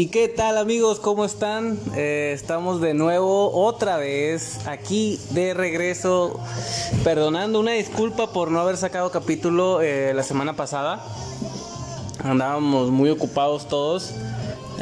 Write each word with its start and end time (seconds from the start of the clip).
¿Y 0.00 0.06
qué 0.06 0.28
tal 0.28 0.58
amigos? 0.58 1.00
¿Cómo 1.00 1.24
están? 1.24 1.76
Eh, 1.96 2.30
estamos 2.32 2.80
de 2.80 2.94
nuevo 2.94 3.50
otra 3.50 3.96
vez 3.96 4.64
aquí 4.64 5.18
de 5.30 5.54
regreso. 5.54 6.38
Perdonando 7.02 7.58
una 7.58 7.72
disculpa 7.72 8.32
por 8.32 8.52
no 8.52 8.60
haber 8.60 8.76
sacado 8.76 9.10
capítulo 9.10 9.82
eh, 9.82 10.12
la 10.14 10.22
semana 10.22 10.54
pasada. 10.54 11.04
Andábamos 12.22 12.92
muy 12.92 13.10
ocupados 13.10 13.66
todos. 13.66 14.12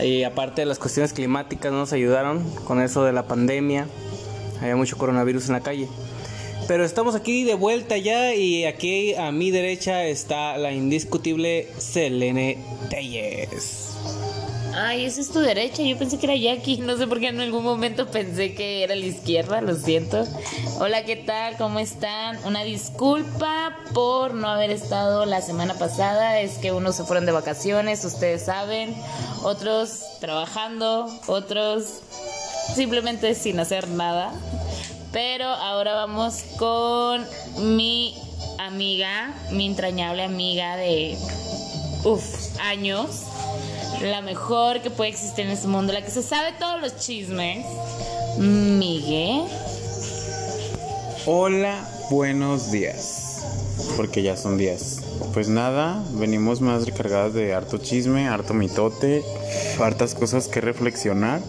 Y 0.05 0.23
aparte 0.25 0.61
de 0.61 0.67
las 0.67 0.79
cuestiones 0.79 1.15
climáticas 1.15 1.73
nos 1.73 1.95
ayudaron 1.95 2.45
con 2.67 2.83
eso 2.83 3.03
de 3.03 3.15
la 3.15 3.27
pandemia. 3.27 3.89
Había 4.61 4.77
mucho 4.77 4.99
coronavirus 4.99 5.47
en 5.47 5.53
la 5.55 5.61
calle. 5.61 5.89
Pero 6.69 6.85
estamos 6.85 7.15
aquí 7.15 7.45
de 7.45 7.55
vuelta 7.55 7.97
ya 7.97 8.35
y 8.35 8.67
aquí 8.67 9.15
a 9.15 9.33
mi 9.33 9.51
derecha 9.51 10.05
está 10.05 10.59
la 10.59 10.73
indiscutible 10.73 11.69
Selene 11.79 12.63
Telles. 12.91 13.86
Ay, 14.79 15.07
esa 15.07 15.23
es 15.23 15.31
tu 15.31 15.41
derecha. 15.41 15.83
Yo 15.83 15.97
pensé 15.97 16.19
que 16.19 16.27
era 16.27 16.37
Jackie. 16.37 16.77
No 16.77 16.99
sé 16.99 17.07
por 17.07 17.19
qué 17.19 17.29
en 17.29 17.41
algún 17.41 17.65
momento 17.65 18.09
pensé 18.09 18.55
que 18.55 18.85
era 18.85 18.95
la 18.95 19.07
izquierda. 19.07 19.63
Lo 19.63 19.75
siento. 19.75 20.27
Hola, 20.79 21.03
¿qué 21.05 21.17
tal? 21.17 21.57
¿Cómo 21.57 21.79
están? 21.79 22.39
Una 22.45 22.63
disculpa 22.63 23.75
por 23.95 24.35
no 24.35 24.49
haber 24.49 24.71
estado 24.71 25.25
la 25.25 25.41
semana 25.41 25.73
pasada. 25.79 26.41
Es 26.41 26.59
que 26.59 26.73
unos 26.73 26.95
se 26.95 27.05
fueron 27.05 27.25
de 27.25 27.33
vacaciones, 27.33 28.05
ustedes 28.05 28.45
saben. 28.45 28.95
Otros 29.45 30.03
trabajando. 30.21 31.09
Otros 31.27 32.01
simplemente 32.75 33.35
sin 33.35 33.59
hacer 33.59 33.89
nada. 33.89 34.35
Pero 35.11 35.47
ahora 35.47 35.95
vamos 35.95 36.45
con 36.59 37.25
mi 37.75 38.15
amiga, 38.59 39.35
mi 39.53 39.65
entrañable 39.65 40.23
amiga 40.23 40.77
de 40.77 41.17
uf, 42.05 42.61
años 42.61 43.26
la 44.03 44.21
mejor 44.21 44.81
que 44.81 44.91
puede 44.91 45.11
existir 45.11 45.47
en 45.47 45.51
este 45.51 45.69
mundo, 45.69 45.93
la 45.93 46.03
que 46.03 46.11
se 46.11 46.23
sabe 46.23 46.53
todos 46.59 46.81
los 46.81 46.97
chismes, 46.97 47.65
Miguel. 48.39 49.45
Hola, 51.25 51.89
buenos 52.11 52.71
días, 52.71 53.45
porque 53.97 54.23
ya 54.23 54.37
son 54.37 54.59
días. 54.59 55.01
Pues 55.33 55.49
nada, 55.49 56.03
venimos 56.13 56.61
más 56.61 56.87
recargadas 56.87 57.35
de 57.35 57.55
harto 57.55 57.79
chisme, 57.79 58.29
harto 58.29 58.55
mitote, 58.55 59.25
hartas 59.81 60.15
cosas 60.15 60.49
que 60.49 60.61
reflexionar, 60.61 61.41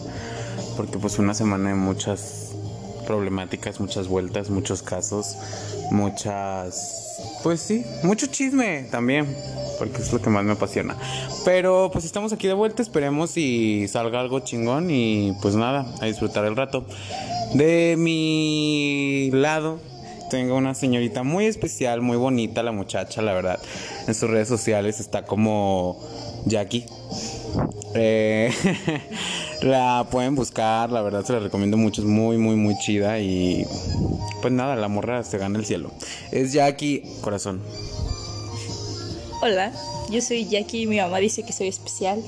porque 0.76 0.98
pues 0.98 1.20
una 1.20 1.34
semana 1.34 1.70
de 1.70 1.76
muchas 1.76 2.52
problemáticas, 3.06 3.80
muchas 3.80 4.08
vueltas, 4.08 4.50
muchos 4.50 4.82
casos, 4.82 5.36
muchas... 5.92 7.07
Pues 7.44 7.62
sí, 7.62 7.86
mucho 8.04 8.28
chisme 8.28 8.88
también 8.92 9.28
porque 9.78 10.02
es 10.02 10.12
lo 10.12 10.22
que 10.22 10.30
más 10.30 10.44
me 10.44 10.54
apasiona. 10.54 10.96
Pero 11.46 11.90
pues 11.92 12.06
estamos 12.06 12.34
aquí 12.34 12.48
de 12.48 12.54
vuelta, 12.54 12.82
esperemos 12.82 13.38
y 13.38 13.88
salga 13.88 14.20
algo 14.20 14.40
chingón 14.40 14.90
y 14.92 15.34
pues 15.42 15.56
nada, 15.56 15.86
a 16.02 16.06
disfrutar 16.06 16.46
el 16.46 16.56
rato. 16.56 16.86
De 17.54 17.96
mi 17.98 19.30
lado 19.32 19.80
tengo 20.30 20.56
una 20.56 20.74
señorita 20.74 21.24
muy 21.24 21.46
especial, 21.46 22.02
muy 22.02 22.18
bonita 22.18 22.64
la 22.64 22.72
muchacha, 22.72 23.22
la 23.22 23.34
verdad. 23.34 23.60
En 24.08 24.14
sus 24.14 24.30
redes 24.30 24.48
sociales 24.48 25.00
está 25.00 25.26
como 25.26 26.00
Jackie. 26.46 26.86
Eh, 27.96 28.52
la 29.62 30.08
pueden 30.12 30.36
buscar, 30.36 30.92
la 30.92 31.02
verdad 31.02 31.26
se 31.26 31.34
la 31.34 31.40
recomiendo 31.40 31.78
mucho, 31.78 32.02
es 32.02 32.08
muy, 32.08 32.38
muy, 32.38 32.56
muy 32.56 32.78
chida 32.80 33.20
y 33.20 33.66
pues 34.42 34.54
nada, 34.54 34.76
la 34.76 34.88
morra 34.88 35.24
se 35.24 35.38
gana 35.38 35.58
el 35.60 35.66
cielo. 35.66 35.92
Es 36.32 36.54
Jackie, 36.54 37.04
corazón. 37.22 37.62
Hola, 39.42 39.72
yo 40.10 40.22
soy 40.22 40.48
Jackie 40.48 40.84
y 40.84 40.88
mi 40.88 40.98
mamá 40.98 41.18
dice 41.18 41.44
que 41.44 41.54
soy 41.54 41.68
especial. 41.68 42.22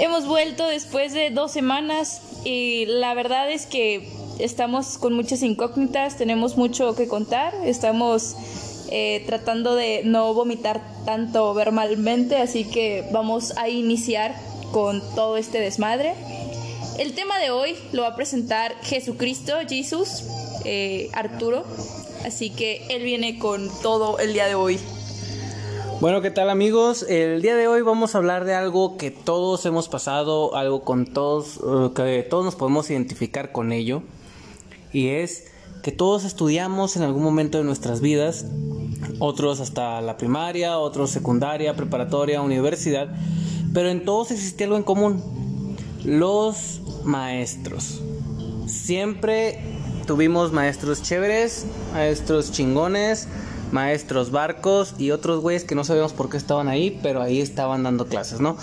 Hemos 0.00 0.26
vuelto 0.26 0.66
después 0.66 1.12
de 1.12 1.30
dos 1.30 1.52
semanas 1.52 2.20
y 2.44 2.86
la 2.86 3.14
verdad 3.14 3.50
es 3.50 3.66
que 3.66 4.08
estamos 4.38 4.98
con 4.98 5.14
muchas 5.14 5.42
incógnitas, 5.42 6.16
tenemos 6.16 6.56
mucho 6.56 6.94
que 6.94 7.08
contar, 7.08 7.54
estamos 7.64 8.36
eh, 8.90 9.24
tratando 9.26 9.74
de 9.74 10.02
no 10.04 10.32
vomitar 10.34 10.80
tanto 11.04 11.52
verbalmente, 11.54 12.36
así 12.36 12.64
que 12.64 13.08
vamos 13.12 13.56
a 13.56 13.68
iniciar 13.68 14.34
con 14.72 15.02
todo 15.14 15.36
este 15.36 15.60
desmadre. 15.60 16.14
El 16.98 17.14
tema 17.14 17.38
de 17.38 17.50
hoy 17.50 17.76
lo 17.92 18.02
va 18.02 18.08
a 18.08 18.16
presentar 18.16 18.74
Jesucristo, 18.82 19.54
Jesús, 19.68 20.24
eh, 20.64 21.10
Arturo, 21.12 21.64
así 22.24 22.50
que 22.50 22.86
él 22.90 23.02
viene 23.02 23.38
con 23.38 23.70
todo 23.82 24.18
el 24.18 24.32
día 24.32 24.46
de 24.46 24.54
hoy. 24.54 24.78
Bueno, 26.00 26.20
¿qué 26.22 26.30
tal 26.30 26.48
amigos? 26.48 27.04
El 27.08 27.42
día 27.42 27.56
de 27.56 27.66
hoy 27.66 27.82
vamos 27.82 28.14
a 28.14 28.18
hablar 28.18 28.44
de 28.44 28.54
algo 28.54 28.96
que 28.96 29.10
todos 29.10 29.66
hemos 29.66 29.88
pasado, 29.88 30.54
algo 30.54 30.82
con 30.82 31.06
todos, 31.06 31.56
eh, 31.56 31.90
que 31.94 32.22
todos 32.28 32.44
nos 32.44 32.54
podemos 32.54 32.88
identificar 32.90 33.50
con 33.50 33.72
ello. 33.72 34.02
Y 34.92 35.08
es 35.08 35.48
que 35.82 35.90
todos 35.90 36.24
estudiamos 36.24 36.96
en 36.96 37.02
algún 37.02 37.22
momento 37.22 37.58
de 37.58 37.64
nuestras 37.64 38.00
vidas, 38.00 38.46
otros 39.18 39.60
hasta 39.60 40.00
la 40.00 40.16
primaria, 40.16 40.78
otros 40.78 41.10
secundaria, 41.10 41.74
preparatoria, 41.74 42.42
universidad, 42.42 43.08
pero 43.78 43.90
en 43.90 44.04
todos 44.04 44.32
existía 44.32 44.66
algo 44.66 44.76
en 44.76 44.82
común, 44.82 45.76
los 46.04 46.80
maestros. 47.04 48.00
Siempre 48.66 49.60
tuvimos 50.04 50.52
maestros 50.52 51.00
chéveres, 51.00 51.64
maestros 51.92 52.50
chingones, 52.50 53.28
maestros 53.70 54.32
barcos 54.32 54.96
y 54.98 55.12
otros 55.12 55.42
güeyes 55.42 55.62
que 55.62 55.76
no 55.76 55.84
sabemos 55.84 56.12
por 56.12 56.28
qué 56.28 56.38
estaban 56.38 56.66
ahí, 56.66 56.98
pero 57.04 57.22
ahí 57.22 57.40
estaban 57.40 57.84
dando 57.84 58.08
clases, 58.08 58.40
¿no? 58.40 58.56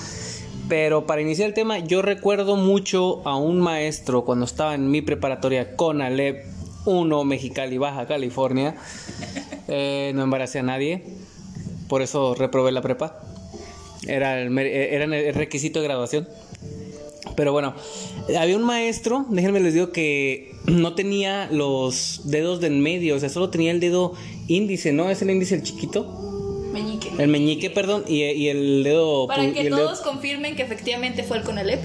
Pero 0.67 1.07
para 1.07 1.21
iniciar 1.21 1.47
el 1.47 1.53
tema, 1.53 1.79
yo 1.79 2.01
recuerdo 2.01 2.57
mucho 2.57 3.25
a 3.25 3.37
un 3.37 3.61
maestro 3.61 4.25
cuando 4.25 4.43
estaba 4.43 4.75
en 4.75 4.91
mi 4.91 5.01
preparatoria 5.01 5.77
con 5.77 6.01
Alep 6.01 6.43
1, 6.83 7.23
Mexicali, 7.23 7.77
Baja 7.77 8.05
California. 8.05 8.75
Eh, 9.69 10.11
no 10.13 10.23
embaracé 10.23 10.59
a 10.59 10.63
nadie, 10.63 11.05
por 11.87 12.01
eso 12.01 12.35
reprobé 12.35 12.73
la 12.73 12.81
prepa. 12.81 13.21
Era 14.07 14.41
el, 14.41 14.57
era 14.57 15.05
el 15.05 15.33
requisito 15.33 15.79
de 15.79 15.85
graduación. 15.87 16.27
Pero 17.35 17.51
bueno, 17.51 17.73
había 18.39 18.55
un 18.55 18.63
maestro, 18.63 19.25
déjenme 19.29 19.59
les 19.59 19.73
digo 19.73 19.91
que 19.91 20.55
no 20.67 20.95
tenía 20.95 21.49
los 21.51 22.21
dedos 22.25 22.61
de 22.61 22.67
en 22.67 22.81
medio, 22.81 23.15
o 23.15 23.19
sea, 23.19 23.29
solo 23.29 23.49
tenía 23.49 23.71
el 23.71 23.79
dedo 23.79 24.13
índice, 24.47 24.93
¿no? 24.93 25.09
Es 25.09 25.21
el 25.21 25.31
índice 25.31 25.55
el 25.55 25.63
chiquito. 25.63 26.05
Meñique. 26.71 27.11
El 27.17 27.27
meñique, 27.27 27.69
perdón, 27.69 28.03
y, 28.07 28.23
y 28.23 28.49
el 28.49 28.83
dedo... 28.83 29.27
Para 29.27 29.51
que 29.51 29.63
y 29.63 29.65
el 29.65 29.69
todos 29.69 29.99
dedo 29.99 30.11
confirmen 30.11 30.55
que 30.55 30.63
efectivamente 30.63 31.23
fue 31.23 31.37
el 31.37 31.43
Conalep. 31.43 31.81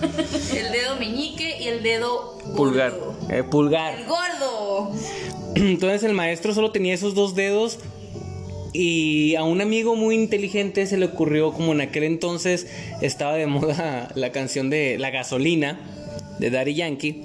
el 0.56 0.72
dedo 0.72 0.96
meñique 0.98 1.58
y 1.60 1.68
el 1.68 1.82
dedo 1.82 2.38
pulgar. 2.56 2.94
eh, 3.28 3.42
pulgar. 3.42 3.98
El 3.98 4.06
gordo. 4.06 4.92
Entonces 5.56 6.04
el 6.04 6.14
maestro 6.14 6.54
solo 6.54 6.70
tenía 6.70 6.94
esos 6.94 7.14
dos 7.14 7.34
dedos 7.34 7.78
y 8.72 9.34
a 9.34 9.42
un 9.42 9.60
amigo 9.60 9.96
muy 9.96 10.14
inteligente 10.14 10.86
se 10.86 10.96
le 10.96 11.06
ocurrió 11.06 11.52
como 11.52 11.72
en 11.72 11.80
aquel 11.80 12.04
entonces 12.04 12.68
estaba 13.00 13.34
de 13.34 13.46
moda 13.46 14.10
la 14.14 14.30
canción 14.30 14.70
de 14.70 14.98
La 14.98 15.10
gasolina 15.10 15.80
de 16.38 16.50
Daddy 16.50 16.74
Yankee. 16.74 17.22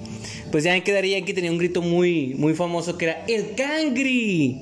Pues 0.51 0.63
ya 0.63 0.73
ven 0.73 0.83
que 0.83 0.91
Daddy 0.91 1.11
Yankee 1.11 1.33
tenía 1.33 1.51
un 1.51 1.57
grito 1.57 1.81
muy 1.81 2.35
muy 2.35 2.53
famoso 2.53 2.97
que 2.97 3.06
era 3.06 3.25
el 3.28 3.56
cangri. 3.56 4.61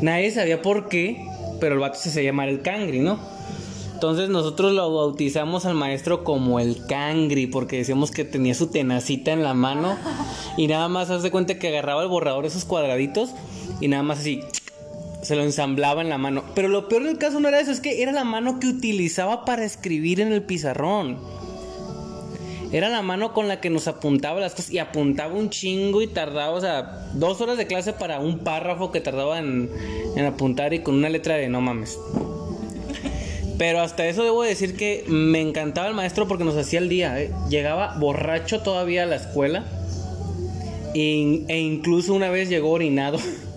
Nadie 0.00 0.30
sabía 0.30 0.62
por 0.62 0.88
qué, 0.88 1.24
pero 1.60 1.74
el 1.74 1.80
vato 1.80 1.98
se 1.98 2.10
hacía 2.10 2.22
llamar 2.22 2.48
el 2.48 2.62
cangri, 2.62 3.00
¿no? 3.00 3.18
Entonces 3.94 4.28
nosotros 4.28 4.72
lo 4.72 4.94
bautizamos 4.94 5.64
al 5.64 5.74
maestro 5.74 6.24
como 6.24 6.60
el 6.60 6.84
cangri 6.86 7.46
porque 7.46 7.78
decíamos 7.78 8.10
que 8.10 8.24
tenía 8.24 8.54
su 8.54 8.66
tenacita 8.66 9.32
en 9.32 9.42
la 9.42 9.54
mano 9.54 9.96
y 10.56 10.66
nada 10.66 10.88
más 10.88 11.10
haz 11.10 11.22
de 11.22 11.30
cuenta 11.30 11.58
que 11.58 11.68
agarraba 11.68 12.02
el 12.02 12.08
borrador 12.08 12.44
esos 12.44 12.64
cuadraditos 12.64 13.30
y 13.80 13.88
nada 13.88 14.02
más 14.02 14.18
así 14.18 14.40
se 15.24 15.36
lo 15.36 15.42
ensamblaba 15.42 16.02
en 16.02 16.08
la 16.08 16.18
mano. 16.18 16.44
Pero 16.54 16.68
lo 16.68 16.88
peor 16.88 17.04
del 17.04 17.18
caso 17.18 17.40
no 17.40 17.48
era 17.48 17.60
eso, 17.60 17.70
es 17.70 17.80
que 17.80 18.02
era 18.02 18.12
la 18.12 18.24
mano 18.24 18.60
que 18.60 18.66
utilizaba 18.66 19.44
para 19.44 19.64
escribir 19.64 20.20
en 20.20 20.32
el 20.32 20.42
pizarrón. 20.42 21.18
Era 22.72 22.88
la 22.88 23.02
mano 23.02 23.32
con 23.32 23.46
la 23.46 23.60
que 23.60 23.70
nos 23.70 23.86
apuntaba 23.86 24.40
las 24.40 24.54
cosas 24.54 24.72
y 24.72 24.78
apuntaba 24.78 25.34
un 25.34 25.48
chingo 25.48 26.02
y 26.02 26.08
tardaba, 26.08 26.50
o 26.50 26.60
sea, 26.60 27.06
dos 27.14 27.40
horas 27.40 27.56
de 27.56 27.68
clase 27.68 27.92
para 27.92 28.18
un 28.18 28.40
párrafo 28.40 28.90
que 28.90 29.00
tardaba 29.00 29.38
en, 29.38 29.70
apuntar 30.26 30.74
y 30.74 30.80
con 30.80 30.96
una 30.96 31.08
letra 31.08 31.36
de 31.36 31.48
no 31.48 31.60
mames. 31.60 31.96
Pero 33.58 33.80
hasta 33.80 34.06
eso 34.08 34.24
debo 34.24 34.42
decir 34.42 34.76
que 34.76 35.04
me 35.06 35.40
encantaba 35.40 35.86
el 35.86 35.94
maestro 35.94 36.26
porque 36.26 36.42
nos 36.42 36.56
hacía 36.56 36.80
el 36.80 36.88
día. 36.88 37.20
¿eh? 37.20 37.30
Llegaba 37.48 37.96
borracho 37.98 38.62
todavía 38.62 39.04
a 39.04 39.06
la 39.06 39.16
escuela 39.16 39.64
e 40.94 41.58
incluso 41.60 42.12
una 42.12 42.30
vez 42.30 42.48
llegó 42.48 42.70
orinado. 42.70 43.18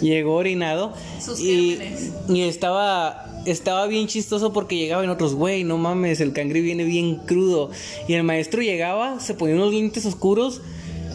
llegó 0.00 0.34
orinado 0.34 0.92
Sus 1.20 1.40
y, 1.40 1.78
y 2.28 2.42
estaba 2.42 3.28
estaba 3.46 3.86
bien 3.86 4.06
chistoso 4.06 4.52
porque 4.52 4.76
llegaban 4.76 5.08
otros, 5.08 5.34
güey, 5.34 5.64
no 5.64 5.78
mames, 5.78 6.20
el 6.20 6.32
cangri 6.32 6.60
viene 6.60 6.84
bien 6.84 7.16
crudo. 7.16 7.70
Y 8.06 8.14
el 8.14 8.22
maestro 8.22 8.62
llegaba, 8.62 9.20
se 9.20 9.34
ponía 9.34 9.54
unos 9.54 9.72
lentes 9.72 10.04
oscuros, 10.06 10.60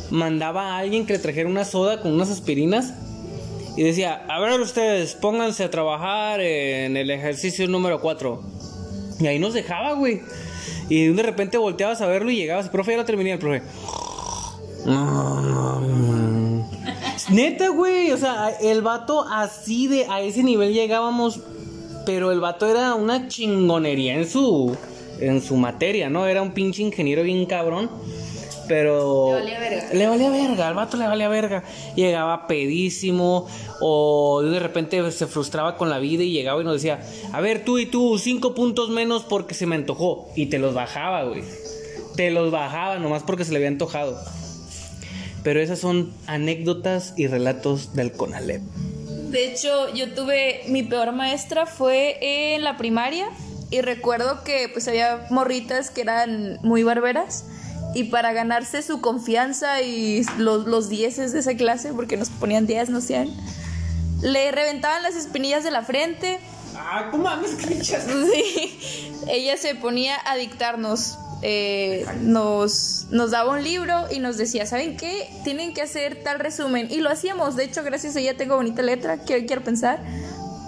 mandaba 0.09 0.73
a 0.73 0.77
alguien 0.79 1.05
que 1.05 1.13
le 1.13 1.19
trajera 1.19 1.49
una 1.49 1.65
soda 1.65 2.01
con 2.01 2.11
unas 2.11 2.29
aspirinas 2.29 2.93
y 3.75 3.83
decía, 3.83 4.25
a 4.27 4.39
ver 4.39 4.59
ustedes, 4.59 5.15
pónganse 5.15 5.63
a 5.63 5.71
trabajar 5.71 6.41
en 6.41 6.95
el 6.97 7.09
ejercicio 7.09 7.67
número 7.67 8.01
4. 8.01 8.41
Y 9.19 9.27
ahí 9.27 9.39
nos 9.39 9.53
dejaba, 9.53 9.93
güey. 9.93 10.21
Y 10.89 11.07
de 11.07 11.23
repente 11.23 11.57
volteabas 11.57 12.01
a 12.01 12.07
verlo 12.07 12.29
y 12.29 12.35
llegabas, 12.35 12.69
profe, 12.69 12.91
ya 12.91 12.97
lo 12.97 13.05
terminé, 13.05 13.31
el 13.31 13.39
profe. 13.39 13.63
Neta, 17.33 17.69
güey, 17.69 18.11
o 18.11 18.17
sea, 18.17 18.49
el 18.61 18.81
vato 18.81 19.25
así 19.27 19.87
de 19.87 20.05
a 20.07 20.21
ese 20.21 20.43
nivel 20.43 20.71
llegábamos, 20.71 21.39
pero 22.05 22.31
el 22.31 22.39
vato 22.39 22.67
era 22.67 22.93
una 22.93 23.27
chingonería 23.27 24.15
en 24.15 24.29
su 24.29 24.77
en 25.19 25.41
su 25.41 25.55
materia, 25.55 26.09
¿no? 26.09 26.27
Era 26.27 26.41
un 26.41 26.51
pinche 26.51 26.83
ingeniero 26.83 27.23
bien 27.23 27.45
cabrón. 27.45 27.89
Pero. 28.67 29.27
Le 29.27 29.39
valía 29.39 29.59
verga. 29.59 29.93
Le 29.93 30.07
valía 30.07 30.29
verga, 30.29 30.67
al 30.67 30.73
vato 30.75 30.97
le 30.97 31.07
valía 31.07 31.27
verga. 31.27 31.63
Llegaba 31.95 32.47
pedísimo, 32.47 33.47
o 33.81 34.41
de 34.41 34.59
repente 34.59 35.11
se 35.11 35.27
frustraba 35.27 35.75
con 35.75 35.89
la 35.89 35.99
vida 35.99 36.23
y 36.23 36.31
llegaba 36.31 36.61
y 36.61 36.63
nos 36.63 36.75
decía: 36.75 37.01
A 37.33 37.41
ver, 37.41 37.65
tú 37.65 37.77
y 37.79 37.87
tú, 37.87 38.17
cinco 38.19 38.53
puntos 38.53 38.89
menos 38.89 39.23
porque 39.23 39.53
se 39.53 39.65
me 39.65 39.75
antojó. 39.75 40.29
Y 40.35 40.45
te 40.47 40.59
los 40.59 40.73
bajaba, 40.73 41.23
güey. 41.23 41.43
Te 42.15 42.29
los 42.31 42.51
bajaba 42.51 42.99
nomás 42.99 43.23
porque 43.23 43.43
se 43.43 43.51
le 43.51 43.57
había 43.57 43.69
antojado. 43.69 44.17
Pero 45.43 45.59
esas 45.59 45.79
son 45.79 46.13
anécdotas 46.27 47.13
y 47.17 47.27
relatos 47.27 47.93
del 47.93 48.11
Conalep. 48.11 48.61
De 49.29 49.51
hecho, 49.51 49.93
yo 49.93 50.13
tuve 50.13 50.61
mi 50.67 50.83
peor 50.83 51.11
maestra 51.11 51.65
fue 51.65 52.53
en 52.53 52.63
la 52.63 52.77
primaria 52.77 53.27
y 53.71 53.81
recuerdo 53.81 54.43
que 54.43 54.69
pues 54.71 54.87
había 54.87 55.25
morritas 55.31 55.89
que 55.89 56.01
eran 56.01 56.59
muy 56.61 56.83
barberas 56.83 57.45
y 57.95 58.05
para 58.05 58.33
ganarse 58.33 58.81
su 58.81 59.01
confianza 59.01 59.81
y 59.81 60.23
los, 60.37 60.65
los 60.65 60.89
dieces 60.89 61.31
de 61.33 61.39
esa 61.39 61.55
clase, 61.55 61.93
porque 61.93 62.17
nos 62.17 62.29
ponían 62.29 62.65
10, 62.65 62.89
no 62.89 63.01
100, 63.01 63.29
le 64.21 64.51
reventaban 64.51 65.03
las 65.03 65.15
espinillas 65.15 65.63
de 65.63 65.71
la 65.71 65.83
frente. 65.83 66.39
Ah, 66.75 67.09
¿cómo 67.11 67.23
mames, 67.23 67.51
Sí, 67.59 68.79
ella 69.27 69.57
se 69.57 69.75
ponía 69.75 70.17
a 70.25 70.35
dictarnos. 70.35 71.17
Eh, 71.45 72.05
nos, 72.21 73.07
nos 73.11 73.31
daba 73.31 73.51
un 73.51 73.63
libro 73.63 74.05
y 74.09 74.19
nos 74.19 74.37
decía, 74.37 74.65
¿saben 74.65 74.95
qué? 74.95 75.29
Tienen 75.43 75.73
que 75.73 75.81
hacer 75.81 76.23
tal 76.23 76.39
resumen. 76.39 76.87
Y 76.89 77.01
lo 77.01 77.09
hacíamos. 77.09 77.57
De 77.57 77.65
hecho, 77.65 77.83
gracias 77.83 78.15
a 78.15 78.21
ella 78.21 78.37
tengo 78.37 78.55
bonita 78.55 78.81
letra, 78.81 79.17
quiero, 79.17 79.45
quiero 79.45 79.61
pensar. 79.61 79.99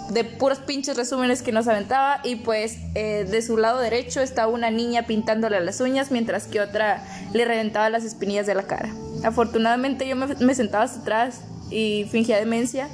De 0.10 0.26
puros 0.26 0.60
pinches 0.60 0.98
resúmenes 0.98 1.42
que 1.42 1.54
nos 1.54 1.70
aventaba. 1.70 2.20
Y 2.26 2.36
pues 2.36 2.78
eh, 2.94 3.26
de 3.30 3.42
su 3.42 3.58
lado 3.58 3.80
derecho 3.80 4.20
estaba 4.20 4.52
una 4.52 4.70
niña 4.70 5.04
pintándole 5.04 5.62
las 5.62 5.80
uñas, 5.80 6.12
mientras 6.12 6.46
que 6.48 6.60
otra 6.60 7.04
le 7.34 7.46
reventaba 7.46 7.90
las 7.90 8.04
espinillas 8.04 8.46
de 8.46 8.56
la 8.56 8.64
cara. 8.64 8.94
Afortunadamente 9.24 10.06
yo 10.06 10.18
me, 10.18 10.28
me 10.28 10.56
sentaba 10.56 10.84
hasta 10.84 11.00
atrás 11.00 11.40
y 11.70 12.06
fingía 12.12 12.38
demencia. 12.38 12.90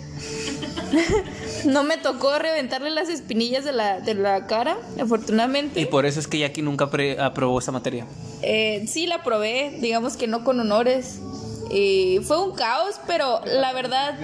no 1.65 1.83
me 1.83 1.97
tocó 1.97 2.38
reventarle 2.38 2.89
las 2.89 3.09
espinillas 3.09 3.63
de 3.65 3.73
la, 3.73 4.00
de 4.00 4.13
la 4.13 4.47
cara, 4.47 4.77
afortunadamente. 5.00 5.79
Y 5.79 5.85
por 5.85 6.06
eso 6.06 6.19
es 6.19 6.27
que 6.27 6.39
Jackie 6.39 6.62
nunca 6.62 6.89
aprobó 7.19 7.59
esa 7.59 7.71
materia. 7.71 8.06
Eh, 8.41 8.85
sí 8.88 9.07
la 9.07 9.23
probé, 9.23 9.77
digamos 9.79 10.18
que 10.18 10.27
no 10.27 10.44
con 10.44 10.59
honores. 10.59 11.19
Y 11.73 12.19
fue 12.23 12.38
un 12.44 12.51
caos, 12.53 12.95
pero 13.07 13.39
la 13.45 13.71
verdad 13.73 14.15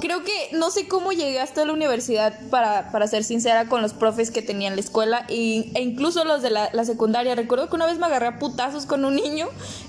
creo 0.00 0.22
que 0.24 0.48
no 0.52 0.70
sé 0.70 0.88
cómo 0.88 1.12
llegué 1.12 1.40
hasta 1.40 1.64
la 1.64 1.72
universidad 1.72 2.38
para, 2.50 2.90
para 2.92 3.06
ser 3.06 3.22
sincera 3.24 3.66
con 3.68 3.82
los 3.82 3.92
profes 3.92 4.30
que 4.30 4.40
tenía 4.42 4.68
en 4.68 4.74
la 4.76 4.80
escuela 4.80 5.26
y, 5.28 5.72
e 5.74 5.82
incluso 5.82 6.24
los 6.24 6.40
de 6.40 6.50
la, 6.50 6.70
la 6.72 6.84
secundaria. 6.84 7.34
Recuerdo 7.34 7.68
que 7.68 7.74
una 7.76 7.84
vez 7.86 7.98
me 7.98 8.06
agarré 8.06 8.28
a 8.28 8.38
putazos 8.38 8.86
con 8.86 9.04
un 9.04 9.16
niño 9.16 9.48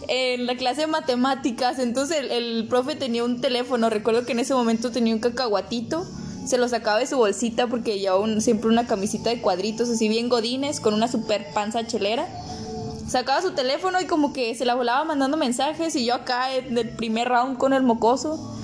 en 0.09 0.47
la 0.47 0.55
clase 0.57 0.81
de 0.81 0.87
matemáticas. 0.87 1.79
Entonces 1.79 2.17
el, 2.17 2.31
el 2.31 2.67
profe 2.67 2.95
tenía 2.95 3.23
un 3.23 3.39
teléfono. 3.39 3.89
Recuerdo 3.89 4.25
que 4.25 4.33
en 4.33 4.39
ese 4.39 4.53
momento 4.53 4.91
tenía 4.91 5.13
un 5.13 5.21
cacahuatito. 5.21 6.05
Se 6.45 6.57
lo 6.57 6.67
sacaba 6.67 6.97
de 6.99 7.05
su 7.05 7.15
bolsita 7.17 7.67
porque 7.67 7.99
llevaba 7.99 8.19
un- 8.21 8.41
siempre 8.41 8.69
una 8.69 8.87
camisita 8.87 9.29
de 9.29 9.39
cuadritos 9.39 9.89
así 9.89 10.09
bien 10.09 10.27
godines 10.27 10.79
con 10.79 10.93
una 10.95 11.07
super 11.07 11.45
panza 11.53 11.85
chelera 11.85 12.27
sacaba 13.09 13.41
su 13.41 13.51
teléfono 13.51 13.99
y 13.99 14.05
como 14.05 14.33
que 14.33 14.53
se 14.55 14.65
la 14.65 14.75
volaba 14.75 15.03
mandando 15.03 15.35
mensajes 15.35 15.95
y 15.95 16.05
yo 16.05 16.13
acá 16.13 16.53
en 16.53 16.77
el 16.77 16.89
primer 16.89 17.27
round 17.27 17.57
con 17.57 17.73
el 17.73 17.83
mocoso. 17.83 18.55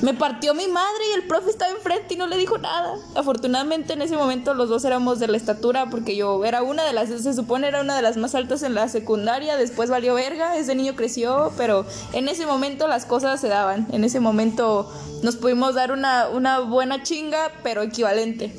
Me 0.00 0.14
partió 0.14 0.54
mi 0.54 0.66
madre 0.66 1.04
y 1.10 1.20
el 1.20 1.28
profe 1.28 1.50
estaba 1.50 1.70
enfrente 1.72 2.14
y 2.14 2.16
no 2.16 2.26
le 2.26 2.38
dijo 2.38 2.56
nada. 2.56 2.96
Afortunadamente 3.14 3.92
en 3.92 4.00
ese 4.00 4.16
momento 4.16 4.54
los 4.54 4.70
dos 4.70 4.82
éramos 4.86 5.18
de 5.18 5.28
la 5.28 5.36
estatura 5.36 5.90
porque 5.90 6.16
yo 6.16 6.42
era 6.46 6.62
una 6.62 6.84
de 6.84 6.94
las, 6.94 7.10
se 7.10 7.34
supone 7.34 7.68
era 7.68 7.82
una 7.82 7.94
de 7.94 8.00
las 8.00 8.16
más 8.16 8.34
altas 8.34 8.62
en 8.62 8.74
la 8.74 8.88
secundaria, 8.88 9.58
después 9.58 9.90
valió 9.90 10.14
verga, 10.14 10.56
ese 10.56 10.74
niño 10.74 10.96
creció, 10.96 11.52
pero 11.58 11.84
en 12.14 12.28
ese 12.28 12.46
momento 12.46 12.88
las 12.88 13.04
cosas 13.04 13.42
se 13.42 13.48
daban. 13.48 13.88
En 13.92 14.02
ese 14.02 14.20
momento 14.20 14.90
nos 15.22 15.36
pudimos 15.36 15.74
dar 15.74 15.92
una, 15.92 16.28
una 16.30 16.60
buena 16.60 17.02
chinga, 17.02 17.52
pero 17.62 17.82
equivalente. 17.82 18.50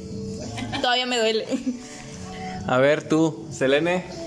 Todavía 0.80 1.08
me 1.08 1.18
duele. 1.18 1.48
A 2.68 2.78
ver, 2.78 3.10
tú, 3.10 3.48
Selene. 3.50 4.21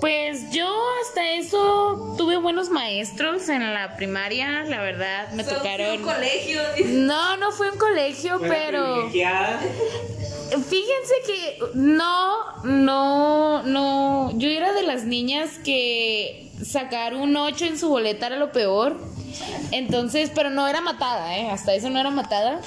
Pues 0.00 0.50
yo 0.50 0.68
hasta 1.02 1.32
eso 1.32 2.14
tuve 2.18 2.36
buenos 2.36 2.70
maestros 2.70 3.48
en 3.48 3.74
la 3.74 3.96
primaria, 3.96 4.64
la 4.64 4.80
verdad, 4.80 5.30
me 5.32 5.44
tocaron... 5.44 6.02
colegio. 6.02 6.60
No, 6.86 7.36
no 7.36 7.52
fue 7.52 7.70
un 7.70 7.78
colegio, 7.78 8.38
pero 8.40 9.10
fíjense 10.50 11.14
que 11.26 11.58
no, 11.74 12.62
no, 12.64 13.62
no, 13.62 14.38
yo 14.38 14.48
era 14.48 14.72
de 14.72 14.82
las 14.82 15.04
niñas 15.04 15.58
que 15.64 16.50
sacar 16.64 17.14
un 17.14 17.36
8 17.36 17.64
en 17.66 17.78
su 17.78 17.88
boleta 17.88 18.26
era 18.26 18.36
lo 18.36 18.52
peor. 18.52 18.96
Entonces, 19.72 20.30
pero 20.34 20.50
no 20.50 20.66
era 20.68 20.80
matada, 20.80 21.36
¿eh? 21.36 21.50
Hasta 21.50 21.74
eso 21.74 21.90
no 21.90 21.98
era 21.98 22.10
matada. 22.10 22.60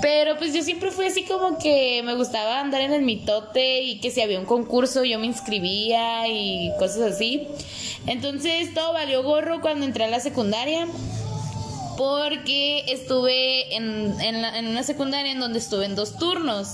Pero 0.00 0.36
pues 0.36 0.52
yo 0.52 0.62
siempre 0.62 0.90
fui 0.90 1.06
así 1.06 1.24
como 1.24 1.58
que 1.58 2.02
me 2.04 2.14
gustaba 2.14 2.60
andar 2.60 2.80
en 2.80 2.92
el 2.92 3.02
mitote 3.02 3.82
y 3.82 4.00
que 4.00 4.10
si 4.10 4.20
había 4.20 4.40
un 4.40 4.46
concurso 4.46 5.04
yo 5.04 5.18
me 5.18 5.26
inscribía 5.26 6.26
y 6.26 6.72
cosas 6.78 7.12
así. 7.12 7.46
Entonces 8.06 8.74
todo 8.74 8.92
valió 8.92 9.22
gorro 9.22 9.60
cuando 9.60 9.86
entré 9.86 10.04
a 10.04 10.08
la 10.08 10.18
secundaria 10.18 10.88
porque 11.96 12.84
estuve 12.92 13.74
en, 13.76 14.14
en, 14.20 14.42
la- 14.42 14.58
en 14.58 14.66
una 14.68 14.82
secundaria 14.82 15.32
en 15.32 15.40
donde 15.40 15.58
estuve 15.58 15.84
en 15.86 15.94
dos 15.94 16.18
turnos, 16.18 16.68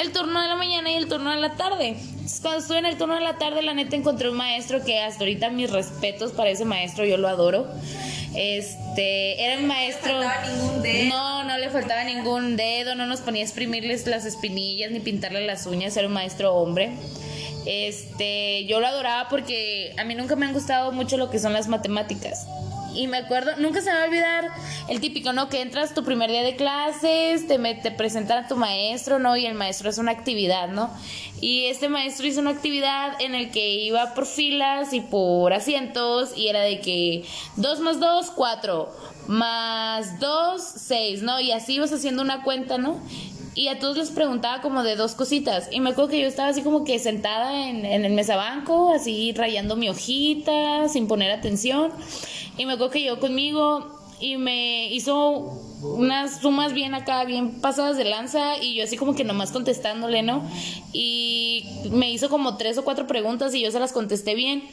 el 0.00 0.12
turno 0.12 0.40
de 0.42 0.48
la 0.48 0.56
mañana 0.56 0.90
y 0.90 0.94
el 0.94 1.08
turno 1.08 1.30
de 1.30 1.36
la 1.36 1.56
tarde. 1.56 1.96
Entonces, 1.98 2.40
cuando 2.40 2.60
estuve 2.60 2.78
en 2.78 2.86
el 2.86 2.98
turno 2.98 3.14
de 3.14 3.20
la 3.20 3.38
tarde, 3.38 3.62
la 3.62 3.72
neta 3.74 3.94
encontré 3.96 4.28
un 4.30 4.36
maestro 4.36 4.84
que 4.84 5.00
hasta 5.00 5.20
ahorita 5.20 5.50
mis 5.50 5.70
respetos 5.70 6.32
para 6.32 6.50
ese 6.50 6.64
maestro, 6.64 7.04
yo 7.04 7.16
lo 7.16 7.28
adoro. 7.28 7.66
Este, 8.34 9.42
era 9.44 9.58
un 9.60 9.66
maestro... 9.66 10.12
No, 11.08 11.44
no 11.44 11.56
le 11.58 11.70
faltaba 11.70 12.04
ningún 12.04 12.56
dedo, 12.56 12.94
no 12.94 13.06
nos 13.06 13.20
ponía 13.20 13.42
a 13.42 13.44
exprimirles 13.44 14.06
las 14.06 14.24
espinillas 14.24 14.90
ni 14.90 15.00
pintarle 15.00 15.46
las 15.46 15.66
uñas, 15.66 15.96
era 15.96 16.06
un 16.08 16.12
maestro 16.14 16.54
hombre. 16.54 16.90
Este, 17.64 18.64
yo 18.66 18.80
lo 18.80 18.86
adoraba 18.86 19.28
porque 19.28 19.92
a 19.98 20.04
mí 20.04 20.14
nunca 20.14 20.36
me 20.36 20.46
han 20.46 20.52
gustado 20.52 20.92
mucho 20.92 21.16
lo 21.16 21.30
que 21.30 21.38
son 21.38 21.52
las 21.52 21.66
matemáticas. 21.68 22.46
Y 22.96 23.06
me 23.08 23.18
acuerdo, 23.18 23.52
nunca 23.58 23.80
se 23.82 23.90
va 23.92 24.02
a 24.02 24.06
olvidar 24.06 24.48
el 24.88 25.00
típico, 25.00 25.32
¿no? 25.32 25.48
Que 25.48 25.60
entras 25.60 25.94
tu 25.94 26.02
primer 26.02 26.30
día 26.30 26.42
de 26.42 26.56
clases, 26.56 27.46
te, 27.46 27.58
te 27.58 27.90
presentan 27.90 28.44
a 28.44 28.48
tu 28.48 28.56
maestro, 28.56 29.18
¿no? 29.18 29.36
Y 29.36 29.44
el 29.46 29.54
maestro 29.54 29.90
hace 29.90 30.00
una 30.00 30.12
actividad, 30.12 30.68
¿no? 30.68 30.90
Y 31.40 31.66
este 31.66 31.88
maestro 31.88 32.26
hizo 32.26 32.40
una 32.40 32.50
actividad 32.50 33.20
en 33.20 33.34
el 33.34 33.50
que 33.50 33.68
iba 33.74 34.14
por 34.14 34.26
filas 34.26 34.94
y 34.94 35.00
por 35.00 35.52
asientos 35.52 36.32
y 36.34 36.48
era 36.48 36.60
de 36.60 36.80
que 36.80 37.24
2 37.56 37.80
más 37.80 38.00
2, 38.00 38.30
4, 38.34 38.96
más 39.28 40.18
2, 40.18 40.62
6, 40.62 41.22
¿no? 41.22 41.38
Y 41.40 41.52
así 41.52 41.74
ibas 41.74 41.92
haciendo 41.92 42.22
una 42.22 42.42
cuenta, 42.42 42.78
¿no? 42.78 43.00
Y 43.56 43.68
a 43.68 43.78
todos 43.78 43.96
les 43.96 44.10
preguntaba 44.10 44.60
como 44.60 44.82
de 44.82 44.96
dos 44.96 45.14
cositas. 45.14 45.68
Y 45.72 45.80
me 45.80 45.90
acuerdo 45.90 46.10
que 46.10 46.20
yo 46.20 46.28
estaba 46.28 46.50
así 46.50 46.62
como 46.62 46.84
que 46.84 46.98
sentada 46.98 47.68
en, 47.68 47.86
en 47.86 48.04
el 48.04 48.12
mesabanco, 48.12 48.92
así 48.92 49.32
rayando 49.32 49.76
mi 49.76 49.88
hojita, 49.88 50.90
sin 50.90 51.08
poner 51.08 51.32
atención. 51.32 51.90
Y 52.58 52.66
me 52.66 52.74
acuerdo 52.74 52.92
que 52.92 53.00
llegó 53.00 53.18
conmigo 53.18 53.98
y 54.20 54.36
me 54.36 54.92
hizo 54.92 55.30
unas 55.82 56.40
sumas 56.40 56.74
bien 56.74 56.94
acá, 56.94 57.24
bien 57.24 57.62
pasadas 57.62 57.96
de 57.96 58.04
lanza. 58.04 58.62
Y 58.62 58.74
yo 58.74 58.84
así 58.84 58.98
como 58.98 59.14
que 59.14 59.24
nomás 59.24 59.52
contestándole, 59.52 60.22
¿no? 60.22 60.42
Y 60.92 61.64
me 61.90 62.10
hizo 62.10 62.28
como 62.28 62.58
tres 62.58 62.76
o 62.76 62.84
cuatro 62.84 63.06
preguntas 63.06 63.54
y 63.54 63.62
yo 63.62 63.70
se 63.70 63.80
las 63.80 63.92
contesté 63.92 64.34
bien. 64.34 64.64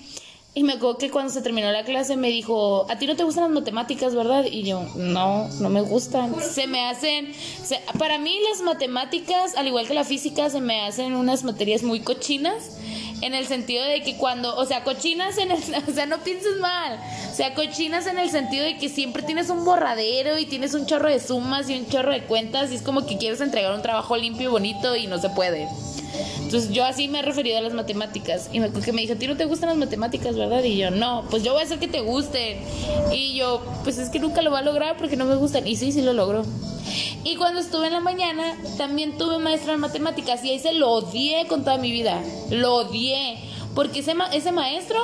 Y 0.55 0.63
me 0.63 0.73
acuerdo 0.73 0.99
que 0.99 1.09
cuando 1.09 1.33
se 1.33 1.41
terminó 1.41 1.71
la 1.71 1.83
clase 1.83 2.15
me 2.15 2.29
dijo, 2.29 2.85
a 2.87 2.99
ti 2.99 3.07
no 3.07 3.15
te 3.15 3.23
gustan 3.23 3.45
las 3.45 3.53
matemáticas, 3.53 4.13
¿verdad? 4.13 4.45
Y 4.45 4.61
yo, 4.63 4.83
no, 4.95 5.47
no 5.59 5.69
me 5.69 5.81
gustan. 5.81 6.35
Se 6.41 6.67
me 6.67 6.85
hacen, 6.85 7.33
se- 7.33 7.79
para 7.97 8.19
mí 8.19 8.37
las 8.51 8.61
matemáticas, 8.61 9.55
al 9.55 9.65
igual 9.67 9.87
que 9.87 9.95
la 9.95 10.03
física, 10.03 10.51
se 10.51 10.61
me 10.61 10.81
hacen 10.81 11.15
unas 11.15 11.43
materias 11.43 11.81
muy 11.81 12.01
cochinas. 12.01 12.77
En 13.23 13.33
el 13.33 13.47
sentido 13.47 13.83
de 13.85 14.01
que 14.01 14.17
cuando, 14.17 14.55
o 14.55 14.65
sea, 14.65 14.83
cochinas 14.83 15.37
en 15.37 15.51
el, 15.51 15.57
o 15.87 15.93
sea, 15.93 16.05
no 16.05 16.19
pienses 16.19 16.57
mal. 16.59 16.99
O 17.31 17.35
sea, 17.35 17.53
cochinas 17.53 18.05
en 18.07 18.19
el 18.19 18.29
sentido 18.29 18.63
de 18.65 18.77
que 18.77 18.89
siempre 18.89 19.23
tienes 19.23 19.49
un 19.49 19.63
borradero 19.65 20.37
y 20.37 20.45
tienes 20.45 20.73
un 20.73 20.85
chorro 20.85 21.09
de 21.09 21.19
sumas 21.19 21.69
y 21.69 21.77
un 21.77 21.87
chorro 21.87 22.11
de 22.11 22.23
cuentas 22.23 22.71
y 22.71 22.75
es 22.75 22.81
como 22.81 23.05
que 23.05 23.17
quieres 23.17 23.41
entregar 23.41 23.73
un 23.73 23.81
trabajo 23.81 24.17
limpio 24.17 24.49
y 24.49 24.51
bonito 24.51 24.95
y 24.95 25.07
no 25.07 25.19
se 25.19 25.29
puede. 25.29 25.67
Entonces 26.43 26.71
yo 26.71 26.85
así 26.85 27.07
me 27.07 27.19
he 27.19 27.21
referido 27.21 27.57
a 27.57 27.61
las 27.61 27.73
matemáticas. 27.73 28.49
Y 28.51 28.59
me 28.59 28.71
que 28.71 28.91
me 28.91 29.01
dijo, 29.01 29.13
a 29.13 29.15
ti 29.15 29.27
no 29.27 29.37
te 29.37 29.45
gustan 29.45 29.69
las 29.69 29.77
matemáticas, 29.77 30.35
¿verdad? 30.35 30.63
Y 30.63 30.77
yo, 30.77 30.91
no, 30.91 31.25
pues 31.29 31.43
yo 31.43 31.53
voy 31.53 31.61
a 31.61 31.65
hacer 31.65 31.79
que 31.79 31.87
te 31.87 32.01
gusten. 32.01 32.59
Y 33.11 33.35
yo, 33.35 33.63
pues 33.83 33.97
es 33.97 34.09
que 34.09 34.19
nunca 34.19 34.41
lo 34.41 34.51
voy 34.51 34.59
a 34.59 34.63
lograr 34.63 34.97
porque 34.97 35.15
no 35.15 35.25
me 35.25 35.35
gustan. 35.35 35.65
Y 35.65 35.75
sí, 35.75 35.91
sí 35.91 36.01
lo 36.01 36.13
logró. 36.13 36.43
Y 37.23 37.37
cuando 37.37 37.61
estuve 37.61 37.87
en 37.87 37.93
la 37.93 38.01
mañana, 38.01 38.57
también 38.77 39.17
tuve 39.17 39.39
maestra 39.39 39.73
de 39.73 39.77
matemáticas 39.77 40.43
y 40.43 40.51
ahí 40.51 40.59
se 40.59 40.73
lo 40.73 40.91
odié 40.91 41.47
con 41.47 41.63
toda 41.63 41.77
mi 41.77 41.91
vida. 41.91 42.21
Lo 42.51 42.75
odié. 42.75 43.12
Porque 43.75 43.99
ese, 43.99 44.13
ma- 44.13 44.27
ese 44.33 44.51
maestro 44.51 44.99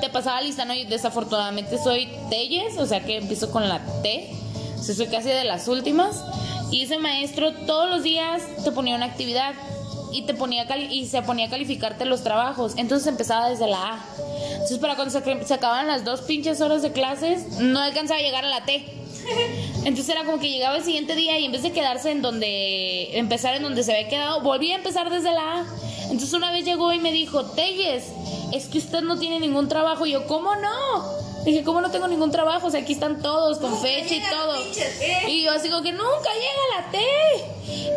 te 0.00 0.08
pasaba 0.08 0.40
lista, 0.40 0.64
¿no? 0.64 0.74
Y 0.74 0.84
desafortunadamente 0.84 1.78
soy 1.78 2.08
Telles, 2.30 2.78
o 2.78 2.86
sea 2.86 3.04
que 3.04 3.18
empiezo 3.18 3.50
con 3.50 3.68
la 3.68 3.80
T. 4.02 4.30
O 4.78 4.82
sea, 4.82 4.94
soy 4.94 5.06
casi 5.06 5.28
de 5.28 5.44
las 5.44 5.68
últimas. 5.68 6.22
Y 6.70 6.82
ese 6.82 6.98
maestro 6.98 7.52
todos 7.66 7.88
los 7.90 8.02
días 8.02 8.42
te 8.64 8.72
ponía 8.72 8.96
una 8.96 9.06
actividad 9.06 9.54
y 10.12 10.22
te 10.22 10.34
ponía 10.34 10.66
y 10.76 11.06
se 11.06 11.22
ponía 11.22 11.46
a 11.46 11.50
calificarte 11.50 12.04
los 12.04 12.22
trabajos. 12.22 12.72
Entonces 12.76 13.06
empezaba 13.06 13.48
desde 13.48 13.66
la 13.66 13.92
A. 13.94 14.04
Entonces 14.52 14.78
para 14.78 14.96
cuando 14.96 15.12
se, 15.12 15.44
se 15.46 15.54
acababan 15.54 15.86
las 15.86 16.04
dos 16.04 16.22
pinches 16.22 16.60
horas 16.60 16.82
de 16.82 16.92
clases, 16.92 17.58
no 17.58 17.80
alcanzaba 17.80 18.20
a 18.20 18.22
llegar 18.22 18.44
a 18.44 18.48
la 18.48 18.64
T. 18.64 18.84
Entonces 19.84 20.08
era 20.08 20.24
como 20.24 20.38
que 20.38 20.50
llegaba 20.50 20.76
el 20.76 20.84
siguiente 20.84 21.14
día 21.14 21.38
y 21.38 21.44
en 21.44 21.52
vez 21.52 21.62
de 21.62 21.72
quedarse 21.72 22.10
en 22.10 22.22
donde, 22.22 23.18
empezar 23.18 23.54
en 23.56 23.62
donde 23.62 23.82
se 23.82 23.92
había 23.92 24.08
quedado, 24.08 24.40
volvía 24.42 24.74
a 24.74 24.78
empezar 24.78 25.10
desde 25.10 25.32
la 25.32 25.60
A. 25.60 25.66
Entonces 26.04 26.32
una 26.34 26.52
vez 26.52 26.64
llegó 26.64 26.92
y 26.92 26.98
me 26.98 27.12
dijo, 27.12 27.44
Telles, 27.52 28.04
es 28.52 28.66
que 28.66 28.78
usted 28.78 29.02
no 29.02 29.18
tiene 29.18 29.40
ningún 29.40 29.68
trabajo. 29.68 30.06
Y 30.06 30.12
yo, 30.12 30.26
¿cómo 30.26 30.54
no? 30.56 31.22
Dije, 31.44 31.64
¿cómo 31.64 31.80
no 31.80 31.90
tengo 31.90 32.06
ningún 32.06 32.30
trabajo? 32.30 32.68
O 32.68 32.70
sea, 32.70 32.80
aquí 32.80 32.92
están 32.92 33.20
todos, 33.20 33.58
con 33.58 33.76
fecha 33.80 34.14
y 34.14 34.20
todo. 34.20 34.56
Y 35.28 35.42
yo 35.42 35.52
así 35.52 35.68
como 35.68 35.82
que 35.82 35.92
nunca 35.92 36.30
llega 36.34 36.82
la 36.82 36.90
T. 36.90 36.98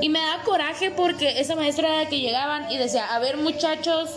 Y 0.01 0.09
me 0.09 0.19
da 0.19 0.41
coraje 0.43 0.89
porque 0.91 1.39
esa 1.39 1.55
maestra 1.55 1.87
era 1.89 2.03
la 2.03 2.09
que 2.09 2.19
llegaban 2.19 2.71
y 2.71 2.77
decía, 2.77 3.13
a 3.13 3.19
ver 3.19 3.37
muchachos, 3.37 4.09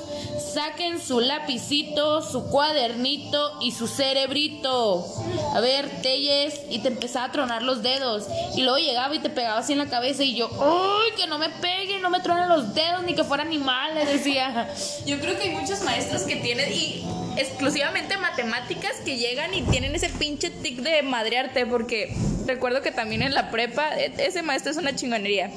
saquen 0.59 1.01
su 1.01 1.21
lapicito, 1.21 2.21
su 2.21 2.51
cuadernito 2.51 3.59
y 3.61 3.71
su 3.71 3.87
cerebrito. 3.87 5.07
A 5.55 5.61
ver, 5.61 5.89
Telles, 6.03 6.63
y 6.69 6.81
te 6.81 6.89
empezaba 6.89 7.27
a 7.27 7.31
tronar 7.31 7.63
los 7.63 7.81
dedos. 7.85 8.25
Y 8.57 8.63
luego 8.63 8.79
llegaba 8.79 9.15
y 9.15 9.21
te 9.21 9.31
pegaba 9.31 9.61
así 9.61 9.75
en 9.75 9.79
la 9.79 9.87
cabeza 9.87 10.25
y 10.25 10.35
yo, 10.35 10.51
¡ay, 10.61 11.13
que 11.17 11.29
no 11.29 11.39
me 11.39 11.49
peguen, 11.49 12.03
no 12.03 12.11
me 12.11 12.19
tronen 12.19 12.49
los 12.49 12.75
dedos, 12.75 13.05
ni 13.05 13.15
que 13.15 13.23
fuera 13.23 13.45
animal! 13.45 13.95
Le 13.95 14.05
decía. 14.05 14.69
Yo 15.07 15.21
creo 15.21 15.39
que 15.39 15.45
hay 15.45 15.51
muchos 15.51 15.81
maestros 15.83 16.23
que 16.23 16.35
tienen 16.35 16.73
y 16.73 17.05
exclusivamente 17.39 18.17
matemáticas 18.17 18.93
que 19.05 19.17
llegan 19.17 19.55
y 19.55 19.63
tienen 19.63 19.95
ese 19.95 20.09
pinche 20.09 20.51
tic 20.51 20.81
de 20.81 21.03
madrearte 21.03 21.67
porque 21.67 22.15
recuerdo 22.47 22.83
que 22.83 22.91
también 22.91 23.23
en 23.23 23.35
la 23.35 23.51
prepa 23.51 23.97
e- 23.99 24.13
ese 24.19 24.43
maestro 24.43 24.73
es 24.73 24.77
una 24.79 24.95
chingonería. 24.95 25.51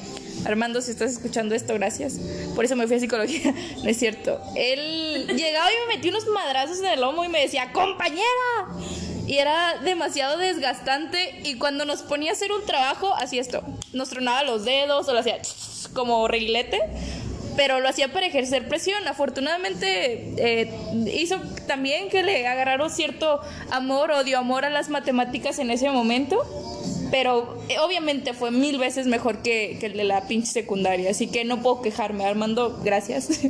Armando, 0.46 0.82
si 0.82 0.92
estás 0.92 1.12
escuchando 1.12 1.54
esto, 1.54 1.74
gracias. 1.76 2.20
Por 2.56 2.66
eso 2.66 2.76
me 2.76 2.88
fui 2.88 2.96
a 2.96 3.00
psicología. 3.00 3.54
No 3.84 3.90
es 3.90 3.98
cierto. 3.98 4.42
Él 4.56 5.28
llegaba 5.28 5.70
y 5.72 5.88
me 5.88 5.96
metía 5.96 6.12
unos 6.12 6.28
madrazos 6.28 6.80
en 6.80 6.86
el 6.86 7.02
lomo 7.02 7.24
y 7.24 7.30
me 7.30 7.42
decía, 7.42 7.72
compañera. 7.74 8.26
Y 9.28 9.38
era 9.38 9.78
demasiado 9.84 10.38
desgastante. 10.38 11.42
Y 11.44 11.56
cuando 11.56 11.86
nos 11.86 12.02
ponía 12.02 12.32
a 12.32 12.34
hacer 12.34 12.52
un 12.52 12.66
trabajo, 12.66 13.14
hacía 13.16 13.40
esto. 13.40 13.64
Nos 13.94 14.10
tronaba 14.10 14.44
los 14.44 14.66
dedos 14.66 15.08
o 15.08 15.14
lo 15.14 15.20
hacía 15.20 15.38
como 15.94 16.28
reguilete 16.28 16.80
pero 17.62 17.80
lo 17.80 17.88
hacía 17.88 18.12
para 18.12 18.26
ejercer 18.26 18.68
presión. 18.68 19.08
Afortunadamente 19.08 20.34
eh, 20.38 20.74
hizo 21.14 21.36
también 21.68 22.10
que 22.10 22.24
le 22.24 22.48
agarraron 22.48 22.90
cierto 22.90 23.40
amor, 23.70 24.10
odio 24.10 24.40
amor 24.40 24.66
a 24.66 24.72
las 24.72 24.90
matemáticas 24.90 25.60
en 25.60 25.70
ese 25.70 25.92
momento. 25.92 26.42
Pero 27.12 27.56
eh, 27.70 27.76
obviamente 27.78 28.34
fue 28.34 28.50
mil 28.50 28.80
veces 28.80 29.06
mejor 29.06 29.44
que, 29.44 29.78
que 29.80 29.86
el 29.86 29.94
de 29.94 30.06
la 30.06 30.28
pinche 30.28 30.52
secundaria. 30.52 31.12
Así 31.12 31.28
que 31.28 31.46
no 31.46 31.62
puedo 31.62 31.84
quejarme. 31.84 32.26
Armando, 32.26 32.80
gracias. 32.84 33.30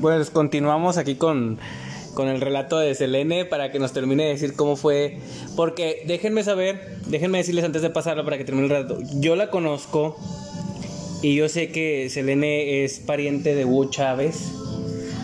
Pues 0.00 0.30
continuamos 0.30 0.98
aquí 0.98 1.14
con, 1.14 1.60
con 2.14 2.26
el 2.26 2.40
relato 2.40 2.76
de 2.80 2.92
Selene 2.96 3.44
para 3.44 3.70
que 3.70 3.78
nos 3.78 3.92
termine 3.92 4.24
de 4.24 4.30
decir 4.30 4.56
cómo 4.56 4.74
fue. 4.74 5.20
Porque 5.54 6.02
déjenme 6.08 6.42
saber, 6.42 6.98
déjenme 7.06 7.38
decirles 7.38 7.64
antes 7.64 7.82
de 7.82 7.90
pasarlo 7.90 8.24
para 8.24 8.36
que 8.36 8.44
termine 8.44 8.66
el 8.66 8.70
relato. 8.70 8.98
Yo 9.20 9.36
la 9.36 9.48
conozco 9.48 10.16
y 11.24 11.36
yo 11.36 11.48
sé 11.48 11.72
que 11.72 12.10
Selene 12.10 12.84
es 12.84 12.98
pariente 12.98 13.54
de 13.54 13.64
Hugo 13.64 13.88
Chávez 13.88 14.52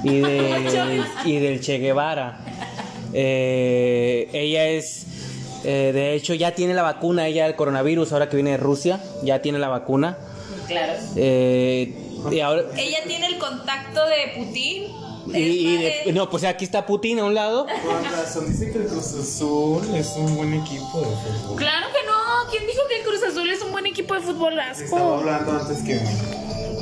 y, 0.02 0.20
de, 0.20 1.02
y 1.26 1.36
del 1.36 1.60
Che 1.60 1.76
Guevara. 1.76 2.40
Eh, 3.12 4.30
ella 4.32 4.66
es, 4.68 5.04
eh, 5.62 5.90
de 5.92 6.14
hecho, 6.14 6.32
ya 6.32 6.54
tiene 6.54 6.72
la 6.72 6.80
vacuna, 6.80 7.26
ella 7.26 7.44
del 7.44 7.54
coronavirus, 7.54 8.14
ahora 8.14 8.30
que 8.30 8.36
viene 8.36 8.52
de 8.52 8.56
Rusia, 8.56 8.98
ya 9.22 9.42
tiene 9.42 9.58
la 9.58 9.68
vacuna. 9.68 10.16
Claro. 10.68 10.94
Eh, 11.16 11.94
y 12.30 12.40
ahora, 12.40 12.62
Ella 12.78 13.00
tiene 13.06 13.26
el 13.26 13.36
contacto 13.36 14.00
de 14.06 14.42
Putin. 14.42 14.84
Y, 15.34 15.38
y 15.68 15.76
de- 15.76 16.12
no, 16.12 16.28
pues 16.30 16.44
aquí 16.44 16.64
está 16.64 16.86
Putin 16.86 17.18
a 17.20 17.24
un 17.24 17.34
lado. 17.34 17.66
Con 17.84 18.04
razón, 18.04 18.50
dice 18.50 18.70
que 18.72 18.78
el 18.78 18.86
Cruz 18.86 19.14
Azul 19.14 19.94
es 19.94 20.08
un 20.16 20.36
buen 20.36 20.54
equipo 20.54 21.00
de 21.00 21.06
fútbol. 21.06 21.56
Claro 21.56 21.86
que 21.88 22.06
no. 22.06 22.50
¿Quién 22.50 22.66
dijo 22.66 22.80
que 22.88 22.96
el 22.98 23.02
Cruz 23.04 23.22
Azul 23.22 23.48
es 23.50 23.62
un 23.62 23.72
buen 23.72 23.86
equipo 23.86 24.14
de 24.14 24.20
fútbol 24.20 24.58
Estaba 24.58 24.70
asco? 24.70 25.14
hablando 25.14 25.52
antes 25.52 25.78
que 25.84 26.00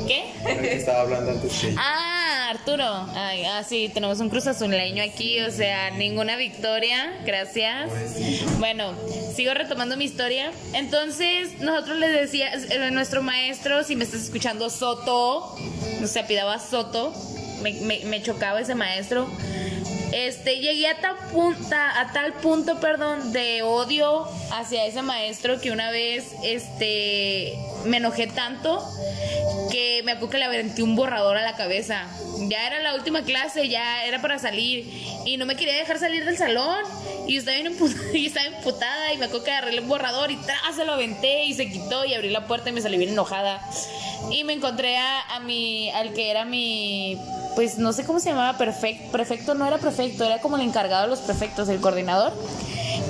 ¿Qué? 0.07 0.33
estaba 0.75 1.01
hablando 1.01 1.31
antes 1.31 1.51
que 1.53 1.75
Ah, 1.77 2.49
Arturo. 2.49 2.83
Ay, 3.13 3.43
ah, 3.45 3.63
sí, 3.67 3.91
tenemos 3.93 4.19
un 4.19 4.29
Cruz 4.29 4.47
Azuleño 4.47 5.03
aquí, 5.03 5.39
o 5.41 5.51
sea, 5.51 5.91
ninguna 5.91 6.35
victoria, 6.37 7.13
gracias. 7.25 7.91
Bueno, 8.57 8.93
sigo 9.35 9.53
retomando 9.53 9.95
mi 9.97 10.05
historia. 10.05 10.51
Entonces, 10.73 11.59
nosotros 11.59 11.97
les 11.97 12.11
decía, 12.13 12.51
eh, 12.53 12.89
nuestro 12.91 13.21
maestro, 13.21 13.83
si 13.83 13.95
me 13.95 14.03
estás 14.05 14.21
escuchando, 14.23 14.71
Soto, 14.71 15.55
no 16.01 16.07
se 16.07 16.19
apidaba 16.19 16.57
Soto, 16.59 17.13
me, 17.61 18.21
chocaba 18.21 18.61
ese 18.61 18.75
maestro. 18.75 19.27
Este, 20.11 20.57
llegué 20.57 20.87
a 20.87 20.99
tal, 20.99 21.17
punta, 21.31 21.99
a 21.99 22.11
tal 22.13 22.33
punto, 22.33 22.79
perdón, 22.79 23.31
de 23.31 23.61
odio 23.61 24.27
hacia 24.51 24.85
ese 24.85 25.03
maestro 25.03 25.61
que 25.61 25.71
una 25.71 25.91
vez, 25.91 26.33
este, 26.43 27.55
me 27.85 27.97
enojé 27.97 28.27
tanto 28.27 28.83
que 29.69 30.01
me 30.03 30.13
acuerdo 30.13 30.31
que 30.31 30.37
le 30.37 30.45
aventé 30.45 30.83
un 30.83 30.95
borrador 30.95 31.37
a 31.37 31.43
la 31.43 31.55
cabeza. 31.55 32.07
Ya 32.47 32.67
era 32.67 32.79
la 32.79 32.95
última 32.95 33.23
clase, 33.23 33.67
ya 33.69 34.05
era 34.05 34.21
para 34.21 34.39
salir 34.39 34.91
y 35.25 35.37
no 35.37 35.45
me 35.45 35.55
quería 35.55 35.75
dejar 35.75 35.99
salir 35.99 36.25
del 36.25 36.37
salón 36.37 36.83
y 37.27 37.37
estaba 37.37 37.57
bien 37.57 37.75
y 38.13 38.25
estaba 38.25 38.47
emputada 38.47 39.13
y 39.13 39.17
me 39.17 39.25
acuerdo 39.25 39.45
que 39.45 39.51
agarré 39.51 39.71
el 39.71 39.81
borrador 39.81 40.31
y 40.31 40.37
tras 40.37 40.75
se 40.75 40.85
lo 40.85 40.93
aventé 40.93 41.45
y 41.45 41.53
se 41.53 41.69
quitó 41.69 42.05
y 42.05 42.13
abrí 42.13 42.29
la 42.29 42.47
puerta 42.47 42.69
y 42.69 42.73
me 42.73 42.81
salí 42.81 42.97
bien 42.97 43.11
enojada. 43.11 43.61
Y 44.31 44.43
me 44.43 44.53
encontré 44.53 44.97
a, 44.97 45.35
a 45.35 45.39
mi, 45.39 45.89
al 45.91 46.13
que 46.13 46.29
era 46.29 46.45
mi, 46.45 47.17
pues 47.55 47.77
no 47.77 47.93
sé 47.93 48.05
cómo 48.05 48.19
se 48.19 48.29
llamaba, 48.29 48.57
perfecto, 48.57 49.11
prefecto 49.11 49.53
no 49.53 49.65
era 49.65 49.77
prefecto, 49.77 50.23
era 50.23 50.39
como 50.39 50.55
el 50.55 50.63
encargado 50.63 51.03
de 51.03 51.09
los 51.09 51.19
prefectos, 51.19 51.69
el 51.69 51.79
coordinador. 51.81 52.33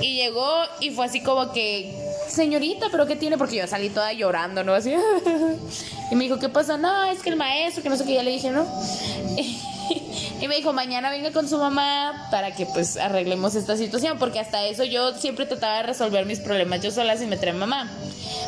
Y 0.00 0.16
llegó 0.16 0.50
y 0.80 0.90
fue 0.90 1.06
así 1.06 1.20
como 1.20 1.52
que, 1.52 1.94
señorita, 2.28 2.86
¿pero 2.90 3.06
qué 3.06 3.16
tiene? 3.16 3.36
Porque 3.36 3.56
yo 3.56 3.66
salí 3.66 3.90
toda 3.90 4.12
llorando, 4.12 4.64
¿no? 4.64 4.74
Así. 4.74 4.94
Y 6.10 6.16
me 6.16 6.24
dijo, 6.24 6.38
¿qué 6.38 6.48
pasa? 6.48 6.76
No, 6.76 7.04
es 7.04 7.20
que 7.20 7.30
el 7.30 7.36
maestro, 7.36 7.82
que 7.82 7.88
no 7.88 7.96
sé 7.96 8.04
qué, 8.04 8.14
ya 8.14 8.22
le 8.22 8.32
dije, 8.32 8.50
¿no? 8.50 8.66
Y 10.40 10.48
me 10.48 10.56
dijo, 10.56 10.72
mañana 10.72 11.10
venga 11.10 11.32
con 11.32 11.48
su 11.48 11.58
mamá 11.58 12.28
para 12.30 12.54
que 12.54 12.64
pues 12.64 12.96
arreglemos 12.96 13.54
esta 13.54 13.76
situación, 13.76 14.18
porque 14.18 14.40
hasta 14.40 14.64
eso 14.64 14.84
yo 14.84 15.12
siempre 15.18 15.44
trataba 15.44 15.76
de 15.78 15.82
resolver 15.82 16.24
mis 16.24 16.40
problemas 16.40 16.80
yo 16.80 16.90
sola 16.90 17.16
sin 17.16 17.28
meter 17.28 17.50
a 17.50 17.52
mamá. 17.52 17.90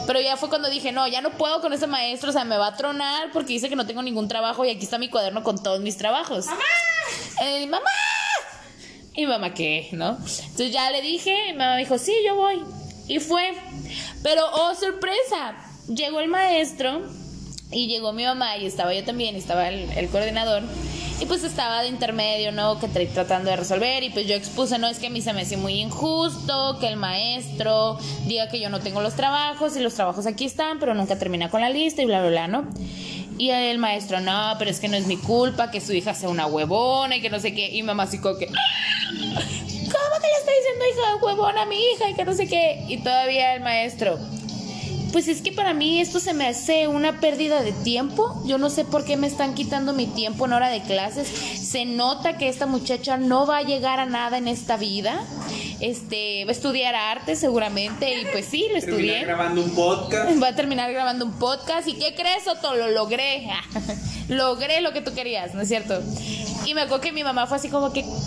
Pero 0.06 0.20
ya 0.20 0.38
fue 0.38 0.48
cuando 0.48 0.70
dije, 0.70 0.90
no, 0.90 1.06
ya 1.06 1.20
no 1.20 1.30
puedo 1.32 1.60
con 1.60 1.72
ese 1.74 1.86
maestro, 1.86 2.30
o 2.30 2.32
sea, 2.32 2.44
me 2.44 2.56
va 2.56 2.68
a 2.68 2.76
tronar 2.76 3.30
porque 3.32 3.52
dice 3.52 3.68
que 3.68 3.76
no 3.76 3.86
tengo 3.86 4.02
ningún 4.02 4.26
trabajo 4.26 4.64
y 4.64 4.70
aquí 4.70 4.84
está 4.84 4.96
mi 4.96 5.10
cuaderno 5.10 5.42
con 5.42 5.62
todos 5.62 5.80
mis 5.80 5.98
trabajos. 5.98 6.46
¡Mamá! 6.46 6.62
¡Mamá! 7.68 7.90
Y 9.14 9.26
mamá, 9.26 9.52
¿qué? 9.52 9.90
¿No? 9.92 10.12
Entonces 10.16 10.72
ya 10.72 10.90
le 10.90 11.02
dije, 11.02 11.50
y 11.50 11.52
mamá 11.52 11.74
me 11.74 11.80
dijo, 11.80 11.98
sí, 11.98 12.14
yo 12.24 12.36
voy. 12.36 12.62
Y 13.06 13.18
fue. 13.18 13.52
Pero, 14.22 14.46
oh, 14.50 14.74
sorpresa, 14.74 15.56
llegó 15.88 16.20
el 16.20 16.28
maestro 16.28 17.02
y 17.72 17.86
llegó 17.88 18.12
mi 18.12 18.24
mamá 18.24 18.56
y 18.58 18.66
estaba 18.66 18.92
yo 18.94 19.02
también, 19.04 19.34
estaba 19.36 19.68
el, 19.68 19.90
el 19.96 20.08
coordinador. 20.08 20.62
Y 21.20 21.26
pues 21.26 21.44
estaba 21.44 21.82
de 21.82 21.88
intermedio, 21.88 22.50
¿no? 22.50 22.80
Que 22.80 22.88
tra- 22.88 23.08
tratando 23.12 23.48
de 23.50 23.56
resolver. 23.56 24.02
Y 24.02 24.10
pues 24.10 24.26
yo 24.26 24.34
expuse, 24.34 24.76
no, 24.78 24.88
es 24.88 24.98
que 24.98 25.06
a 25.06 25.10
mí 25.10 25.20
se 25.20 25.32
me 25.32 25.42
hace 25.42 25.56
muy 25.56 25.74
injusto 25.80 26.78
que 26.80 26.88
el 26.88 26.96
maestro 26.96 27.96
diga 28.26 28.48
que 28.48 28.58
yo 28.58 28.68
no 28.70 28.80
tengo 28.80 29.00
los 29.00 29.14
trabajos 29.14 29.76
y 29.76 29.80
los 29.80 29.94
trabajos 29.94 30.26
aquí 30.26 30.44
están, 30.46 30.80
pero 30.80 30.94
nunca 30.94 31.16
termina 31.18 31.48
con 31.48 31.60
la 31.60 31.70
lista 31.70 32.02
y 32.02 32.06
bla, 32.06 32.20
bla, 32.22 32.30
bla, 32.30 32.48
¿no? 32.48 32.66
Y 33.38 33.50
el 33.50 33.78
maestro, 33.78 34.20
no, 34.20 34.54
pero 34.58 34.70
es 34.70 34.80
que 34.80 34.88
no 34.88 34.96
es 34.96 35.06
mi 35.06 35.16
culpa 35.16 35.70
que 35.70 35.80
su 35.80 35.92
hija 35.92 36.12
sea 36.12 36.28
una 36.28 36.46
huevona 36.46 37.16
y 37.16 37.20
que 37.22 37.30
no 37.30 37.38
sé 37.38 37.54
qué. 37.54 37.70
Y 37.70 37.82
mamá 37.84 38.02
así 38.04 38.18
que, 38.18 38.22
¿cómo 38.22 38.38
que 38.38 38.46
le 38.48 40.38
está 40.38 40.52
diciendo 40.58 40.84
hija 40.92 41.16
huevona 41.24 41.62
a 41.62 41.66
mi 41.66 41.76
hija 41.76 42.10
y 42.10 42.14
que 42.14 42.24
no 42.24 42.34
sé 42.34 42.46
qué? 42.48 42.84
Y 42.88 42.98
todavía 42.98 43.54
el 43.54 43.60
maestro, 43.62 44.18
pues 45.12 45.28
es 45.28 45.42
que 45.42 45.52
para 45.52 45.74
mí 45.74 46.00
esto 46.00 46.18
se 46.20 46.32
me 46.32 46.46
hace 46.46 46.88
una 46.88 47.20
pérdida 47.20 47.62
de 47.62 47.72
tiempo. 47.72 48.42
Yo 48.46 48.58
no 48.58 48.70
sé 48.70 48.84
por 48.84 49.04
qué 49.04 49.16
me 49.16 49.26
están 49.26 49.54
quitando 49.54 49.92
mi 49.92 50.06
tiempo 50.06 50.46
en 50.46 50.54
hora 50.54 50.70
de 50.70 50.82
clases. 50.82 51.28
Se 51.28 51.84
nota 51.84 52.38
que 52.38 52.48
esta 52.48 52.66
muchacha 52.66 53.18
no 53.18 53.46
va 53.46 53.58
a 53.58 53.62
llegar 53.62 54.00
a 54.00 54.06
nada 54.06 54.38
en 54.38 54.48
esta 54.48 54.76
vida. 54.76 55.22
Este, 55.80 56.44
va 56.44 56.50
a 56.50 56.52
estudiar 56.52 56.94
arte 56.94 57.36
seguramente 57.36 58.20
y 58.20 58.24
pues 58.32 58.46
sí, 58.46 58.66
lo 58.70 58.78
estudié. 58.78 59.24
grabando 59.24 59.62
un 59.62 59.70
podcast. 59.70 60.42
Va 60.42 60.48
a 60.48 60.54
terminar 60.54 60.92
grabando 60.92 61.24
un 61.26 61.32
podcast. 61.32 61.88
¿Y 61.88 61.94
qué 61.94 62.14
crees, 62.14 62.44
Soto? 62.44 62.74
Lo 62.74 62.88
logré. 62.90 63.50
logré 64.28 64.80
lo 64.80 64.92
que 64.92 65.02
tú 65.02 65.12
querías, 65.14 65.54
¿no 65.54 65.62
es 65.62 65.68
cierto? 65.68 66.00
Y 66.66 66.74
me 66.74 66.82
acuerdo 66.82 67.00
que 67.02 67.12
mi 67.12 67.24
mamá 67.24 67.46
fue 67.46 67.56
así 67.56 67.68
como 67.68 67.92
que, 67.92 68.02
¿cómo 68.02 68.22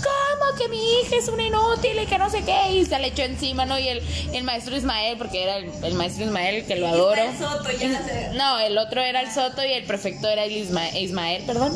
¿cómo 0.46 0.58
que 0.60 0.68
mi 0.68 0.78
hija 1.00 1.16
es 1.16 1.28
una 1.30 1.44
inútil 1.44 1.98
y 2.02 2.06
que 2.06 2.18
no 2.18 2.30
sé 2.30 2.44
qué? 2.44 2.74
Y 2.74 2.86
se 2.86 3.00
le 3.00 3.08
echó 3.08 3.24
encima, 3.24 3.66
¿no? 3.66 3.80
Y 3.80 3.88
el, 3.88 4.02
el 4.34 4.44
maestro 4.44 4.76
Ismael, 4.76 5.18
porque 5.18 5.44
era 5.44 5.58
el, 5.58 5.72
el 5.84 5.94
maestro 5.96 6.26
Ismael, 6.26 6.66
que 6.66 6.76
lo 6.76 6.88
adoro. 6.88 7.22
Ismael 7.24 7.38
Soto, 7.38 7.72
ya 7.72 8.04
sé. 8.06 8.30
No, 8.34 8.60
el 8.60 8.78
otro 8.78 9.02
era 9.02 9.22
el 9.22 9.32
Soto 9.32 9.64
y 9.66 9.72
el 9.72 9.86
prefecto 9.86 10.28
era 10.28 10.44
el 10.44 10.52
Isma- 10.52 10.94
Ismael, 11.00 11.44
perdón. 11.46 11.74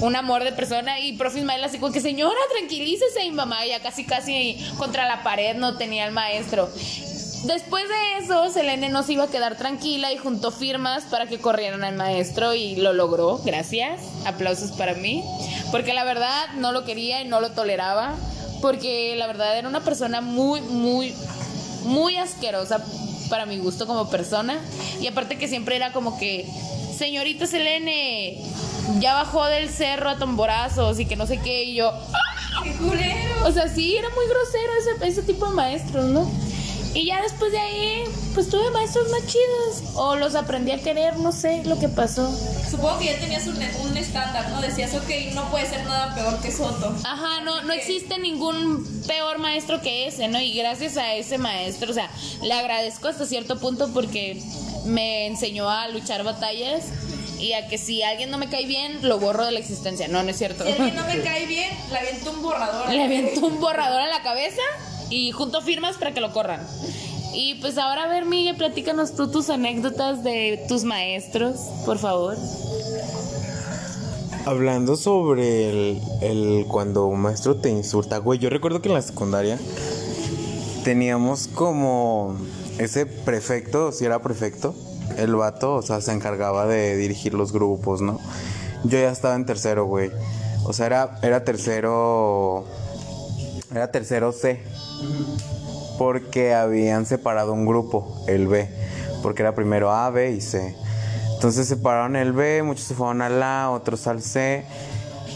Un 0.00 0.16
amor 0.16 0.42
de 0.44 0.52
persona. 0.52 0.98
Y 1.00 1.12
profe 1.12 1.40
Ismael 1.40 1.62
así 1.64 1.78
como 1.78 1.92
que, 1.92 2.00
señora, 2.00 2.38
tranquilícese. 2.56 3.24
Y 3.24 3.30
mamá 3.30 3.64
ya 3.66 3.80
casi, 3.80 4.04
casi 4.04 4.56
contra 4.78 5.06
la 5.06 5.22
pared 5.22 5.54
no 5.56 5.76
tenía 5.76 6.06
el 6.06 6.12
maestro. 6.12 6.68
Después 7.44 7.84
de 7.88 8.24
eso, 8.24 8.50
Selene 8.50 8.88
no 8.88 9.02
se 9.04 9.12
iba 9.12 9.24
a 9.24 9.28
quedar 9.28 9.56
tranquila 9.56 10.12
y 10.12 10.18
juntó 10.18 10.50
firmas 10.50 11.04
para 11.04 11.26
que 11.26 11.38
corrieran 11.38 11.84
al 11.84 11.94
maestro 11.94 12.52
y 12.54 12.76
lo 12.76 12.92
logró. 12.92 13.38
Gracias. 13.44 14.00
Aplausos 14.26 14.72
para 14.72 14.94
mí. 14.94 15.22
Porque 15.70 15.94
la 15.94 16.04
verdad 16.04 16.46
no 16.56 16.72
lo 16.72 16.84
quería 16.84 17.22
y 17.22 17.28
no 17.28 17.40
lo 17.40 17.50
toleraba. 17.52 18.14
Porque 18.60 19.14
la 19.16 19.28
verdad 19.28 19.56
era 19.56 19.68
una 19.68 19.80
persona 19.80 20.20
muy, 20.20 20.60
muy, 20.62 21.14
muy 21.84 22.16
asquerosa 22.16 22.84
para 23.30 23.46
mi 23.46 23.58
gusto 23.58 23.86
como 23.86 24.10
persona. 24.10 24.58
Y 25.00 25.06
aparte 25.06 25.38
que 25.38 25.46
siempre 25.46 25.76
era 25.76 25.92
como 25.92 26.18
que, 26.18 26.44
señorita 26.96 27.46
Selene, 27.46 28.42
ya 28.98 29.14
bajó 29.14 29.46
del 29.46 29.68
cerro 29.70 30.10
a 30.10 30.18
tamborazos 30.18 30.98
y 30.98 31.06
que 31.06 31.14
no 31.14 31.26
sé 31.26 31.38
qué. 31.38 31.62
Y 31.64 31.76
yo, 31.76 31.90
"Ah". 31.90 32.62
¡Qué 32.64 32.72
culero! 32.72 33.46
o 33.46 33.52
sea, 33.52 33.68
sí, 33.68 33.96
era 33.96 34.08
muy 34.10 34.26
grosero 34.26 34.72
ese, 34.80 35.06
ese 35.08 35.22
tipo 35.22 35.46
de 35.46 35.52
maestros, 35.54 36.06
¿no? 36.06 36.28
Y 36.94 37.06
ya 37.06 37.22
después 37.22 37.52
de 37.52 37.58
ahí, 37.58 38.04
pues 38.34 38.48
tuve 38.48 38.70
maestros 38.70 39.10
más 39.10 39.20
chidos. 39.26 39.94
O 39.94 40.16
los 40.16 40.34
aprendí 40.34 40.72
a 40.72 40.78
querer, 40.82 41.16
no 41.18 41.32
sé 41.32 41.62
lo 41.64 41.78
que 41.78 41.88
pasó. 41.88 42.30
Supongo 42.70 42.98
que 42.98 43.06
ya 43.06 43.18
tenías 43.18 43.46
un, 43.46 43.56
un 43.56 43.96
estándar, 43.96 44.50
¿no? 44.50 44.60
Decías, 44.60 44.94
ok, 44.94 45.34
no 45.34 45.50
puede 45.50 45.66
ser 45.66 45.84
nada 45.84 46.14
peor 46.14 46.40
que 46.40 46.50
Soto. 46.50 46.94
Ajá, 47.04 47.40
no, 47.42 47.62
no 47.62 47.72
existe 47.72 48.18
ningún 48.18 49.02
peor 49.06 49.38
maestro 49.38 49.80
que 49.80 50.06
ese, 50.06 50.28
¿no? 50.28 50.40
Y 50.40 50.52
gracias 50.54 50.96
a 50.96 51.14
ese 51.14 51.38
maestro, 51.38 51.90
o 51.90 51.94
sea, 51.94 52.10
le 52.42 52.52
agradezco 52.52 53.08
hasta 53.08 53.26
cierto 53.26 53.58
punto 53.58 53.92
porque 53.92 54.42
me 54.84 55.26
enseñó 55.26 55.68
a 55.68 55.88
luchar 55.88 56.24
batallas 56.24 56.84
y 57.38 57.52
a 57.52 57.68
que 57.68 57.78
si 57.78 58.02
alguien 58.02 58.30
no 58.30 58.38
me 58.38 58.48
cae 58.48 58.66
bien, 58.66 58.98
lo 59.02 59.18
borro 59.18 59.44
de 59.44 59.52
la 59.52 59.60
existencia. 59.60 60.08
No, 60.08 60.22
no 60.22 60.30
es 60.30 60.38
cierto. 60.38 60.64
Si 60.64 60.70
alguien 60.72 60.96
no 60.96 61.04
me 61.04 61.20
cae 61.22 61.46
bien, 61.46 61.70
le 61.90 61.98
aviento 61.98 62.30
un 62.32 62.42
borrador. 62.42 62.90
Le 62.90 63.04
aviento 63.04 63.46
un 63.46 63.60
borrador 63.60 64.02
en 64.02 64.10
la 64.10 64.22
cabeza 64.22 64.62
y 65.10 65.32
junto 65.32 65.60
firmas 65.60 65.96
para 65.96 66.12
que 66.12 66.20
lo 66.20 66.32
corran. 66.32 66.60
Y 67.34 67.56
pues 67.60 67.78
ahora, 67.78 68.04
a 68.04 68.08
ver, 68.08 68.24
Miguel, 68.24 68.56
platícanos 68.56 69.14
tú 69.14 69.30
tus 69.30 69.50
anécdotas 69.50 70.24
de 70.24 70.64
tus 70.68 70.84
maestros, 70.84 71.56
por 71.84 71.98
favor. 71.98 72.36
Hablando 74.44 74.96
sobre 74.96 75.68
el, 75.70 76.02
el 76.22 76.66
cuando 76.66 77.06
un 77.06 77.20
maestro 77.20 77.56
te 77.56 77.68
insulta, 77.68 78.18
güey, 78.18 78.38
yo 78.38 78.48
recuerdo 78.48 78.80
que 78.80 78.88
en 78.88 78.94
la 78.94 79.02
secundaria 79.02 79.58
teníamos 80.84 81.48
como 81.48 82.36
ese 82.78 83.04
prefecto, 83.04 83.92
si 83.92 84.06
era 84.06 84.22
prefecto, 84.22 84.74
el 85.18 85.34
vato, 85.34 85.74
o 85.74 85.82
sea, 85.82 86.00
se 86.00 86.12
encargaba 86.12 86.66
de 86.66 86.96
dirigir 86.96 87.34
los 87.34 87.52
grupos, 87.52 88.00
¿no? 88.00 88.18
Yo 88.84 88.98
ya 88.98 89.10
estaba 89.10 89.34
en 89.34 89.44
tercero, 89.44 89.84
güey. 89.84 90.10
O 90.64 90.72
sea, 90.72 90.86
era, 90.86 91.18
era 91.22 91.44
tercero, 91.44 92.64
era 93.70 93.90
tercero 93.90 94.32
C, 94.32 94.62
porque 95.98 96.54
habían 96.54 97.06
separado 97.06 97.52
un 97.52 97.66
grupo, 97.66 98.24
el 98.28 98.46
B, 98.46 98.68
porque 99.22 99.42
era 99.42 99.54
primero 99.54 99.92
A, 99.92 100.10
B 100.10 100.32
y 100.32 100.40
C. 100.40 100.74
Entonces 101.34 101.68
separaron 101.68 102.16
el 102.16 102.32
B, 102.32 102.62
muchos 102.62 102.84
se 102.84 102.94
fueron 102.94 103.22
al 103.22 103.42
A, 103.42 103.70
otros 103.70 104.06
al 104.06 104.22
C. 104.22 104.64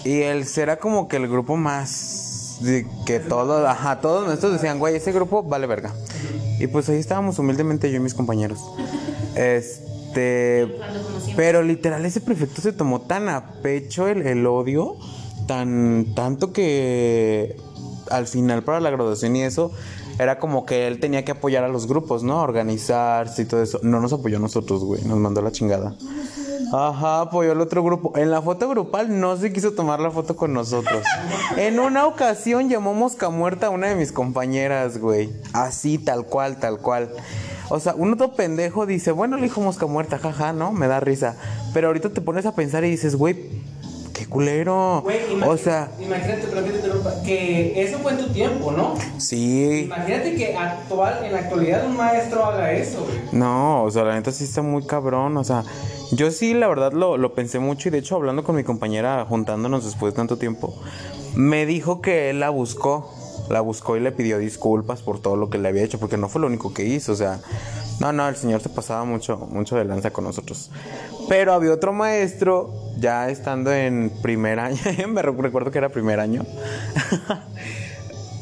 Y 0.05 0.23
el 0.23 0.47
C 0.47 0.63
era 0.63 0.79
como 0.79 1.09
que 1.09 1.17
el 1.17 1.29
grupo 1.29 1.57
más 1.57 2.59
que 3.07 3.21
todos, 3.21 3.67
ajá, 3.67 4.01
todos 4.01 4.27
nuestros 4.27 4.53
decían, 4.53 4.79
güey, 4.79 4.97
ese 4.97 5.13
grupo 5.13 5.43
vale 5.43 5.67
verga. 5.67 5.93
Y 6.59 6.67
pues 6.69 6.89
ahí 6.89 6.99
estábamos 6.99 7.39
humildemente 7.39 7.91
yo 7.91 7.97
y 7.97 8.01
mis 8.01 8.15
compañeros. 8.15 8.61
Este, 9.35 10.79
pero 11.35 11.63
literal 11.63 12.05
ese 12.07 12.21
prefecto 12.21 12.63
se 12.63 12.73
tomó 12.73 13.01
tan 13.01 13.29
a 13.29 13.53
pecho 13.63 14.07
el, 14.07 14.27
el 14.27 14.47
odio, 14.47 14.97
tan 15.47 16.15
tanto 16.15 16.53
que 16.53 17.57
al 18.13 18.27
final 18.27 18.63
para 18.63 18.81
la 18.81 18.91
graduación 18.91 19.35
y 19.37 19.43
eso 19.43 19.73
era 20.19 20.39
como 20.39 20.67
que 20.67 20.87
él 20.87 21.01
tenía 21.01 21.25
que 21.25 21.33
apoyar 21.33 21.65
a 21.65 21.69
los 21.69 21.87
grupos, 21.87 22.23
¿no? 22.23 22.41
Organizarse 22.41 23.43
y 23.43 23.45
todo 23.45 23.63
eso. 23.63 23.81
No 23.83 24.01
nos 24.01 24.13
apoyó 24.13 24.37
a 24.37 24.41
nosotros, 24.41 24.85
güey. 24.85 25.03
Nos 25.05 25.19
mandó 25.19 25.43
la 25.43 25.53
chingada. 25.53 25.97
Ajá, 26.73 27.23
apoyó 27.23 27.53
al 27.53 27.61
otro 27.61 27.83
grupo. 27.83 28.17
En 28.17 28.31
la 28.31 28.41
foto 28.41 28.69
grupal 28.69 29.21
no 29.21 29.37
se 29.37 29.53
quiso 29.53 29.73
tomar 29.73 30.01
la 30.01 30.11
foto 30.11 30.37
con 30.37 30.53
nosotros. 30.55 31.05
En 31.57 31.79
una 31.81 32.07
ocasión 32.07 32.69
llamó 32.69 32.95
mosca 32.95 33.29
muerta 33.31 33.67
a 33.67 33.71
una 33.71 33.89
de 33.89 33.95
mis 33.95 34.13
compañeras, 34.13 34.99
güey. 34.99 35.31
Así, 35.53 35.99
tal 35.99 36.25
cual, 36.25 36.59
tal 36.59 36.79
cual. 36.79 37.11
O 37.69 37.81
sea, 37.81 37.95
uno 37.97 38.17
todo 38.17 38.35
pendejo 38.35 38.87
dice, 38.87 39.13
bueno, 39.13 39.37
le 39.37 39.45
dijo 39.45 39.61
mosca 39.61 39.87
muerta, 39.87 40.19
jaja, 40.19 40.53
¿no? 40.53 40.73
Me 40.73 40.89
da 40.89 41.01
risa. 41.01 41.37
Pero 41.75 41.89
ahorita 41.89 42.11
te 42.11 42.21
pones 42.21 42.47
a 42.47 42.55
pensar 42.55 42.85
y 42.85 42.91
dices, 42.91 43.17
güey, 43.17 43.51
culero. 44.33 45.03
Güey, 45.03 45.19
o 45.45 45.57
sea, 45.57 45.91
imagínate, 46.01 46.47
que 46.49 46.77
interrumpa, 46.77 47.23
que 47.23 47.83
eso 47.83 47.99
fue 47.99 48.13
en 48.13 48.19
tu 48.19 48.33
tiempo, 48.33 48.73
¿no? 48.73 48.95
sí. 49.19 49.83
Imagínate 49.85 50.35
que 50.35 50.57
actual, 50.57 51.25
en 51.25 51.33
la 51.33 51.39
actualidad 51.41 51.87
un 51.87 51.97
maestro 51.97 52.45
haga 52.45 52.73
eso, 52.73 53.05
güey. 53.05 53.19
No, 53.33 53.85
o 53.85 53.91
sea, 53.91 54.05
la 54.05 54.15
neta 54.15 54.33
sí 54.33 54.45
está 54.45 54.63
muy 54.63 54.85
cabrón. 54.87 55.37
O 55.37 55.45
sea, 55.45 55.65
yo 56.13 56.31
sí, 56.31 56.55
la 56.55 56.69
verdad, 56.69 56.93
lo, 56.93 57.17
lo 57.17 57.35
pensé 57.35 57.59
mucho. 57.59 57.89
Y 57.89 57.93
de 57.93 57.99
hecho, 57.99 58.17
hablando 58.17 58.43
con 58.45 58.57
mi 58.57 58.65
compañera, 58.65 59.25
juntándonos 59.29 59.85
después 59.85 60.13
de 60.13 60.17
tanto 60.17 60.39
tiempo, 60.39 60.75
me 61.35 61.67
dijo 61.67 62.01
que 62.01 62.31
él 62.31 62.41
la 62.41 62.51
buscó. 62.51 63.11
La 63.51 63.61
buscó 63.61 63.97
y 63.97 64.01
le 64.01 64.13
pidió 64.13 64.39
disculpas 64.39 65.03
por 65.03 65.21
todo 65.21 65.37
lo 65.37 65.51
que 65.51 65.59
le 65.59 65.69
había 65.69 65.83
hecho, 65.83 65.99
porque 65.99 66.17
no 66.17 66.29
fue 66.29 66.41
lo 66.41 66.47
único 66.47 66.73
que 66.73 66.85
hizo. 66.85 67.13
O 67.13 67.17
sea, 67.17 67.41
no, 68.01 68.13
no, 68.13 68.29
el 68.29 68.37
señor 68.37 68.61
se 68.63 68.69
pasaba 68.69 69.05
mucho, 69.05 69.37
mucho 69.51 69.77
de 69.77 69.85
lanza 69.85 70.11
con 70.11 70.25
nosotros. 70.25 70.71
Pero 71.29 71.53
había 71.53 71.73
otro 71.73 71.93
maestro, 71.93 72.73
ya 72.99 73.29
estando 73.29 73.73
en 73.73 74.11
primer 74.23 74.59
año, 74.59 74.79
me 75.09 75.23
recu- 75.23 75.41
recuerdo 75.43 75.71
que 75.71 75.79
era 75.79 75.89
primer 75.91 76.21
año. 76.21 76.45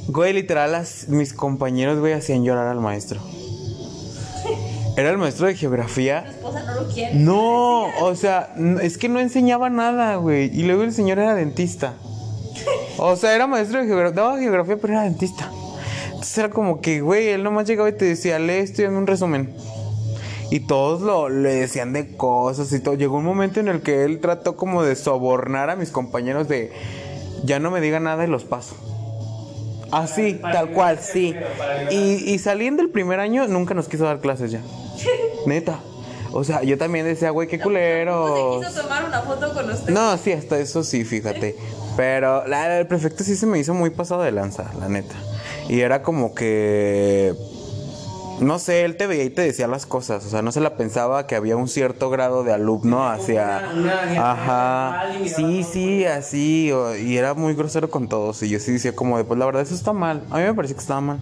Güey, 0.08 0.32
literal, 0.32 0.72
las- 0.72 1.08
mis 1.08 1.32
compañeros, 1.32 2.00
güey, 2.00 2.12
hacían 2.14 2.42
llorar 2.42 2.66
al 2.66 2.80
maestro. 2.80 3.20
Era 4.96 5.10
el 5.10 5.18
maestro 5.18 5.46
de 5.46 5.54
geografía. 5.54 6.24
esposa 6.28 6.64
no 6.64 6.82
lo 6.82 6.88
quiere. 6.88 7.14
No, 7.14 7.84
o 8.02 8.14
sea, 8.16 8.52
es 8.82 8.98
que 8.98 9.08
no 9.08 9.20
enseñaba 9.20 9.70
nada, 9.70 10.16
güey. 10.16 10.50
Y 10.52 10.64
luego 10.64 10.82
el 10.82 10.92
señor 10.92 11.18
era 11.20 11.34
dentista. 11.34 11.94
O 12.98 13.16
sea, 13.16 13.34
era 13.34 13.46
maestro 13.46 13.80
de 13.80 13.86
geografía, 13.86 14.22
daba 14.22 14.38
geografía, 14.38 14.76
pero 14.80 14.92
era 14.94 15.02
dentista. 15.02 15.50
Entonces 16.06 16.38
era 16.38 16.50
como 16.50 16.80
que, 16.80 17.00
güey, 17.00 17.28
él 17.28 17.42
nomás 17.42 17.66
llegaba 17.66 17.88
y 17.88 17.92
te 17.92 18.04
decía, 18.04 18.38
lee 18.38 18.54
esto 18.54 18.82
hazme 18.82 18.98
un 18.98 19.06
resumen. 19.06 19.54
Y 20.50 20.60
todos 20.60 21.00
lo, 21.00 21.28
le 21.28 21.54
decían 21.54 21.92
de 21.92 22.16
cosas 22.16 22.72
y 22.72 22.80
todo. 22.80 22.94
Llegó 22.94 23.18
un 23.18 23.24
momento 23.24 23.60
en 23.60 23.68
el 23.68 23.82
que 23.82 24.04
él 24.04 24.20
trató 24.20 24.56
como 24.56 24.82
de 24.82 24.96
sobornar 24.96 25.70
a 25.70 25.76
mis 25.76 25.90
compañeros 25.90 26.48
de, 26.48 26.72
ya 27.44 27.60
no 27.60 27.70
me 27.70 27.80
digan 27.80 28.04
nada 28.04 28.24
y 28.24 28.26
los 28.26 28.44
paso. 28.44 28.74
Así, 29.92 30.34
tal 30.40 30.70
cual, 30.70 30.98
sí. 30.98 31.34
Y, 31.90 32.32
y 32.32 32.38
saliendo 32.38 32.82
el 32.82 32.90
primer 32.90 33.20
año, 33.20 33.46
nunca 33.48 33.74
nos 33.74 33.88
quiso 33.88 34.04
dar 34.04 34.20
clases 34.20 34.50
ya. 34.50 34.60
Neta. 35.46 35.80
O 36.32 36.44
sea, 36.44 36.62
yo 36.62 36.78
también 36.78 37.04
decía, 37.04 37.30
güey, 37.30 37.48
qué 37.48 37.58
culero. 37.58 38.60
Se 38.60 38.68
quiso 38.68 38.82
tomar 38.82 39.04
una 39.04 39.22
foto 39.22 39.52
con 39.52 39.70
usted. 39.70 39.92
No, 39.92 40.16
sí, 40.16 40.32
hasta 40.32 40.58
eso 40.58 40.84
sí, 40.84 41.04
fíjate. 41.04 41.56
Pero 41.96 42.46
la, 42.46 42.78
el 42.78 42.86
prefecto 42.86 43.24
sí 43.24 43.36
se 43.36 43.46
me 43.46 43.58
hizo 43.58 43.74
muy 43.74 43.90
pasado 43.90 44.22
de 44.22 44.32
lanza, 44.32 44.70
la 44.78 44.88
neta. 44.88 45.14
Y 45.68 45.80
era 45.80 46.02
como 46.02 46.34
que. 46.34 47.34
No 48.40 48.58
sé, 48.58 48.84
él 48.86 48.96
te 48.96 49.06
veía 49.06 49.24
y 49.24 49.30
te 49.30 49.42
decía 49.42 49.66
las 49.66 49.84
cosas. 49.84 50.24
O 50.24 50.30
sea, 50.30 50.40
no 50.40 50.50
se 50.50 50.60
la 50.60 50.74
pensaba 50.76 51.26
que 51.26 51.36
había 51.36 51.56
un 51.56 51.68
cierto 51.68 52.08
grado 52.08 52.42
de 52.42 52.52
alumno 52.54 53.06
hacia. 53.06 53.58
Ajá. 54.18 55.02
Sí, 55.36 55.62
sí, 55.62 56.06
así. 56.06 56.72
o- 56.72 56.96
y 56.96 57.18
era 57.18 57.34
muy 57.34 57.54
grosero 57.54 57.90
con 57.90 58.08
todos. 58.08 58.42
Y 58.42 58.48
yo 58.48 58.58
sí 58.58 58.72
decía, 58.72 58.94
como 58.96 59.18
de, 59.18 59.24
pues 59.24 59.38
la 59.38 59.44
verdad, 59.44 59.60
eso 59.62 59.74
está 59.74 59.92
mal. 59.92 60.22
A 60.30 60.38
mí 60.38 60.44
me 60.44 60.54
parecía 60.54 60.74
que 60.74 60.80
estaba 60.80 61.02
mal. 61.02 61.18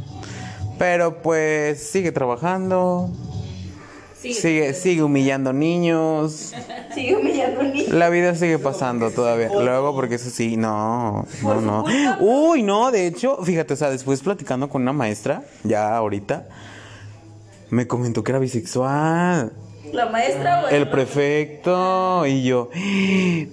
Pero 0.79 1.21
pues 1.23 1.83
sigue 1.91 2.13
trabajando. 2.13 3.11
Sigue, 4.35 4.75
sigue 4.75 5.03
humillando 5.03 5.53
niños. 5.53 6.53
Sigue 6.95 7.17
humillando 7.17 7.61
a 7.61 7.65
un 7.65 7.73
niño. 7.73 7.93
La 7.93 8.09
vida 8.09 8.35
sigue 8.35 8.59
pasando 8.59 9.11
todavía. 9.11 9.51
Luego, 9.53 9.95
porque 9.95 10.17
eso 10.17 10.31
sí, 10.31 10.57
no, 10.57 11.27
no, 11.43 11.61
no. 11.61 11.85
Uy, 12.19 12.63
no, 12.63 12.91
de 12.91 13.07
hecho, 13.07 13.39
fíjate, 13.45 13.75
o 13.75 13.77
sea, 13.77 13.91
después 13.91 14.21
platicando 14.21 14.69
con 14.69 14.83
una 14.83 14.93
maestra, 14.93 15.45
ya 15.65 15.97
ahorita, 15.97 16.49
me 17.71 17.87
comentó 17.87 18.25
que 18.25 18.33
era 18.33 18.39
bisexual. 18.39 19.53
La 19.93 20.07
maestra, 20.07 20.63
güey. 20.63 20.75
El 20.75 20.89
prefecto 20.89 22.27
y 22.27 22.45
yo. 22.45 22.71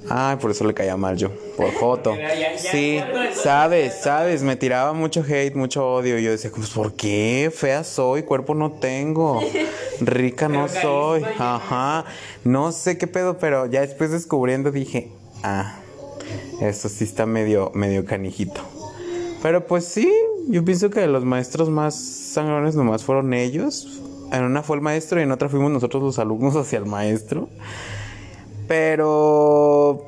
Ay, 0.09 0.37
por 0.37 0.51
eso 0.51 0.65
le 0.65 0.73
caía 0.73 0.97
mal 0.97 1.17
yo, 1.17 1.29
por 1.55 1.73
Joto. 1.73 2.15
Sí, 2.57 3.01
sabes, 3.33 4.01
sabes, 4.01 4.43
me 4.43 4.55
tiraba 4.55 4.93
mucho 4.93 5.23
hate, 5.27 5.55
mucho 5.55 5.87
odio. 5.87 6.19
Y 6.19 6.23
yo 6.23 6.31
decía, 6.31 6.51
pues, 6.53 6.69
¿por 6.69 6.93
qué? 6.93 7.51
Fea 7.53 7.83
soy, 7.83 8.23
cuerpo 8.23 8.53
no 8.55 8.73
tengo. 8.73 9.41
Rica 10.01 10.49
no 10.49 10.67
soy. 10.67 11.23
Ajá. 11.37 12.05
No 12.43 12.71
sé 12.71 12.97
qué 12.97 13.07
pedo, 13.07 13.37
pero 13.37 13.65
ya 13.65 13.81
después 13.81 14.11
descubriendo 14.11 14.71
dije, 14.71 15.09
ah, 15.43 15.79
esto 16.61 16.89
sí 16.89 17.03
está 17.03 17.25
medio, 17.25 17.71
medio 17.73 18.05
canijito. 18.05 18.61
Pero 19.41 19.65
pues 19.67 19.85
sí, 19.85 20.11
yo 20.47 20.65
pienso 20.65 20.89
que 20.89 21.05
los 21.07 21.23
maestros 21.23 21.69
más 21.69 21.95
sangrones 21.95 22.75
nomás 22.75 23.03
fueron 23.03 23.33
ellos. 23.33 24.01
En 24.31 24.43
una 24.43 24.63
fue 24.63 24.75
el 24.77 24.81
maestro 24.81 25.19
y 25.19 25.23
en 25.23 25.31
otra 25.31 25.49
fuimos 25.49 25.71
nosotros 25.71 26.01
los 26.03 26.19
alumnos 26.19 26.55
hacia 26.55 26.79
el 26.79 26.85
maestro. 26.85 27.49
Pero 28.67 30.05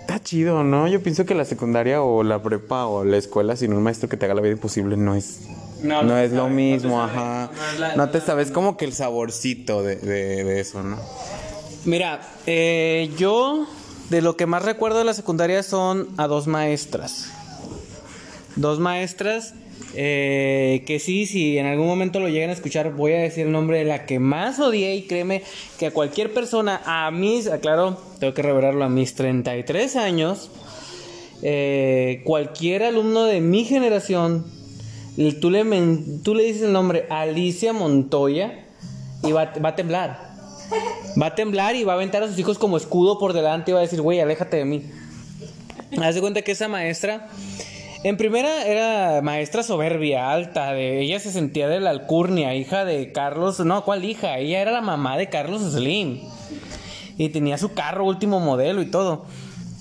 está 0.00 0.20
chido, 0.22 0.64
¿no? 0.64 0.88
Yo 0.88 1.02
pienso 1.02 1.24
que 1.26 1.34
la 1.34 1.44
secundaria 1.44 2.02
o 2.02 2.22
la 2.22 2.42
prepa 2.42 2.86
o 2.86 3.04
la 3.04 3.16
escuela 3.16 3.54
sin 3.56 3.72
un 3.72 3.82
maestro 3.82 4.08
que 4.08 4.16
te 4.16 4.24
haga 4.24 4.34
la 4.34 4.40
vida 4.40 4.52
imposible 4.52 4.96
no 4.96 5.14
es 5.14 5.40
No, 5.82 6.02
no, 6.02 6.08
no 6.08 6.14
te 6.14 6.24
es 6.24 6.32
lo 6.32 6.42
sabe, 6.44 6.54
mismo, 6.54 7.06
sabe, 7.06 7.12
ajá. 7.18 7.50
no 7.54 7.66
es 7.72 7.78
la- 7.80 7.96
no 7.96 8.10
te 8.10 8.20
sabes 8.20 8.50
como 8.50 8.76
que 8.76 8.84
el 8.86 8.92
saborcito 8.92 9.82
de, 9.82 9.96
de- 9.96 10.44
de 10.44 10.60
eso, 10.60 10.82
¿no? 10.82 10.96
Mira, 11.84 12.20
eh, 12.46 13.10
yo 13.18 13.66
de 14.10 14.22
lo 14.22 14.36
que 14.36 14.46
más 14.46 14.64
recuerdo 14.64 14.98
de 14.98 15.04
la 15.04 15.14
secundaria 15.14 15.62
son 15.62 16.08
a 16.16 16.26
dos 16.28 16.46
maestras. 16.46 17.30
Dos 18.56 18.78
maestras 18.80 19.54
eh, 19.94 20.84
que 20.86 20.98
sí, 20.98 21.26
si 21.26 21.58
en 21.58 21.66
algún 21.66 21.86
momento 21.86 22.20
lo 22.20 22.28
llegan 22.28 22.50
a 22.50 22.54
escuchar, 22.54 22.92
voy 22.92 23.12
a 23.12 23.18
decir 23.18 23.46
el 23.46 23.52
nombre 23.52 23.78
de 23.78 23.84
la 23.84 24.06
que 24.06 24.18
más 24.18 24.58
odié 24.58 24.96
y 24.96 25.02
créeme 25.02 25.42
que 25.78 25.86
a 25.86 25.90
cualquier 25.90 26.32
persona, 26.32 26.80
a 26.84 27.10
mis, 27.10 27.46
aclaro, 27.48 27.98
tengo 28.18 28.32
que 28.32 28.42
revelarlo 28.42 28.84
a 28.84 28.88
mis 28.88 29.14
33 29.14 29.96
años, 29.96 30.50
eh, 31.42 32.22
cualquier 32.24 32.84
alumno 32.84 33.24
de 33.24 33.40
mi 33.40 33.64
generación, 33.64 34.46
tú 35.40 35.50
le, 35.50 35.64
tú 36.22 36.34
le 36.34 36.44
dices 36.44 36.62
el 36.62 36.72
nombre 36.72 37.06
Alicia 37.10 37.72
Montoya 37.72 38.64
y 39.24 39.32
va, 39.32 39.52
va 39.62 39.70
a 39.70 39.76
temblar. 39.76 40.32
Va 41.20 41.26
a 41.26 41.34
temblar 41.34 41.76
y 41.76 41.84
va 41.84 41.92
a 41.92 41.96
aventar 41.96 42.22
a 42.22 42.28
sus 42.28 42.38
hijos 42.38 42.58
como 42.58 42.78
escudo 42.78 43.18
por 43.18 43.34
delante 43.34 43.70
y 43.70 43.74
va 43.74 43.80
a 43.80 43.82
decir, 43.82 44.00
güey, 44.00 44.20
aléjate 44.20 44.56
de 44.56 44.64
mí. 44.64 44.82
Haz 46.00 46.14
de 46.14 46.20
cuenta 46.22 46.40
que 46.42 46.52
esa 46.52 46.68
maestra, 46.68 47.28
en 48.04 48.16
primera 48.16 48.66
era 48.66 49.22
maestra 49.22 49.62
soberbia, 49.62 50.32
alta, 50.32 50.72
de, 50.72 51.00
ella 51.00 51.20
se 51.20 51.30
sentía 51.30 51.68
de 51.68 51.78
la 51.78 51.90
alcurnia, 51.90 52.54
hija 52.54 52.84
de 52.84 53.12
Carlos, 53.12 53.60
no, 53.60 53.84
¿cuál 53.84 54.04
hija? 54.04 54.38
Ella 54.38 54.60
era 54.60 54.72
la 54.72 54.80
mamá 54.80 55.16
de 55.16 55.28
Carlos 55.28 55.62
Slim. 55.62 56.20
Y 57.16 57.28
tenía 57.28 57.58
su 57.58 57.74
carro 57.74 58.04
último 58.04 58.40
modelo 58.40 58.82
y 58.82 58.86
todo. 58.86 59.26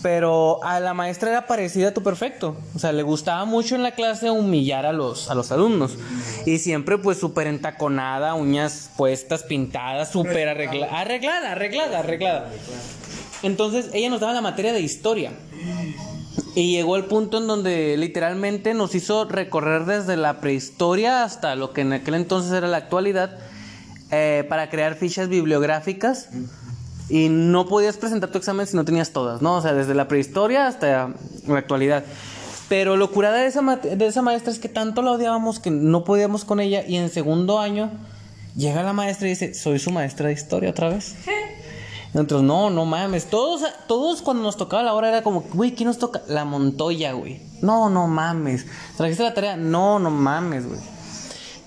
Pero 0.04 0.64
a 0.64 0.80
la 0.80 0.94
maestra 0.94 1.30
era 1.30 1.48
parecida 1.48 1.90
a 1.90 1.94
tu 1.94 2.04
perfecto. 2.04 2.56
O 2.76 2.80
sea, 2.80 2.92
le 2.92 3.04
gustaba 3.04 3.46
mucho 3.46 3.76
en 3.76 3.84
la 3.84 3.92
clase 3.92 4.30
humillar 4.30 4.86
a 4.86 4.94
los, 4.94 5.30
a 5.30 5.36
los 5.36 5.52
alumnos. 5.52 5.94
Y 6.46 6.58
siempre 6.58 6.98
pues 6.98 7.20
súper 7.20 7.48
entaconada, 7.48 8.34
uñas 8.34 8.90
puestas, 8.98 9.44
pintadas, 9.44 10.12
súper 10.12 10.50
arreglada. 10.50 11.00
Arreglada, 11.00 11.52
arreglada, 11.52 12.00
arreglada. 12.00 12.50
Entonces 13.44 13.90
ella 13.94 14.10
nos 14.10 14.20
daba 14.20 14.34
la 14.34 14.42
materia 14.42 14.74
de 14.74 14.82
historia. 14.82 15.32
Y 16.54 16.74
llegó 16.74 16.98
el 16.98 17.06
punto 17.06 17.38
en 17.38 17.48
donde 17.48 17.96
literalmente 17.98 18.74
nos 18.74 18.94
hizo 18.94 19.26
recorrer 19.26 19.86
desde 19.86 20.18
la 20.18 20.42
prehistoria 20.42 21.24
hasta 21.24 21.56
lo 21.56 21.72
que 21.72 21.82
en 21.82 21.94
aquel 21.94 22.16
entonces 22.16 22.52
era 22.52 22.68
la 22.68 22.78
actualidad 22.78 23.38
eh, 24.12 24.46
para 24.50 24.70
crear 24.70 24.96
fichas 24.96 25.30
bibliográficas. 25.30 26.30
Y 27.10 27.30
no 27.30 27.68
podías 27.68 27.98
presentar 27.98 28.32
tu 28.32 28.38
examen 28.38 28.68
si 28.68 28.76
no 28.76 28.86
tenías 28.86 29.12
todas, 29.12 29.42
¿no? 29.42 29.58
O 29.58 29.62
sea, 29.62 29.74
desde 29.74 29.94
la 29.94 30.08
prehistoria 30.08 30.68
hasta 30.68 31.14
la 31.48 31.58
actualidad. 31.58 32.04
Pero 32.68 32.96
lo 32.96 33.12
curada 33.12 33.38
de 33.38 33.48
esa, 33.48 33.62
de 33.62 34.06
esa 34.06 34.22
maestra 34.22 34.52
es 34.52 34.60
que 34.60 34.70
tanto 34.70 35.02
la 35.02 35.12
odiábamos 35.12 35.60
que 35.60 35.72
no 35.72 36.04
podíamos 36.06 36.46
con 36.46 36.60
ella. 36.60 36.86
Y 36.88 36.96
en 36.96 37.10
segundo 37.10 37.60
año 37.60 37.92
llega 38.56 38.84
la 38.84 38.94
maestra 38.94 39.28
y 39.28 39.32
dice, 39.32 39.54
soy 39.54 39.80
su 39.80 39.92
maestra 39.92 40.28
de 40.28 40.34
historia 40.34 40.70
otra 40.70 40.90
vez. 40.90 41.16
Nosotros, 42.14 42.44
no, 42.44 42.70
no 42.70 42.86
mames. 42.86 43.30
Todos, 43.30 43.62
todos 43.88 44.22
cuando 44.22 44.44
nos 44.44 44.58
tocaba 44.58 44.84
la 44.84 44.94
hora 44.94 45.10
era 45.10 45.24
como, 45.24 45.42
güey, 45.54 45.74
¿quién 45.74 45.88
nos 45.88 45.98
toca? 45.98 46.22
La 46.28 46.44
Montoya, 46.44 47.14
güey. 47.14 47.42
No, 47.62 47.90
no 47.90 48.08
mames. 48.08 48.66
¿Trajiste 48.98 49.24
la 49.24 49.34
tarea? 49.34 49.56
No, 49.56 50.00
no 50.00 50.10
mames, 50.10 50.68
güey. 50.68 50.80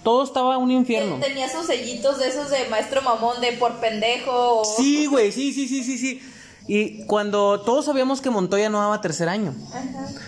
Todo 0.03 0.23
estaba 0.23 0.59
un 0.59 0.71
infierno. 0.71 1.19
Tenía 1.19 1.49
sus 1.49 1.67
sellitos 1.67 2.19
de 2.19 2.29
esos 2.29 2.51
de 2.51 2.69
maestro 2.69 3.01
mamón 3.01 3.41
de 3.41 3.53
por 3.53 3.81
pendejo. 3.81 4.63
Sí, 4.77 5.07
güey, 5.07 5.33
sí, 5.33 5.55
sí, 5.55 5.67
sí, 5.67 5.83
sí, 5.83 5.97
sí. 5.97 6.21
Y 6.67 7.05
cuando 7.05 7.61
todos 7.61 7.85
sabíamos 7.85 8.23
que 8.23 8.31
Montoya 8.31 8.71
no 8.71 8.81
daba 8.81 9.03
tercer 9.03 9.29
año. 9.29 9.55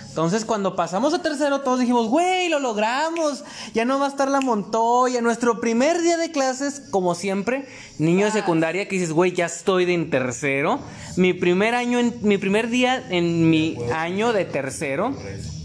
Entonces, 0.09 0.44
cuando 0.44 0.77
pasamos 0.77 1.14
a 1.14 1.22
tercero, 1.22 1.62
todos 1.62 1.81
dijimos, 1.81 2.09
güey, 2.09 2.51
lo 2.51 2.59
logramos. 2.59 3.42
Ya 3.72 3.87
no 3.87 3.99
va 3.99 4.07
a 4.07 4.09
estar 4.11 4.29
la 4.29 4.42
Montoya. 4.42 5.22
Nuestro 5.22 5.61
primer 5.61 6.01
día 6.03 6.18
de 6.18 6.31
clases, 6.31 6.83
como 6.90 7.14
siempre, 7.14 7.66
niño 7.99 8.27
de 8.27 8.33
secundaria, 8.33 8.87
que 8.87 8.96
dices, 8.96 9.12
güey, 9.12 9.33
ya 9.33 9.46
estoy 9.46 9.87
de 9.87 9.94
en 9.94 10.11
tercero. 10.11 10.79
Mi 11.16 11.33
primer 11.33 11.75
año, 11.75 11.99
en, 11.99 12.14
mi 12.20 12.37
primer 12.37 12.68
día 12.68 13.03
en 13.09 13.49
mi 13.49 13.79
año 13.94 14.35
de 14.35 14.44
tercero. 14.44 15.16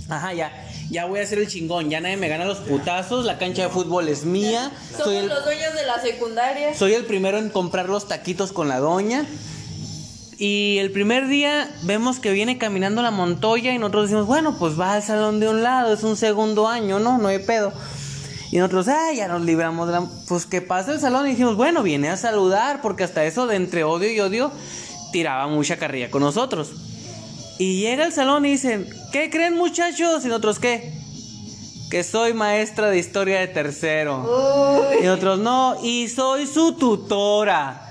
Ajá, 0.08 0.34
ya. 0.34 0.68
Ya 0.90 1.06
voy 1.06 1.20
a 1.20 1.26
ser 1.26 1.40
el 1.40 1.48
chingón. 1.48 1.90
Ya 1.90 2.00
nadie 2.00 2.16
me 2.16 2.30
gana 2.30 2.46
los 2.46 2.60
putazos. 2.60 3.26
La 3.26 3.38
cancha 3.38 3.64
de 3.64 3.70
fútbol 3.70 4.08
es 4.08 4.24
mía. 4.24 4.72
Somos 4.92 5.06
Soy 5.06 5.16
el, 5.18 5.28
los 5.28 5.44
dueños 5.44 5.74
de 5.74 5.86
la 5.86 6.02
secundaria. 6.02 6.74
soy 6.76 6.94
el 6.94 7.06
primero 7.06 7.38
en 7.38 7.50
comprar 7.50 7.90
los 7.90 8.08
taquitos 8.08 8.54
con 8.54 8.70
la 8.70 8.80
doña. 8.80 9.26
Y 10.42 10.80
el 10.80 10.92
primer 10.92 11.28
día 11.28 11.70
vemos 11.84 12.18
que 12.18 12.32
viene 12.32 12.58
caminando 12.58 13.04
la 13.04 13.12
Montoya 13.12 13.76
y 13.76 13.78
nosotros 13.78 14.06
decimos, 14.06 14.26
bueno, 14.26 14.56
pues 14.58 14.80
va 14.80 14.94
al 14.94 15.04
salón 15.04 15.40
de 15.40 15.48
un 15.48 15.62
lado, 15.62 15.94
es 15.94 16.02
un 16.02 16.18
segundo 16.18 16.68
año, 16.68 16.98
¿no? 16.98 17.20
No 17.20 17.28
hay 17.28 17.38
pedo. 17.38 17.72
Y 18.50 18.58
nosotros, 18.58 18.88
ah, 18.88 19.14
ya 19.16 19.28
nos 19.28 19.44
libramos 19.44 19.86
de 19.86 19.94
la... 19.94 20.08
Pues 20.28 20.48
que 20.48 20.60
pasa 20.60 20.94
el 20.94 21.00
salón 21.00 21.28
y 21.28 21.30
dijimos, 21.34 21.58
bueno, 21.58 21.84
viene 21.84 22.10
a 22.10 22.18
saludar, 22.18 22.82
porque 22.82 23.04
hasta 23.04 23.24
eso 23.24 23.46
de 23.46 23.56
entre 23.56 23.84
odio 23.84 24.12
y 24.12 24.20
odio 24.20 24.52
tiraba 25.12 25.46
mucha 25.46 25.78
carrilla 25.78 26.10
con 26.10 26.24
nosotros. 26.24 26.72
Y 27.60 27.80
llega 27.80 28.06
al 28.06 28.12
salón 28.12 28.44
y 28.48 28.50
dicen, 28.50 28.90
¿qué 29.12 29.30
creen 29.30 29.56
muchachos? 29.56 30.26
Y 30.26 30.28
nosotros, 30.28 30.58
¿qué? 30.58 30.92
Que 31.92 32.04
soy 32.04 32.34
maestra 32.34 32.90
de 32.90 32.98
historia 32.98 33.42
de 33.42 33.48
tercero. 33.48 34.28
Y 35.04 35.06
otros 35.06 35.38
no, 35.38 35.78
y 35.84 36.08
soy 36.08 36.48
su 36.48 36.74
tutora. 36.74 37.91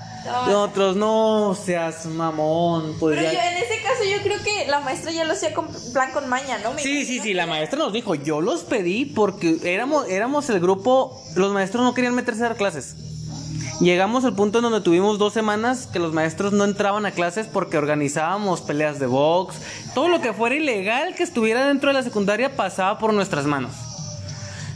Otros 0.55 0.95
no, 0.95 1.55
seas 1.55 2.05
mamón. 2.05 2.95
Pues 2.99 3.17
Pero 3.17 3.31
ya- 3.31 3.33
yo, 3.33 3.39
en 3.57 3.63
ese 3.63 3.81
caso 3.81 4.03
yo 4.03 4.21
creo 4.23 4.37
que 4.43 4.67
la 4.69 4.79
maestra 4.81 5.11
ya 5.11 5.23
lo 5.23 5.33
hacía 5.33 5.53
con 5.53 5.67
plan 5.93 6.11
con 6.11 6.29
maña, 6.29 6.59
¿no? 6.59 6.73
Me 6.73 6.81
Sí, 6.81 7.05
sí, 7.05 7.19
sí, 7.19 7.29
que- 7.29 7.33
la 7.33 7.47
maestra 7.47 7.79
nos 7.79 7.91
dijo, 7.93 8.13
yo 8.15 8.39
los 8.41 8.63
pedí 8.63 9.05
porque 9.05 9.57
éramos, 9.63 10.07
éramos 10.09 10.49
el 10.49 10.59
grupo, 10.59 11.19
los 11.35 11.51
maestros 11.53 11.83
no 11.83 11.93
querían 11.93 12.13
meterse 12.15 12.41
a 12.43 12.49
dar 12.49 12.57
clases. 12.57 12.95
Llegamos 13.79 14.23
al 14.25 14.35
punto 14.35 14.59
en 14.59 14.63
donde 14.63 14.81
tuvimos 14.81 15.17
dos 15.17 15.33
semanas 15.33 15.87
que 15.91 15.97
los 15.97 16.13
maestros 16.13 16.53
no 16.53 16.65
entraban 16.65 17.07
a 17.07 17.11
clases 17.11 17.47
porque 17.47 17.79
organizábamos 17.79 18.61
peleas 18.61 18.99
de 18.99 19.07
box, 19.07 19.55
todo 19.95 20.07
lo 20.07 20.21
que 20.21 20.33
fuera 20.33 20.53
ilegal 20.55 21.15
que 21.15 21.23
estuviera 21.23 21.65
dentro 21.65 21.89
de 21.89 21.95
la 21.95 22.03
secundaria 22.03 22.55
pasaba 22.55 22.99
por 22.99 23.11
nuestras 23.11 23.45
manos. 23.45 23.71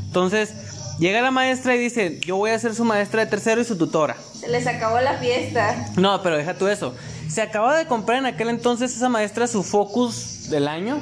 Entonces, 0.08 0.54
llega 1.00 1.22
la 1.22 1.32
maestra 1.32 1.76
y 1.76 1.80
dice, 1.80 2.20
yo 2.22 2.38
voy 2.38 2.52
a 2.52 2.60
ser 2.60 2.74
su 2.76 2.84
maestra 2.86 3.24
de 3.24 3.30
tercero 3.30 3.62
y 3.62 3.66
su 3.66 3.78
tutora. 3.78 4.16
Se 4.40 4.48
les 4.48 4.68
acabó 4.68 5.00
la 5.02 5.18
fiesta. 5.18 5.88
No, 5.98 6.22
pero 6.22 6.38
deja 6.38 6.54
tú 6.56 6.68
eso. 6.68 6.94
Se 7.30 7.42
acaba 7.42 7.76
de 7.78 7.86
comprar 7.88 8.20
en 8.20 8.26
aquel 8.28 8.50
entonces 8.50 8.96
esa 8.96 9.10
maestra 9.10 9.48
su 9.48 9.64
Focus 9.64 10.50
del 10.50 10.68
año. 10.68 11.00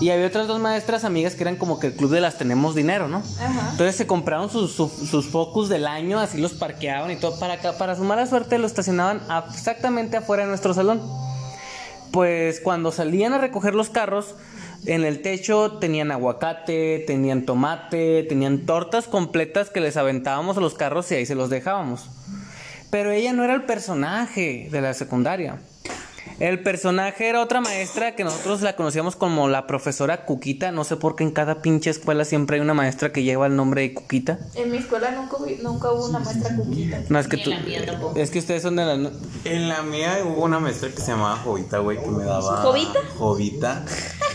Y 0.00 0.10
había 0.10 0.26
otras 0.26 0.48
dos 0.48 0.58
maestras 0.60 1.04
amigas 1.04 1.36
que 1.36 1.42
eran 1.44 1.54
como 1.56 1.78
que 1.78 1.86
el 1.86 1.94
club 1.94 2.10
de 2.10 2.20
las 2.20 2.36
tenemos 2.36 2.74
dinero, 2.74 3.06
¿no? 3.06 3.18
Ajá. 3.40 3.68
Entonces 3.70 3.94
se 3.94 4.06
compraron 4.08 4.50
sus, 4.50 4.72
sus, 4.72 4.90
sus 4.92 5.26
Focus 5.28 5.68
del 5.68 5.86
año, 5.86 6.18
así 6.18 6.38
los 6.38 6.52
parqueaban 6.52 7.12
y 7.12 7.16
todo. 7.16 7.38
Para, 7.38 7.54
acá, 7.54 7.74
para 7.78 7.94
su 7.94 8.02
mala 8.02 8.26
suerte 8.26 8.58
lo 8.58 8.66
estacionaban 8.66 9.22
a- 9.28 9.46
exactamente 9.54 10.16
afuera 10.16 10.42
de 10.42 10.48
nuestro 10.48 10.74
salón. 10.74 11.00
Pues 12.10 12.60
cuando 12.60 12.92
salían 12.92 13.32
a 13.32 13.38
recoger 13.38 13.74
los 13.74 13.88
carros, 13.90 14.34
en 14.86 15.04
el 15.04 15.22
techo 15.22 15.78
tenían 15.78 16.10
aguacate, 16.10 17.04
tenían 17.06 17.44
tomate, 17.44 18.24
tenían 18.24 18.66
tortas 18.66 19.06
completas 19.06 19.70
que 19.70 19.80
les 19.80 19.96
aventábamos 19.96 20.56
a 20.56 20.60
los 20.60 20.74
carros 20.74 21.10
y 21.10 21.14
ahí 21.14 21.26
se 21.26 21.34
los 21.34 21.50
dejábamos. 21.50 22.08
Pero 22.90 23.10
ella 23.10 23.32
no 23.32 23.44
era 23.44 23.54
el 23.54 23.64
personaje 23.64 24.68
de 24.70 24.80
la 24.80 24.94
secundaria. 24.94 25.58
El 26.40 26.62
personaje 26.62 27.28
era 27.28 27.40
otra 27.40 27.60
maestra 27.60 28.16
que 28.16 28.24
nosotros 28.24 28.60
la 28.62 28.74
conocíamos 28.74 29.14
como 29.14 29.48
la 29.48 29.66
profesora 29.68 30.24
Cuquita. 30.24 30.72
No 30.72 30.82
sé 30.84 30.96
por 30.96 31.14
qué 31.14 31.22
en 31.24 31.30
cada 31.30 31.62
pinche 31.62 31.90
escuela 31.90 32.24
siempre 32.24 32.56
hay 32.56 32.60
una 32.62 32.74
maestra 32.74 33.12
que 33.12 33.22
lleva 33.22 33.46
el 33.46 33.54
nombre 33.54 33.82
de 33.82 33.94
Cuquita. 33.94 34.38
En 34.56 34.70
mi 34.72 34.78
escuela 34.78 35.10
nunca, 35.12 35.36
hubo- 35.36 35.62
nunca 35.62 35.92
hubo 35.92 36.06
una 36.08 36.18
maestra 36.18 36.56
cuquita. 36.56 37.00
No, 37.08 37.18
es 37.20 37.28
que 37.28 37.36
tú. 37.36 37.50
la 37.50 37.60
mía 37.60 37.86
tampoco. 37.86 38.18
Es 38.18 38.30
que 38.30 38.40
ustedes 38.40 38.62
son 38.62 38.74
de 38.76 38.84
la. 38.84 39.10
En 39.44 39.68
la 39.68 39.82
mía 39.82 40.18
hubo 40.24 40.42
una 40.44 40.58
maestra 40.58 40.88
que 40.90 41.00
se 41.00 41.12
llamaba 41.12 41.36
Jovita, 41.36 41.78
güey, 41.78 42.00
que 42.02 42.08
me 42.10 42.24
daba. 42.24 42.62
¿Jovita? 42.62 42.98
Jovita. 43.16 43.84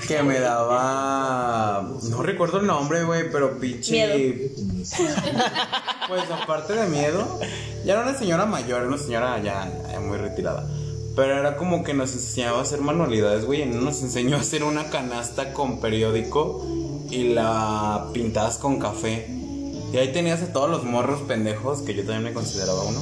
Que 0.07 0.23
me 0.23 0.39
daba. 0.39 1.89
No 2.09 2.21
recuerdo 2.23 2.61
el 2.61 2.67
nombre, 2.67 3.03
güey, 3.03 3.29
pero 3.29 3.59
pinche. 3.59 3.91
Miedo. 3.91 4.49
Pues 6.07 6.23
aparte 6.31 6.73
de 6.73 6.87
miedo, 6.87 7.39
ya 7.85 7.93
era 7.93 8.03
una 8.03 8.17
señora 8.17 8.45
mayor, 8.45 8.83
una 8.87 8.97
señora 8.97 9.37
ya, 9.39 9.69
ya 9.91 9.99
muy 9.99 10.17
retirada. 10.17 10.65
Pero 11.15 11.37
era 11.37 11.57
como 11.57 11.83
que 11.83 11.93
nos 11.93 12.13
enseñaba 12.13 12.59
a 12.59 12.61
hacer 12.61 12.81
manualidades, 12.81 13.45
güey. 13.45 13.63
y 13.63 13.65
Nos 13.65 14.01
enseñó 14.01 14.37
a 14.37 14.41
hacer 14.41 14.63
una 14.63 14.89
canasta 14.89 15.53
con 15.53 15.79
periódico 15.81 16.65
y 17.09 17.29
la 17.29 18.07
pintabas 18.13 18.57
con 18.57 18.79
café. 18.79 19.27
Y 19.91 19.97
ahí 19.97 20.11
tenías 20.11 20.41
a 20.43 20.53
todos 20.53 20.69
los 20.69 20.83
morros 20.83 21.21
pendejos, 21.21 21.81
que 21.81 21.93
yo 21.95 22.03
también 22.03 22.23
me 22.23 22.33
consideraba 22.33 22.83
uno. 22.83 23.01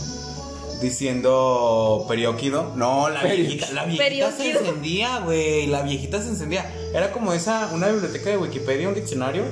diciendo 0.82 2.06
perióquido. 2.08 2.74
No, 2.76 3.10
la 3.10 3.24
viejita, 3.24 3.72
la 3.72 3.86
viejita 3.86 4.32
se 4.32 4.52
encendía, 4.52 5.20
güey. 5.20 5.68
La 5.68 5.82
viejita 5.82 6.22
se 6.22 6.30
encendía. 6.30 6.72
Era 6.94 7.12
como 7.12 7.34
esa, 7.34 7.72
una 7.74 7.88
biblioteca 7.88 8.30
de 8.30 8.38
Wikipedia, 8.38 8.88
un 8.88 8.96
diccionario, 8.96 9.44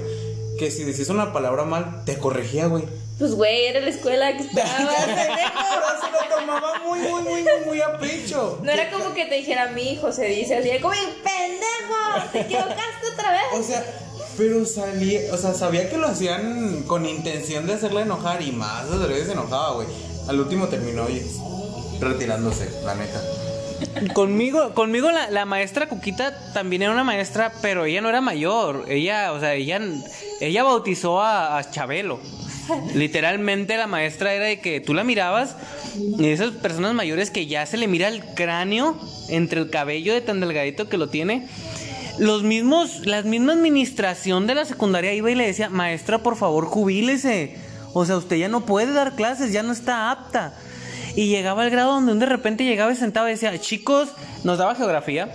que 0.60 0.72
si 0.72 0.84
decías 0.84 1.10
una 1.10 1.34
palabra 1.34 1.66
mal, 1.66 2.04
te 2.06 2.18
corregía, 2.18 2.68
güey. 2.68 2.84
Pues, 3.18 3.34
güey, 3.34 3.68
era 3.68 3.80
la 3.80 3.90
escuela 3.90 4.36
que 4.36 4.44
Pero 4.54 4.66
estaba. 4.68 4.92
se 4.92 6.12
lo 6.12 6.36
tomaba 6.40 6.80
muy, 6.86 7.00
muy, 7.00 7.22
muy, 7.22 7.42
muy, 7.44 7.66
muy 7.66 7.82
a 7.82 7.98
pecho. 7.98 8.60
No 8.62 8.72
era 8.72 8.92
como 8.92 9.14
que 9.14 9.26
te 9.26 9.36
dijera 9.36 9.68
mi 9.72 9.94
hijo, 9.94 10.12
se 10.12 10.26
dice 10.26 10.58
así, 10.58 10.70
como 10.82 10.94
"Ey, 10.94 11.22
pendejo, 11.24 12.32
te 12.34 12.42
equivocaste 12.42 13.08
otra 13.14 13.32
vez. 13.32 13.42
O 13.54 13.64
sea, 13.64 13.86
pero 14.38 14.66
salía, 14.66 15.34
o 15.34 15.38
sea, 15.38 15.54
sabía 15.54 15.90
que 15.90 15.98
lo 15.98 16.08
hacían 16.08 16.84
con 16.84 17.06
intención 17.06 17.66
de 17.68 17.74
hacerle 17.76 18.02
enojar 18.02 18.42
y 18.42 18.52
más 18.52 18.90
de 18.90 19.08
veces 19.08 19.28
se 19.28 19.32
enojaba, 19.34 19.72
güey. 19.76 19.88
Al 20.28 20.40
último 20.40 20.68
terminó 20.68 21.08
y 21.10 21.22
retirándose, 22.00 22.70
la 22.84 22.96
neta. 22.96 23.22
Conmigo, 24.14 24.74
conmigo 24.74 25.12
la, 25.12 25.30
la 25.30 25.46
maestra 25.46 25.88
Cuquita 25.88 26.34
también 26.54 26.82
era 26.82 26.92
una 26.92 27.04
maestra, 27.04 27.52
pero 27.62 27.86
ella 27.86 28.02
no 28.02 28.10
era 28.10 28.22
mayor. 28.22 28.86
Ella, 28.90 29.32
o 29.34 29.40
sea, 29.40 29.54
ella, 29.54 29.80
ella 30.42 30.64
bautizó 30.64 31.22
a, 31.22 31.58
a 31.58 31.70
Chabelo. 31.72 32.20
Literalmente 32.94 33.78
la 33.78 33.88
maestra 33.88 34.34
era 34.34 34.46
de 34.46 34.60
que 34.60 34.80
tú 34.80 34.94
la 34.94 35.04
mirabas 35.04 35.56
y 35.96 36.28
esas 36.28 36.52
personas 36.52 36.94
mayores 36.94 37.30
que 37.30 37.48
ya 37.48 37.66
se 37.66 37.78
le 37.78 37.88
mira 37.88 38.08
el 38.08 38.24
cráneo 38.24 39.00
entre 39.30 39.62
el 39.62 39.70
cabello 39.70 40.14
de 40.14 40.22
tan 40.22 40.40
delgadito 40.40 40.90
que 40.90 40.98
lo 40.98 41.10
tiene. 41.10 41.48
Los 42.18 42.44
mismos, 42.44 43.06
la 43.06 43.22
misma 43.24 43.54
administración 43.54 44.48
de 44.48 44.56
la 44.56 44.66
secundaria 44.66 45.14
iba 45.14 45.30
y 45.30 45.36
le 45.36 45.48
decía, 45.48 45.70
maestra, 45.70 46.20
por 46.20 46.38
favor, 46.38 46.66
jubílese. 46.66 47.58
O 47.94 48.06
sea, 48.06 48.18
usted 48.18 48.38
ya 48.38 48.48
no 48.48 48.66
puede 48.66 48.94
dar 48.94 49.16
clases, 49.16 49.52
ya 49.52 49.64
no 49.64 49.74
está 49.74 50.12
apta. 50.12 50.54
Y 51.16 51.28
llegaba 51.28 51.64
al 51.64 51.70
grado 51.70 51.94
donde 51.94 52.14
de 52.14 52.26
repente 52.26 52.66
llegaba 52.66 52.92
y 52.92 52.96
sentaba 52.96 53.30
y 53.30 53.34
decía, 53.34 53.58
chicos, 53.60 54.10
nos 54.44 54.58
daba 54.58 54.76
geografía. 54.76 55.30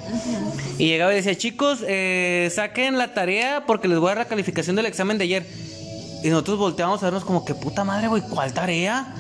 Y 0.79 0.87
llegaba 0.87 1.13
y 1.13 1.17
decía, 1.17 1.37
chicos, 1.37 1.81
eh, 1.87 2.51
saquen 2.55 2.99
la 2.99 3.15
tarea 3.15 3.65
porque 3.67 3.89
les 3.89 3.99
voy 3.99 4.09
a 4.09 4.15
dar 4.15 4.19
la 4.19 4.29
calificación 4.29 4.77
del 4.77 4.87
examen 4.87 5.19
de 5.19 5.25
ayer. 5.25 5.47
Y 6.23 6.29
nosotros 6.29 6.59
volteábamos 6.59 7.03
a 7.03 7.07
vernos 7.07 7.25
como 7.25 7.45
que 7.45 7.55
puta 7.55 7.85
madre, 7.85 8.09
güey, 8.09 8.23
¿cuál 8.23 8.53
tarea? 8.53 9.15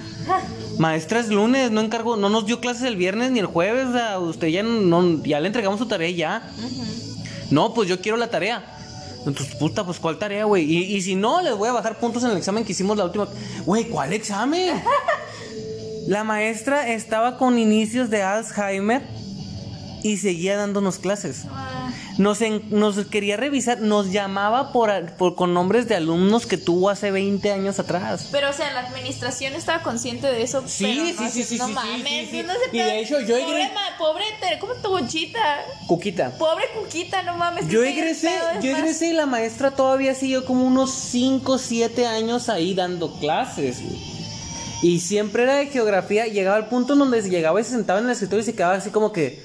Maestra 0.79 1.21
es 1.21 1.29
lunes, 1.29 1.71
no 1.71 1.81
encargó, 1.81 2.17
no 2.17 2.29
nos 2.29 2.47
dio 2.47 2.61
clases 2.61 2.83
el 2.83 2.97
viernes 2.97 3.31
ni 3.31 3.39
el 3.39 3.47
jueves, 3.47 3.87
o 3.87 3.93
sea, 3.93 4.19
usted 4.19 4.49
ya 4.49 4.63
no, 4.63 5.23
ya 5.23 5.41
le 5.41 5.47
entregamos 5.47 5.79
su 5.79 5.87
tarea 5.87 6.11
ya. 6.11 6.51
No, 7.51 7.75
pues 7.75 7.89
yo 7.89 8.01
quiero 8.01 8.17
la 8.17 8.29
tarea. 8.29 8.65
Entonces, 9.27 9.55
puta, 9.57 9.85
pues 9.85 9.99
¿cuál 9.99 10.19
tarea, 10.19 10.45
güey? 10.45 10.65
Y, 10.65 10.97
y 10.97 11.03
si 11.03 11.15
no, 11.15 11.43
les 11.43 11.55
voy 11.55 11.69
a 11.69 11.73
bajar 11.73 11.99
puntos 11.99 12.23
en 12.25 12.31
el 12.31 12.39
examen 12.39 12.65
que 12.65 12.73
hicimos 12.73 12.97
la 12.97 13.05
última. 13.05 13.29
Güey, 13.67 13.89
¿cuál 13.89 14.13
examen? 14.13 14.83
La 16.07 16.25
maestra 16.25 16.89
estaba 16.89 17.37
con 17.37 17.59
inicios 17.59 18.11
de 18.11 18.23
Alzheimer 18.23 19.03
y 20.03 20.17
seguía 20.17 20.57
dándonos 20.57 20.99
clases. 20.99 21.45
Nos, 22.20 22.42
en- 22.42 22.62
nos 22.68 22.98
quería 23.06 23.38
revisar, 23.38 23.80
nos 23.80 24.12
llamaba 24.12 24.72
por, 24.72 24.90
por- 25.12 25.35
con 25.37 25.54
nombres 25.54 25.88
de 25.88 25.94
alumnos 25.96 26.44
que 26.44 26.59
tuvo 26.59 26.90
hace 26.90 27.11
20 27.11 27.50
años 27.50 27.78
atrás. 27.78 28.28
Pero, 28.30 28.50
o 28.50 28.52
sea, 28.52 28.70
la 28.74 28.80
administración 28.80 29.54
estaba 29.54 29.83
consciente 29.83 30.26
de 30.26 30.42
eso. 30.42 30.62
Sí, 30.66 30.85
pero 30.85 31.06
sí, 31.06 31.14
no, 31.24 31.30
sí, 31.30 31.44
sí, 31.44 31.56
No 31.56 31.66
sí, 31.68 31.72
mames, 31.72 32.02
sí, 32.02 32.26
sí, 32.26 32.28
sí. 32.30 32.42
no 32.46 32.52
se 32.52 32.76
Y 32.76 32.78
de 32.80 33.00
hecho, 33.00 33.20
yo 33.22 33.37
pobre, 33.38 33.70
pobre, 33.98 34.24
¿cómo 34.61 34.74
tu 34.74 34.90
bochita? 34.90 35.40
Cuquita. 35.87 36.30
Pobre 36.37 36.64
Cuquita, 36.78 37.22
no 37.22 37.38
mames. 37.38 37.66
Yo 37.68 37.83
egresé, 37.83 38.30
yo 38.61 38.70
egresé 38.76 39.06
y 39.09 39.12
la 39.14 39.24
maestra 39.24 39.70
todavía 39.70 40.14
siguió 40.14 40.44
como 40.44 40.66
unos 40.66 40.90
5 40.92 41.52
o 41.52 41.59
7 41.59 42.06
años 42.06 42.50
ahí 42.50 42.74
dando 42.74 43.14
clases. 43.18 43.83
güey. 43.83 43.98
Y 44.83 45.00
siempre 45.00 45.44
era 45.44 45.54
de 45.54 45.68
geografía. 45.68 46.26
Llegaba 46.26 46.56
al 46.56 46.68
punto 46.68 46.92
en 46.92 46.98
donde 46.98 47.22
llegaba 47.22 47.59
y 47.61 47.64
se 47.64 47.70
sentaba 47.70 47.98
en 47.98 48.04
el 48.04 48.11
escritorio 48.12 48.42
y 48.42 48.44
se 48.44 48.54
quedaba 48.54 48.74
así 48.74 48.90
como 48.90 49.11
que. 49.11 49.42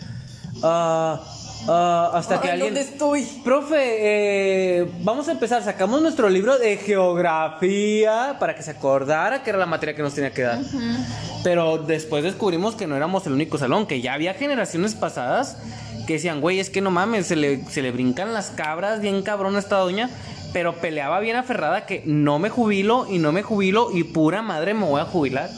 ah, 0.61 1.21
ah, 1.67 2.11
hasta 2.13 2.41
que 2.41 2.51
alguien. 2.51 2.73
¿Dónde 2.73 2.89
estoy? 2.89 3.23
Profe, 3.43 3.77
eh, 3.79 4.91
vamos 5.01 5.27
a 5.27 5.31
empezar. 5.31 5.63
Sacamos 5.63 6.01
nuestro 6.01 6.29
libro 6.29 6.57
de 6.57 6.77
geografía 6.77 8.37
para 8.39 8.55
que 8.55 8.63
se 8.63 8.71
acordara 8.71 9.43
que 9.43 9.49
era 9.49 9.59
la 9.59 9.65
materia 9.65 9.95
que 9.95 10.01
nos 10.01 10.13
tenía 10.13 10.31
que 10.31 10.43
dar. 10.43 10.59
Pero 11.43 11.77
después 11.77 12.23
descubrimos 12.23 12.75
que 12.75 12.87
no 12.87 12.95
éramos 12.95 13.25
el 13.27 13.33
único 13.33 13.57
salón, 13.57 13.85
que 13.85 14.01
ya 14.01 14.13
había 14.13 14.33
generaciones 14.33 14.95
pasadas 14.95 15.57
que 16.05 16.13
decían, 16.13 16.39
güey, 16.39 16.59
es 16.59 16.69
que 16.69 16.81
no 16.81 16.91
mames, 16.91 17.27
se 17.27 17.35
le, 17.35 17.65
se 17.65 17.81
le 17.81 17.91
brincan 17.91 18.33
las 18.33 18.51
cabras, 18.51 19.01
bien 19.01 19.21
cabrón 19.23 19.55
a 19.55 19.59
esta 19.59 19.77
doña. 19.77 20.09
Pero 20.53 20.75
peleaba 20.75 21.19
bien 21.19 21.35
aferrada 21.35 21.85
que 21.85 22.01
no 22.05 22.39
me 22.39 22.49
jubilo 22.49 23.07
y 23.09 23.19
no 23.19 23.33
me 23.33 23.43
jubilo 23.43 23.89
y 23.91 24.05
pura 24.05 24.41
madre 24.41 24.73
me 24.73 24.85
voy 24.85 25.01
a 25.01 25.05
jubilar. 25.05 25.49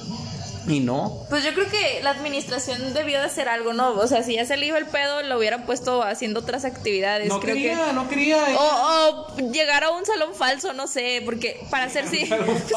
Y 0.68 0.82
no. 0.82 1.26
Pues 1.30 1.44
yo 1.46 1.54
creo 1.54 1.68
que 1.70 2.02
la 2.04 2.10
administración 2.10 2.94
debió 2.94 3.20
de 3.20 3.26
hacer 3.26 3.48
algo, 3.48 3.72
¿no? 3.74 3.92
O 3.94 4.06
sea, 4.08 4.22
si 4.24 4.34
ya 4.36 4.46
se 4.46 4.58
le 4.58 4.66
iba 4.66 4.78
el 4.78 4.86
pedo, 4.86 5.22
lo 5.24 5.38
hubieran 5.38 5.66
puesto 5.66 6.04
haciendo 6.04 6.42
otras 6.42 6.66
actividades. 6.66 7.30
No 7.30 7.40
creo 7.40 7.56
quería, 7.56 7.86
que... 7.88 7.94
No 7.94 8.10
quería. 8.10 8.38
O, 8.58 9.38
o 9.38 9.52
llegar 9.52 9.86
a 9.86 9.92
un 9.92 10.06
salón 10.06 10.34
falso, 10.36 10.74
no 10.74 10.88
sé, 10.88 11.22
porque 11.24 11.58
para 11.72 11.86
hacer 11.86 12.06
sí. 12.10 12.26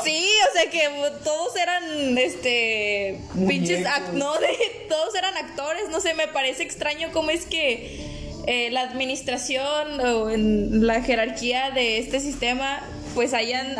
Sí, 0.04 0.28
o 0.50 0.52
sea 0.54 0.70
que 0.70 0.88
todos 1.24 1.56
eran 1.56 2.16
este 2.16 3.20
pinches 3.48 3.84
act- 3.86 4.12
no 4.12 4.34
de 4.38 4.56
todos 4.88 5.14
eran 5.16 5.36
actores, 5.36 5.88
no 5.90 6.00
sé, 6.00 6.14
me 6.14 6.28
parece 6.28 6.62
extraño 6.62 7.08
cómo 7.12 7.30
es 7.30 7.44
que 7.44 8.08
eh, 8.46 8.70
la 8.70 8.82
administración 8.82 10.00
o 10.00 10.30
en 10.30 10.86
la 10.86 11.02
jerarquía 11.02 11.70
de 11.72 11.98
este 11.98 12.20
sistema 12.20 12.80
pues 13.14 13.34
hayan 13.34 13.76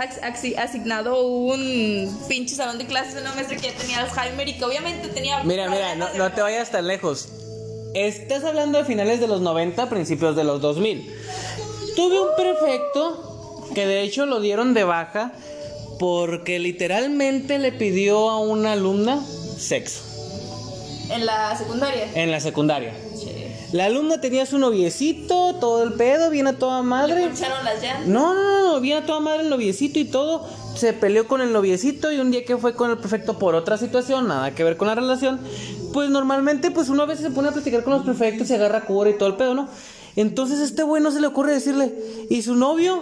asignado 0.58 1.26
un 1.26 2.18
pinche 2.28 2.54
salón 2.54 2.78
de 2.78 2.86
clases 2.86 3.16
a 3.16 3.20
una 3.20 3.34
maestra 3.34 3.56
que 3.56 3.68
ya 3.68 3.74
tenía 3.74 4.00
Alzheimer 4.00 4.48
y 4.48 4.58
que 4.58 4.64
obviamente 4.64 5.08
tenía 5.08 5.42
Mira, 5.44 5.68
mira, 5.68 5.94
de 5.94 6.18
no 6.18 6.32
te 6.32 6.42
vayas 6.42 6.70
tan 6.70 6.86
lejos. 6.86 7.28
Estás 7.94 8.44
hablando 8.44 8.78
de 8.78 8.84
finales 8.84 9.20
de 9.20 9.26
los 9.26 9.40
90, 9.40 9.88
principios 9.88 10.36
de 10.36 10.44
los 10.44 10.60
2000. 10.60 11.12
Tuve 11.96 12.20
un 12.20 12.36
prefecto 12.36 13.68
que 13.74 13.86
de 13.86 14.02
hecho 14.02 14.26
lo 14.26 14.40
dieron 14.40 14.74
de 14.74 14.84
baja 14.84 15.32
porque 15.98 16.58
literalmente 16.58 17.58
le 17.58 17.72
pidió 17.72 18.30
a 18.30 18.38
una 18.38 18.72
alumna 18.72 19.20
sexo 19.58 20.10
en 21.10 21.26
la 21.26 21.56
secundaria. 21.56 22.08
en 22.14 22.30
la 22.30 22.40
secundaria. 22.40 22.94
La 23.72 23.84
alumna 23.86 24.20
tenía 24.20 24.46
su 24.46 24.58
noviecito, 24.58 25.54
todo 25.60 25.84
el 25.84 25.92
pedo, 25.92 26.28
viene 26.30 26.50
a 26.50 26.58
toda 26.58 26.80
Le 26.80 26.88
madre. 26.88 27.26
poncharon 27.28 27.64
las 27.64 27.80
llantas. 27.80 28.06
No, 28.08 28.34
no, 28.34 28.72
no, 28.72 28.80
viene 28.80 29.00
a 29.02 29.06
toda 29.06 29.20
madre 29.20 29.42
el 29.42 29.48
noviecito 29.50 29.98
y 30.00 30.04
todo. 30.06 30.44
Se 30.74 30.92
peleó 30.92 31.28
con 31.28 31.40
el 31.40 31.52
noviecito 31.52 32.10
y 32.10 32.18
un 32.18 32.30
día 32.32 32.44
que 32.44 32.56
fue 32.56 32.74
con 32.74 32.90
el 32.90 32.98
prefecto 32.98 33.38
por 33.38 33.54
otra 33.54 33.76
situación, 33.78 34.26
nada 34.26 34.54
que 34.54 34.64
ver 34.64 34.76
con 34.76 34.88
la 34.88 34.94
relación, 34.96 35.38
pues 35.92 36.10
normalmente 36.10 36.70
pues 36.72 36.88
uno 36.88 37.02
a 37.02 37.06
veces 37.06 37.24
se 37.24 37.30
pone 37.30 37.48
a 37.48 37.52
platicar 37.52 37.84
con 37.84 37.92
los 37.92 38.02
prefectos 38.04 38.50
y 38.50 38.54
agarra 38.54 38.84
cura 38.86 39.10
y 39.10 39.14
todo 39.14 39.28
el 39.28 39.36
pedo, 39.36 39.54
¿no? 39.54 39.68
Entonces 40.16 40.58
a 40.58 40.64
este 40.64 40.82
güey 40.82 41.00
no 41.00 41.12
se 41.12 41.20
le 41.20 41.28
ocurre 41.28 41.52
decirle, 41.52 41.94
¿y 42.28 42.42
su 42.42 42.56
novio? 42.56 43.00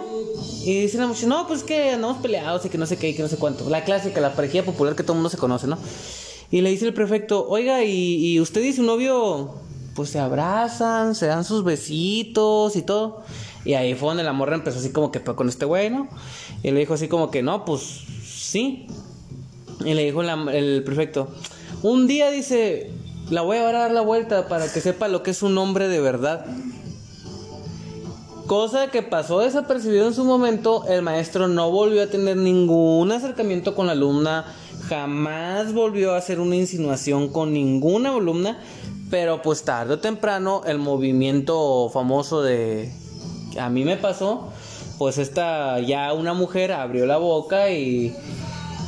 Y 0.63 0.81
dice 0.81 0.99
la 0.99 1.07
muchacha, 1.07 1.25
no, 1.27 1.47
pues 1.47 1.63
que 1.63 1.91
andamos 1.91 2.17
peleados 2.17 2.63
y 2.65 2.69
que 2.69 2.77
no 2.77 2.85
sé 2.85 2.97
qué 2.97 3.09
y 3.09 3.15
que 3.15 3.23
no 3.23 3.27
sé 3.27 3.37
cuánto. 3.37 3.67
La 3.69 3.83
clásica, 3.83 4.21
la 4.21 4.35
parejilla 4.35 4.63
popular 4.63 4.95
que 4.95 5.01
todo 5.01 5.13
el 5.13 5.17
mundo 5.17 5.29
se 5.29 5.37
conoce, 5.37 5.65
¿no? 5.65 5.79
Y 6.51 6.61
le 6.61 6.69
dice 6.69 6.85
el 6.85 6.93
prefecto, 6.93 7.47
oiga, 7.47 7.83
¿y, 7.83 8.15
y 8.33 8.39
usted 8.39 8.61
y 8.61 8.73
su 8.73 8.83
novio 8.83 9.55
pues 9.99 10.11
se 10.11 10.19
abrazan, 10.19 11.13
se 11.13 11.25
dan 11.25 11.43
sus 11.43 11.65
besitos 11.65 12.77
y 12.77 12.83
todo? 12.83 13.21
Y 13.65 13.73
ahí 13.73 13.95
fue 13.95 14.07
donde 14.07 14.23
la 14.23 14.31
morra 14.31 14.55
empezó 14.55 14.79
así 14.79 14.93
como 14.93 15.11
que 15.11 15.19
"Pero 15.19 15.35
con 15.35 15.49
este 15.49 15.65
güey, 15.65 15.89
¿no? 15.89 16.07
Y 16.63 16.71
le 16.71 16.79
dijo 16.79 16.93
así 16.93 17.09
como 17.09 17.29
que 17.31 17.43
no, 17.43 17.65
pues 17.65 17.81
sí. 18.23 18.87
Y 19.83 19.93
le 19.93 20.05
dijo 20.05 20.21
el 20.21 20.83
prefecto, 20.85 21.27
un 21.83 22.07
día 22.07 22.31
dice, 22.31 22.93
la 23.29 23.41
voy 23.41 23.57
a 23.57 23.67
a 23.67 23.73
dar 23.73 23.91
la 23.91 23.99
vuelta 23.99 24.47
para 24.47 24.71
que 24.71 24.79
sepa 24.79 25.09
lo 25.09 25.21
que 25.21 25.31
es 25.31 25.43
un 25.43 25.57
hombre 25.57 25.89
de 25.89 25.99
verdad. 25.99 26.45
Cosa 28.47 28.87
que 28.87 29.03
pasó 29.03 29.39
desapercibido 29.39 30.07
en 30.07 30.13
su 30.13 30.23
momento, 30.23 30.85
el 30.87 31.01
maestro 31.01 31.49
no 31.49 31.71
volvió 31.71 32.03
a 32.03 32.07
tener 32.07 32.37
ningún 32.37 33.11
acercamiento 33.11 33.75
con 33.75 33.87
la 33.87 33.91
alumna, 33.91 34.45
jamás 34.87 35.73
volvió 35.73 36.13
a 36.13 36.17
hacer 36.19 36.39
una 36.39 36.55
insinuación 36.55 37.27
con 37.33 37.51
ninguna 37.51 38.15
alumna, 38.15 38.59
pero 39.09 39.41
pues 39.41 39.63
tarde 39.63 39.95
o 39.95 39.99
temprano 39.99 40.61
el 40.65 40.77
movimiento 40.77 41.89
famoso 41.93 42.41
de 42.41 42.91
a 43.59 43.69
mí 43.69 43.83
me 43.83 43.97
pasó, 43.97 44.49
pues 44.97 45.17
esta 45.17 45.79
ya 45.79 46.13
una 46.13 46.33
mujer 46.33 46.71
abrió 46.71 47.05
la 47.07 47.17
boca 47.17 47.71
y, 47.71 48.15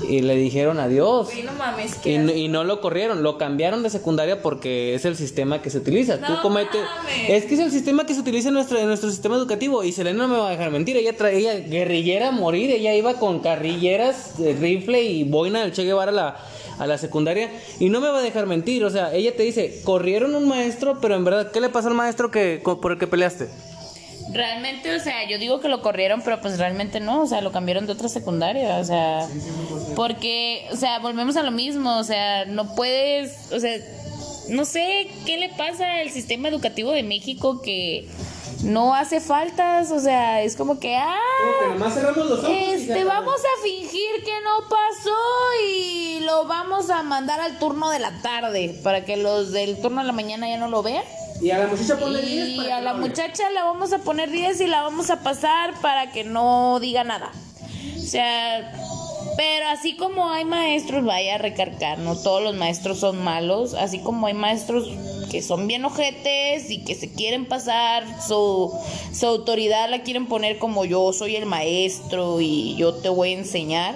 y 0.07 0.19
le 0.21 0.35
dijeron 0.35 0.79
adiós. 0.79 1.27
Güey, 1.27 1.43
no 1.43 1.53
mames, 1.53 2.05
Y, 2.05 2.17
no- 2.19 2.31
y 2.33 2.47
no 2.47 2.63
lo 2.63 2.79
corrieron, 2.81 3.23
lo 3.23 3.37
cambiaron 3.37 3.81
de 3.81 3.89
secundaria 3.89 4.41
porque 4.41 4.93
es 4.93 5.05
el 5.05 5.15
sistema 5.15 5.61
que 5.61 5.69
se 5.71 5.79
utiliza. 5.79 6.17
Tú 6.19 6.33
No 6.33 6.41
cometes. 6.43 6.81
mames. 6.83 7.29
Es 7.29 7.45
que 7.45 7.55
es 7.55 7.59
el 7.59 7.71
sistema 7.71 8.05
que 8.05 8.13
se 8.13 8.19
utiliza 8.19 8.49
en 8.49 8.53
nuestro, 8.53 8.77
en 8.77 8.87
nuestro 8.87 9.09
sistema 9.09 9.35
educativo. 9.35 9.83
Y 9.83 9.91
Selena 9.91 10.27
no 10.27 10.33
me 10.33 10.37
va 10.39 10.47
a 10.49 10.51
dejar 10.51 10.69
mentir. 10.71 10.95
Ella 10.97 11.15
traía 11.17 11.55
guerrillera 11.55 12.27
a 12.29 12.31
morir. 12.31 12.69
Ella 12.71 12.93
iba 12.93 13.15
con 13.15 13.39
carrilleras, 13.39 14.33
rifle 14.59 15.01
y 15.03 15.23
boina 15.23 15.61
del 15.61 15.71
Che 15.71 15.83
Guevara 15.83 16.11
la, 16.11 16.37
a 16.81 16.87
la 16.87 16.97
secundaria. 16.97 17.49
Y 17.79 17.89
no 17.89 18.01
me 18.01 18.09
va 18.09 18.19
a 18.19 18.21
dejar 18.21 18.45
mentir. 18.47 18.83
O 18.83 18.89
sea, 18.89 19.13
ella 19.13 19.35
te 19.35 19.43
dice: 19.43 19.81
corrieron 19.83 20.35
un 20.35 20.47
maestro, 20.47 20.99
pero 21.01 21.15
en 21.15 21.23
verdad, 21.23 21.51
¿qué 21.51 21.61
le 21.61 21.69
pasó 21.69 21.87
al 21.89 21.93
maestro 21.95 22.31
que, 22.31 22.59
co- 22.63 22.81
por 22.81 22.93
el 22.93 22.97
que 22.97 23.07
peleaste? 23.07 23.47
Realmente, 24.33 24.95
o 24.95 24.99
sea, 24.99 25.27
yo 25.29 25.37
digo 25.39 25.59
que 25.59 25.67
lo 25.67 25.81
corrieron, 25.81 26.21
pero 26.21 26.39
pues 26.39 26.57
realmente 26.57 26.99
no, 27.01 27.23
o 27.23 27.27
sea, 27.27 27.41
lo 27.41 27.51
cambiaron 27.51 27.85
de 27.85 27.91
otra 27.93 28.07
secundaria, 28.07 28.77
o 28.77 28.83
sea, 28.85 29.27
porque, 29.95 30.67
o 30.71 30.77
sea, 30.77 30.99
volvemos 30.99 31.35
a 31.35 31.43
lo 31.43 31.51
mismo, 31.51 31.97
o 31.97 32.03
sea, 32.03 32.45
no 32.45 32.73
puedes, 32.75 33.51
o 33.51 33.59
sea, 33.59 33.77
no 34.49 34.63
sé 34.63 35.07
qué 35.25 35.37
le 35.37 35.49
pasa 35.49 35.95
al 35.99 36.11
sistema 36.11 36.47
educativo 36.47 36.91
de 36.91 37.03
México 37.03 37.61
que 37.61 38.07
no 38.63 38.93
hace 38.93 39.19
faltas, 39.19 39.91
o 39.91 39.99
sea, 39.99 40.41
es 40.41 40.55
como 40.55 40.79
que, 40.79 40.95
ah, 40.95 41.17
Como 41.41 41.59
que 41.73 41.79
nomás 41.79 41.93
cerramos 41.93 42.29
los 42.29 42.39
ojos. 42.39 42.49
este, 42.51 43.03
vamos 43.03 43.39
a 43.39 43.63
fingir 43.63 44.23
que 44.23 44.33
no 44.43 44.67
pasó 44.69 45.17
y 45.67 46.19
lo 46.21 46.45
vamos 46.45 46.89
a 46.89 47.03
mandar 47.03 47.39
al 47.39 47.57
turno 47.59 47.89
de 47.89 47.99
la 47.99 48.21
tarde 48.21 48.79
para 48.83 49.03
que 49.05 49.17
los 49.17 49.51
del 49.51 49.81
turno 49.81 50.01
de 50.01 50.07
la 50.07 50.13
mañana 50.13 50.47
ya 50.47 50.57
no 50.57 50.67
lo 50.67 50.83
vean. 50.83 51.03
Y 51.41 51.49
a 51.49 51.57
la 51.57 51.67
muchacha 51.67 51.97
ponle 51.97 52.21
10 52.21 52.47
Y 52.49 52.69
a 52.69 52.81
la 52.81 52.93
muchacha 52.93 53.49
la 53.49 53.63
vamos 53.63 53.91
a 53.93 53.97
poner 53.99 54.29
10 54.29 54.61
y 54.61 54.67
la 54.67 54.83
vamos 54.83 55.09
a 55.09 55.23
pasar 55.23 55.73
para 55.81 56.11
que 56.11 56.23
no 56.23 56.79
diga 56.79 57.03
nada. 57.03 57.31
O 57.97 57.99
sea, 58.05 58.71
pero 59.37 59.67
así 59.69 59.95
como 59.95 60.29
hay 60.29 60.45
maestros, 60.45 61.03
vaya 61.03 61.35
a 61.35 61.37
recargar, 61.39 61.97
no 61.97 62.15
todos 62.15 62.43
los 62.43 62.55
maestros 62.55 62.99
son 62.99 63.23
malos, 63.23 63.73
así 63.73 63.99
como 63.99 64.27
hay 64.27 64.35
maestros 64.35 64.87
que 65.31 65.41
son 65.41 65.65
bien 65.65 65.85
ojetes 65.85 66.69
y 66.69 66.83
que 66.83 66.93
se 66.93 67.09
quieren 67.09 67.45
pasar 67.45 68.03
su, 68.21 68.77
su 69.13 69.25
autoridad, 69.25 69.89
la 69.89 70.03
quieren 70.03 70.27
poner 70.27 70.57
como 70.57 70.83
yo 70.83 71.13
soy 71.13 71.37
el 71.37 71.45
maestro 71.45 72.41
y 72.41 72.75
yo 72.75 72.95
te 72.95 73.07
voy 73.07 73.29
a 73.29 73.37
enseñar. 73.39 73.95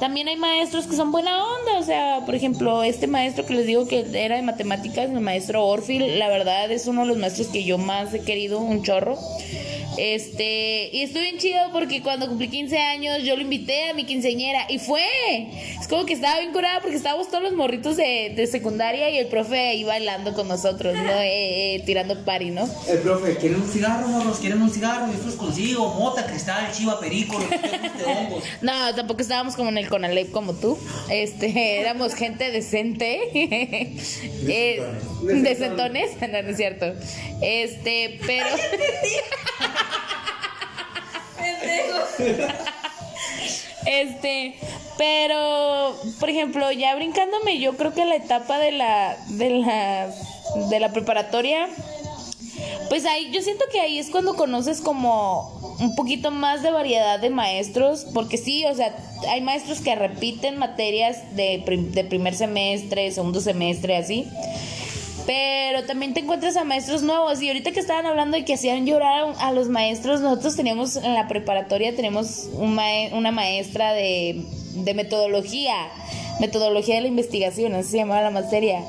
También 0.00 0.28
hay 0.28 0.36
maestros 0.36 0.86
que 0.86 0.96
son 0.96 1.12
buena 1.12 1.44
onda, 1.44 1.78
o 1.78 1.82
sea, 1.82 2.22
por 2.24 2.34
ejemplo, 2.34 2.82
este 2.82 3.06
maestro 3.06 3.44
que 3.44 3.52
les 3.52 3.66
digo 3.66 3.86
que 3.86 4.06
era 4.14 4.36
de 4.36 4.42
matemáticas, 4.42 5.10
el 5.10 5.20
maestro 5.20 5.66
Orfil, 5.66 6.18
la 6.18 6.28
verdad 6.28 6.72
es 6.72 6.86
uno 6.86 7.02
de 7.02 7.08
los 7.08 7.18
maestros 7.18 7.48
que 7.48 7.64
yo 7.64 7.76
más 7.76 8.14
he 8.14 8.20
querido, 8.20 8.58
un 8.58 8.82
chorro. 8.82 9.18
Este, 9.96 10.90
y 10.92 11.02
estuvo 11.02 11.22
bien 11.22 11.38
chido 11.38 11.60
porque 11.72 12.02
cuando 12.02 12.28
cumplí 12.28 12.48
15 12.48 12.78
años 12.78 13.22
yo 13.22 13.36
lo 13.36 13.42
invité 13.42 13.90
a 13.90 13.94
mi 13.94 14.04
quinceñera 14.04 14.66
y 14.68 14.78
fue. 14.78 15.02
Es 15.80 15.88
como 15.88 16.06
que 16.06 16.14
estaba 16.14 16.38
bien 16.40 16.52
curada 16.52 16.80
porque 16.80 16.96
estábamos 16.96 17.28
todos 17.28 17.42
los 17.42 17.52
morritos 17.52 17.96
de, 17.96 18.32
de 18.36 18.46
secundaria 18.46 19.10
y 19.10 19.18
el 19.18 19.26
profe 19.26 19.58
ahí 19.58 19.84
bailando 19.84 20.34
con 20.34 20.48
nosotros, 20.48 20.94
¿no? 20.94 21.10
Eh, 21.20 21.76
eh, 21.76 21.82
tirando 21.84 22.24
party, 22.24 22.50
¿no? 22.50 22.68
El 22.88 22.98
profe, 22.98 23.36
¿quieren 23.36 23.60
un 23.60 23.68
cigarro, 23.68 24.08
morros? 24.08 24.38
¿Quieren 24.38 24.62
un 24.62 24.70
cigarro? 24.70 25.06
Y 25.10 25.16
estos 25.16 25.34
consigo, 25.34 25.94
mota, 25.94 26.26
cristal, 26.26 26.70
chiva, 26.72 27.00
perico, 27.00 27.38
lo 27.38 27.48
que 27.48 27.58
te 27.58 27.78
guste, 27.78 28.04
hongos. 28.04 28.44
No, 28.60 28.94
tampoco 28.94 29.20
estábamos 29.20 29.56
como 29.56 29.70
en 29.70 29.78
el 29.78 29.88
Conalep 29.88 30.30
como 30.30 30.54
tú. 30.54 30.78
Este, 31.10 31.80
éramos 31.80 32.14
gente 32.14 32.50
decente. 32.50 33.20
Eh, 34.52 34.82
decentones. 35.22 36.10
No, 36.20 36.28
no 36.28 36.48
es 36.48 36.56
cierto. 36.56 36.86
Este, 37.40 38.18
pero. 38.26 38.46
Este, 43.86 44.54
pero, 44.98 45.96
por 46.18 46.28
ejemplo, 46.28 46.70
ya 46.72 46.94
brincándome, 46.94 47.58
yo 47.58 47.76
creo 47.76 47.94
que 47.94 48.04
la 48.04 48.16
etapa 48.16 48.58
de 48.58 48.72
la, 48.72 49.16
de 49.28 49.50
la, 49.50 50.10
de 50.68 50.80
la 50.80 50.92
preparatoria, 50.92 51.68
pues 52.88 53.06
ahí, 53.06 53.30
yo 53.32 53.40
siento 53.40 53.64
que 53.72 53.80
ahí 53.80 53.98
es 53.98 54.10
cuando 54.10 54.34
conoces 54.34 54.80
como 54.80 55.76
un 55.80 55.94
poquito 55.94 56.30
más 56.30 56.62
de 56.62 56.70
variedad 56.70 57.18
de 57.18 57.30
maestros, 57.30 58.06
porque 58.12 58.36
sí, 58.36 58.64
o 58.66 58.74
sea, 58.74 58.94
hay 59.28 59.40
maestros 59.40 59.80
que 59.80 59.94
repiten 59.94 60.58
materias 60.58 61.34
de, 61.34 61.62
de 61.92 62.04
primer 62.04 62.34
semestre, 62.34 63.10
segundo 63.10 63.40
semestre, 63.40 63.96
así. 63.96 64.28
Pero 65.26 65.84
también 65.84 66.14
te 66.14 66.20
encuentras 66.20 66.56
a 66.56 66.64
maestros 66.64 67.02
nuevos. 67.02 67.40
Y 67.42 67.48
ahorita 67.48 67.72
que 67.72 67.80
estaban 67.80 68.06
hablando 68.06 68.36
de 68.36 68.44
que 68.44 68.54
hacían 68.54 68.86
llorar 68.86 69.34
a, 69.38 69.52
los 69.52 69.68
maestros, 69.68 70.20
nosotros 70.20 70.56
teníamos 70.56 70.96
en 70.96 71.14
la 71.14 71.28
preparatoria, 71.28 71.94
tenemos 71.94 72.48
un 72.54 72.74
mae- 72.74 73.10
una 73.12 73.30
maestra 73.30 73.92
de, 73.92 74.44
metodología, 74.94 75.74
metodología 76.40 76.96
de 76.96 77.02
la 77.02 77.08
investigación, 77.08 77.74
así 77.74 77.90
se 77.90 77.96
llamaba 77.98 78.22
la 78.22 78.30
materia. 78.30 78.82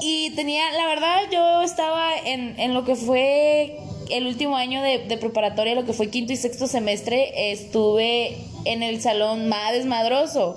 Y 0.00 0.30
tenía, 0.30 0.72
la 0.72 0.86
verdad, 0.86 1.20
yo 1.30 1.62
estaba 1.62 2.16
en, 2.24 2.58
en 2.58 2.74
lo 2.74 2.84
que 2.84 2.96
fue 2.96 3.78
el 4.10 4.26
último 4.26 4.56
año 4.56 4.82
de 4.82 5.16
preparatoria, 5.18 5.74
lo 5.74 5.84
que 5.84 5.92
fue 5.92 6.08
quinto 6.10 6.32
y 6.32 6.36
sexto 6.36 6.66
semestre, 6.66 7.52
estuve 7.52 8.36
en 8.64 8.82
el 8.82 9.00
salón 9.00 9.48
más 9.48 9.72
desmadroso. 9.72 10.56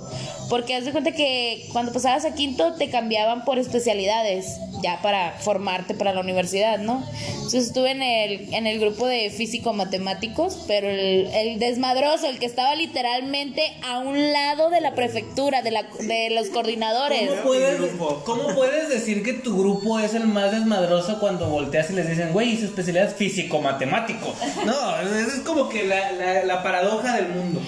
Porque 0.50 0.76
haz 0.76 0.86
de 0.86 0.92
cuenta 0.92 1.12
que 1.12 1.68
cuando 1.72 1.92
pasabas 1.92 2.26
a 2.26 2.34
quinto 2.34 2.74
te 2.74 2.90
cambiaban 2.90 3.46
por 3.46 3.58
especialidades, 3.60 4.60
ya 4.84 5.02
para 5.02 5.32
formarte 5.40 5.94
para 5.94 6.14
la 6.14 6.22
universidad, 6.22 6.80
¿no? 6.80 7.04
Entonces 7.30 7.68
estuve 7.68 7.92
en 7.92 8.04
el, 8.04 8.54
en 8.54 8.68
el 8.68 8.80
grupo 8.80 9.08
de 9.08 9.30
físico-matemáticos, 9.30 10.64
pero 10.68 10.90
el, 10.90 11.28
el 11.28 11.60
desmadroso, 11.60 12.28
el 12.28 12.40
que 12.40 12.46
estaba 12.46 12.76
literalmente 12.76 13.62
a 13.84 14.00
un 14.00 14.34
lado 14.34 14.70
de 14.70 14.82
la 14.82 14.94
prefectura, 14.96 15.62
de, 15.62 15.72
la, 15.72 15.84
de 16.00 16.30
los 16.32 16.50
coordinadores. 16.50 17.30
¿Cómo 17.30 17.44
puedes, 17.44 17.92
¿Cómo 18.26 18.56
puedes 18.56 18.90
decir 18.90 19.24
que 19.24 19.34
tu 19.34 19.58
grupo 19.58 20.00
es 20.00 20.14
el 20.14 20.26
más 20.26 20.52
desmadroso 20.52 21.20
cuando 21.20 21.50
volteas 21.50 21.90
y 21.90 21.94
les 21.94 22.10
dicen, 22.10 22.34
güey, 22.34 22.58
su 22.58 22.66
especialidad 22.66 23.08
es 23.08 23.16
físico-matemático? 23.16 24.34
No, 24.66 25.00
es 25.02 25.34
es 25.34 25.40
como 25.42 25.70
que 25.70 25.84
la, 25.86 26.12
la, 26.12 26.44
la 26.44 26.64
paradoja 26.64 27.16
del 27.16 27.30
mundo. 27.30 27.62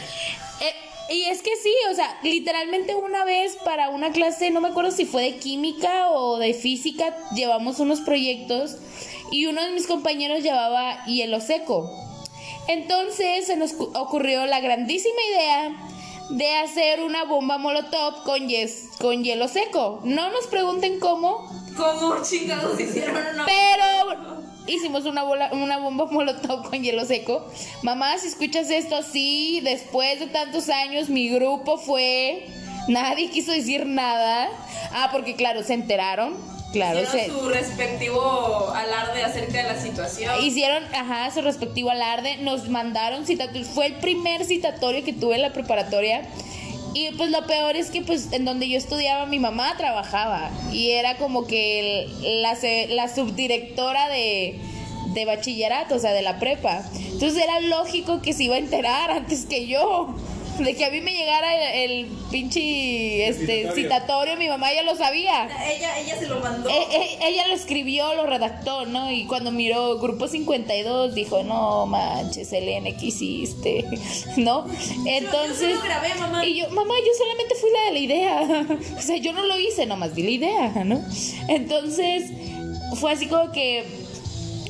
Eh, 0.62 0.74
y 1.10 1.24
es 1.26 1.42
que 1.42 1.56
sí, 1.62 1.74
o 1.92 1.96
sea, 1.96 2.18
literalmente 2.24 2.96
una 2.96 3.24
vez 3.26 3.56
para 3.64 3.90
una 3.90 4.12
clase, 4.12 4.50
no 4.52 4.62
me 4.62 4.70
acuerdo 4.70 4.92
si 4.92 5.06
fue 5.06 5.24
de 5.24 5.38
química 5.38 6.10
o 6.12 6.38
de 6.38 6.54
física, 6.54 7.16
llevamos 7.36 7.80
unos 7.80 8.02
proyectos 8.02 8.78
y 9.32 9.46
uno 9.46 9.62
de 9.64 9.72
mis 9.72 9.88
compañeros 9.88 10.44
llevaba 10.44 11.04
hielo 11.06 11.40
seco. 11.42 11.90
Entonces 12.68 13.46
se 13.48 13.56
nos 13.56 13.74
cu- 13.74 13.92
ocurrió 13.96 14.46
la 14.46 14.60
grandísima 14.60 15.20
idea 15.34 15.78
de 16.32 16.56
hacer 16.58 17.02
una 17.02 17.24
bomba 17.24 17.58
molotov 17.58 18.24
con, 18.24 18.48
yes- 18.50 18.90
con 19.00 19.24
hielo 19.24 19.48
seco. 19.48 20.02
No 20.04 20.30
nos 20.32 20.48
pregunten 20.48 21.00
cómo, 21.00 21.50
¿Cómo 21.78 22.16
chingados 22.24 22.78
hicieron 22.80 23.16
una 23.34 23.46
pero 23.46 24.37
hicimos 24.68 25.06
una, 25.06 25.24
bola, 25.24 25.50
una 25.54 25.78
bomba 25.78 26.06
molotov 26.12 26.70
con 26.70 26.84
hielo 26.84 27.06
seco. 27.06 27.46
Mamá, 27.84 28.18
si 28.18 28.28
escuchas 28.28 28.70
esto, 28.70 29.02
sí, 29.04 29.62
después 29.64 30.20
de 30.20 30.28
tantos 30.28 30.70
años 30.70 31.10
mi 31.10 31.30
grupo 31.30 31.78
fue... 31.78 32.46
Nadie 32.88 33.30
quiso 33.30 33.52
decir 33.52 33.86
nada. 33.86 34.50
Ah, 34.94 35.10
porque 35.12 35.36
claro, 35.36 35.62
se 35.62 35.74
enteraron. 35.74 36.36
Claro, 36.72 37.00
se, 37.00 37.18
Hicieron 37.18 37.40
su 37.40 37.50
respectivo 37.50 38.72
alarde 38.74 39.24
acerca 39.24 39.64
de 39.64 39.64
la 39.64 39.80
situación. 39.80 40.34
hicieron, 40.44 40.84
ajá, 40.94 41.32
su 41.32 41.42
respectivo 41.42 41.90
alarde. 41.90 42.38
Nos 42.38 42.70
mandaron 42.70 43.26
citatorios. 43.26 43.68
Fue 43.68 43.88
el 43.88 43.96
primer 43.96 44.46
citatorio 44.46 45.04
que 45.04 45.14
tuve 45.14 45.36
en 45.36 45.42
la 45.42 45.54
preparatoria. 45.54 46.28
Y 46.98 47.12
pues 47.12 47.30
lo 47.30 47.46
peor 47.46 47.76
es 47.76 47.92
que 47.92 48.02
pues 48.02 48.34
en 48.34 48.44
donde 48.44 48.68
yo 48.68 48.76
estudiaba 48.76 49.28
mi 49.28 49.38
mamá 49.38 49.76
trabajaba 49.78 50.50
y 50.72 50.90
era 50.92 51.18
como 51.18 51.46
que 51.46 52.10
la, 52.42 52.58
la 52.90 53.08
subdirectora 53.14 54.10
de, 54.10 54.60
de 55.14 55.26
bachillerato, 55.26 55.94
o 55.94 56.00
sea, 56.00 56.12
de 56.14 56.24
la 56.24 56.40
prepa. 56.40 56.84
Entonces 56.96 57.44
era 57.44 57.60
lógico 57.60 58.24
que 58.24 58.34
se 58.34 58.46
iba 58.46 58.56
a 58.56 58.58
enterar 58.58 59.12
antes 59.12 59.46
que 59.46 59.68
yo. 59.68 60.16
De 60.60 60.76
que 60.76 60.86
a 60.86 60.90
mí 60.90 61.02
me 61.02 61.14
llegara 61.14 61.74
el, 61.74 61.92
el 61.92 62.06
pinche 62.32 63.28
este, 63.28 63.72
citatorio, 63.74 64.38
mi 64.38 64.48
mamá 64.48 64.74
ya 64.74 64.84
lo 64.84 64.96
sabía. 64.96 65.46
Ella, 65.46 66.00
ella 66.00 66.18
se 66.18 66.28
lo 66.28 66.40
mandó. 66.40 66.70
Eh, 66.70 66.88
eh, 66.92 67.20
ella 67.22 67.48
lo 67.48 67.54
escribió, 67.54 68.14
lo 68.16 68.26
redactó, 68.26 68.86
¿no? 68.86 69.12
Y 69.12 69.26
cuando 69.26 69.52
miró 69.52 70.00
Grupo 70.00 70.28
52 70.28 71.14
dijo, 71.14 71.44
no 71.44 71.86
manches, 71.86 72.52
Elena, 72.54 72.90
¿qué 72.98 73.08
hiciste? 73.08 73.86
¿No? 74.38 74.66
Entonces... 75.06 75.76
lo 75.76 75.82
grabé, 75.82 76.16
mamá. 76.16 76.46
Y 76.46 76.60
yo, 76.60 76.70
mamá, 76.70 76.94
yo 77.00 77.14
solamente 77.18 77.56
fui 77.56 77.70
la 77.72 77.86
de 77.86 77.92
la 77.92 78.00
idea. 78.00 78.68
o 78.98 79.02
sea, 79.02 79.18
yo 79.18 79.34
no 79.34 79.44
lo 79.44 79.60
hice, 79.60 79.86
nomás 79.86 80.16
di 80.16 80.24
la 80.24 80.32
idea, 80.32 80.84
¿no? 80.84 81.02
Entonces, 81.48 82.32
fue 82.96 83.12
así 83.12 83.28
como 83.28 83.52
que 83.52 83.86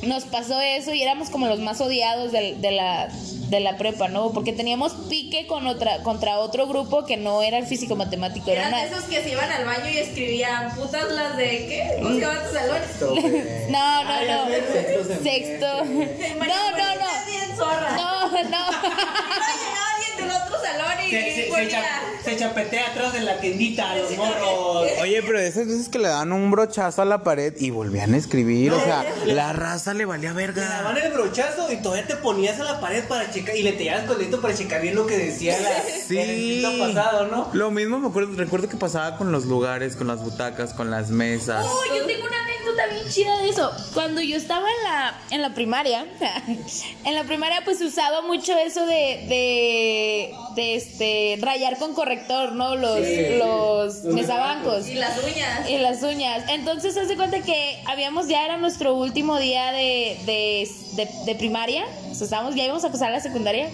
nos 0.02 0.24
pasó 0.24 0.60
eso 0.60 0.92
y 0.92 1.02
éramos 1.02 1.30
como 1.30 1.46
los 1.46 1.58
más 1.60 1.80
odiados 1.80 2.32
de, 2.32 2.56
la 2.70 3.08
de 3.48 3.60
la 3.60 3.76
prepa, 3.76 4.08
¿no? 4.08 4.32
Porque 4.32 4.52
teníamos 4.52 4.92
pique 5.08 5.46
con 5.46 5.66
otra 5.66 6.02
contra 6.02 6.38
otro 6.38 6.66
grupo 6.66 7.04
que 7.04 7.16
no 7.16 7.42
era 7.42 7.58
el 7.58 7.66
físico 7.66 7.96
matemático, 7.96 8.50
era 8.50 8.68
Eran 8.68 8.86
esos 8.86 9.04
que 9.04 9.22
se 9.22 9.30
iban 9.30 9.50
al 9.50 9.64
baño 9.64 9.88
y 9.88 9.98
escribían 9.98 10.74
putas 10.74 11.10
las 11.10 11.36
de 11.36 11.44
qué? 11.66 11.98
¿Cómo 12.02 12.14
se 12.14 12.20
llama 12.20 12.40
tu 12.42 12.54
salón? 12.54 12.78
No, 13.68 14.04
no, 14.04 14.24
no. 14.24 15.22
Sexto. 15.22 15.84
No, 15.84 16.70
no, 16.70 16.94
no. 16.94 17.56
zorra. 17.56 17.96
No, 17.96 18.42
no. 18.42 18.66
del 20.18 20.30
otro 20.30 20.56
salón 20.60 20.92
y 21.06 21.10
Se, 21.10 21.22
se, 21.22 21.34
se, 21.44 21.50
ponía- 21.50 21.68
cha- 21.68 22.00
se 22.24 22.36
chapetea 22.36 22.88
atrás 22.90 23.12
de 23.12 23.20
la 23.20 23.38
tiendita 23.40 23.90
a 23.92 23.96
los 23.96 24.10
morros. 24.16 24.90
Oye, 25.00 25.22
pero 25.22 25.38
esas 25.38 25.66
veces 25.66 25.88
que 25.88 25.98
le 25.98 26.08
dan 26.08 26.32
un 26.32 26.50
brochazo 26.50 27.02
a 27.02 27.04
la 27.04 27.22
pared 27.22 27.54
y 27.58 27.70
volvían 27.70 28.14
a 28.14 28.16
escribir, 28.16 28.72
o 28.72 28.80
sea, 28.82 29.04
la 29.26 29.52
raza 29.52 29.94
le 29.94 30.04
valía 30.04 30.34
Te 30.34 30.60
daban 30.60 30.94
verga. 30.94 31.06
el 31.08 31.12
brochazo 31.12 31.72
y 31.72 31.76
todavía 31.76 32.06
te 32.06 32.16
ponías 32.16 32.58
a 32.60 32.64
la 32.64 32.80
pared 32.80 33.04
para 33.08 33.30
checar 33.30 33.56
y 33.56 33.62
le 33.62 33.72
te 33.72 33.84
llevas 33.84 34.02
con 34.02 34.12
el 34.12 34.18
dedito 34.18 34.40
para 34.40 34.54
checar 34.54 34.82
bien 34.82 34.94
lo 34.94 35.06
que 35.06 35.16
decía 35.16 35.58
la, 35.60 35.70
Sí. 36.06 36.18
el 36.64 36.94
pasado, 36.94 37.26
¿no? 37.28 37.48
Lo 37.52 37.70
mismo 37.70 37.98
me 37.98 38.08
acuerdo, 38.08 38.34
recuerdo 38.36 38.68
que 38.68 38.76
pasaba 38.76 39.16
con 39.16 39.32
los 39.32 39.44
lugares, 39.46 39.96
con 39.96 40.06
las 40.06 40.20
butacas, 40.22 40.74
con 40.74 40.90
las 40.90 41.10
mesas. 41.10 41.64
Uy, 41.64 41.98
yo 41.98 42.06
tengo 42.06 42.24
una 42.26 42.47
bien 42.88 43.08
chida 43.08 43.38
de 43.38 43.50
eso. 43.50 43.70
Cuando 43.94 44.20
yo 44.20 44.36
estaba 44.36 44.66
en 44.68 44.84
la, 44.84 45.20
en 45.30 45.42
la 45.42 45.54
primaria, 45.54 46.06
en 47.04 47.14
la 47.14 47.24
primaria 47.24 47.62
pues 47.64 47.80
usaba 47.80 48.22
mucho 48.22 48.56
eso 48.56 48.86
de, 48.86 49.26
de, 49.28 50.34
de 50.54 50.74
este, 50.74 51.38
rayar 51.40 51.78
con 51.78 51.94
corrector, 51.94 52.52
¿no? 52.52 52.76
Los, 52.76 53.00
los 53.38 54.04
mesabancos. 54.04 54.88
Y 54.88 54.94
las 54.94 55.18
uñas. 55.22 55.68
Y 55.70 55.78
las 55.78 56.02
uñas. 56.02 56.44
Entonces, 56.50 56.94
se 56.94 57.00
hace 57.00 57.16
cuenta 57.16 57.40
que 57.40 57.78
habíamos, 57.86 58.28
ya 58.28 58.44
era 58.44 58.56
nuestro 58.56 58.94
último 58.94 59.38
día 59.38 59.72
de, 59.72 60.18
de, 60.26 60.68
de, 60.92 61.08
de 61.24 61.34
primaria. 61.34 61.84
O 62.10 62.14
sea, 62.14 62.24
estábamos, 62.24 62.54
ya 62.54 62.64
íbamos 62.64 62.84
a 62.84 62.90
pasar 62.90 63.08
a 63.08 63.12
la 63.12 63.20
secundaria. 63.20 63.68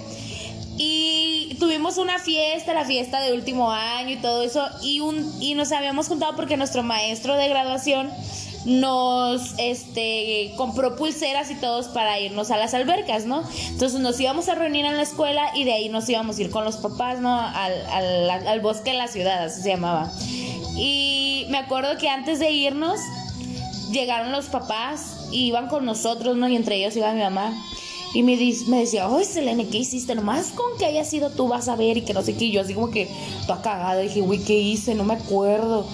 Y 0.77 1.57
tuvimos 1.61 1.99
una 1.99 2.19
fiesta, 2.19 2.75
la 2.75 2.85
fiesta 2.85 3.21
de 3.21 3.33
último 3.33 3.71
año 3.71 4.11
y 4.11 4.17
todo 4.17 4.43
eso. 4.43 4.67
Y, 4.83 5.01
un, 5.01 5.33
y 5.41 5.55
nos 5.55 5.71
habíamos 5.73 6.09
juntado 6.09 6.35
porque 6.35 6.57
nuestro 6.57 6.83
maestro 6.83 7.37
de 7.37 7.49
graduación 7.49 8.11
nos 8.65 9.55
este 9.59 10.53
compró 10.57 10.97
pulseras 10.97 11.51
y 11.51 11.55
todos 11.57 11.89
para 11.89 12.19
irnos 12.19 12.51
a 12.51 12.57
las 12.57 12.75
albercas, 12.75 13.27
¿no? 13.27 13.43
Entonces 13.69 14.01
nos 14.01 14.19
íbamos 14.19 14.49
a 14.49 14.55
reunir 14.55 14.85
en 14.87 14.97
la 14.97 15.03
escuela 15.03 15.51
y 15.55 15.65
de 15.65 15.73
ahí 15.73 15.89
nos 15.89 16.09
íbamos 16.09 16.39
a 16.39 16.43
ir 16.43 16.51
con 16.51 16.65
los 16.65 16.77
papás, 16.77 17.21
¿no? 17.21 17.39
Al, 17.39 17.87
al, 17.91 18.47
al 18.47 18.61
bosque 18.61 18.93
de 18.93 18.99
la 18.99 19.09
ciudad, 19.09 19.45
así 19.45 19.63
se 19.63 19.71
llamaba. 19.71 20.11
Y 20.77 21.47
me 21.51 21.59
acuerdo 21.59 21.99
que 21.99 22.09
antes 22.09 22.39
de 22.39 22.51
irnos, 22.51 22.99
llegaron 23.93 24.33
los 24.33 24.47
papás 24.47 25.29
y 25.31 25.47
iban 25.47 25.69
con 25.69 25.85
nosotros, 25.85 26.37
¿no? 26.37 26.49
Y 26.49 26.57
entre 26.57 26.77
ellos 26.77 26.97
iba 26.97 27.13
mi 27.13 27.21
mamá. 27.21 27.53
Y 28.15 28.23
me, 28.23 28.37
me 28.69 28.81
decía, 28.81 29.09
oye, 29.09 29.25
Selene, 29.25 29.67
¿qué 29.67 29.79
hiciste? 29.79 30.15
Nomás 30.15 30.53
con 30.53 30.79
que 30.79 30.87
haya 30.87 31.05
sido 31.05 31.31
tú 31.31 31.49
vas 31.49 31.69
a 31.69 31.75
ver 31.75 31.97
y 31.97 32.03
que 32.03 32.15
no 32.15 32.23
sé 32.23 32.37
qué. 32.37 32.45
Y 32.45 32.53
yo 32.53 32.61
así 32.61 32.75
como 32.75 32.91
que, 32.91 33.09
toda 33.47 33.61
cagada, 33.61 34.01
dije, 34.01 34.21
güey, 34.21 34.39
¿qué 34.39 34.57
hice? 34.57 34.95
No 34.95 35.03
me 35.03 35.15
acuerdo. 35.15 35.85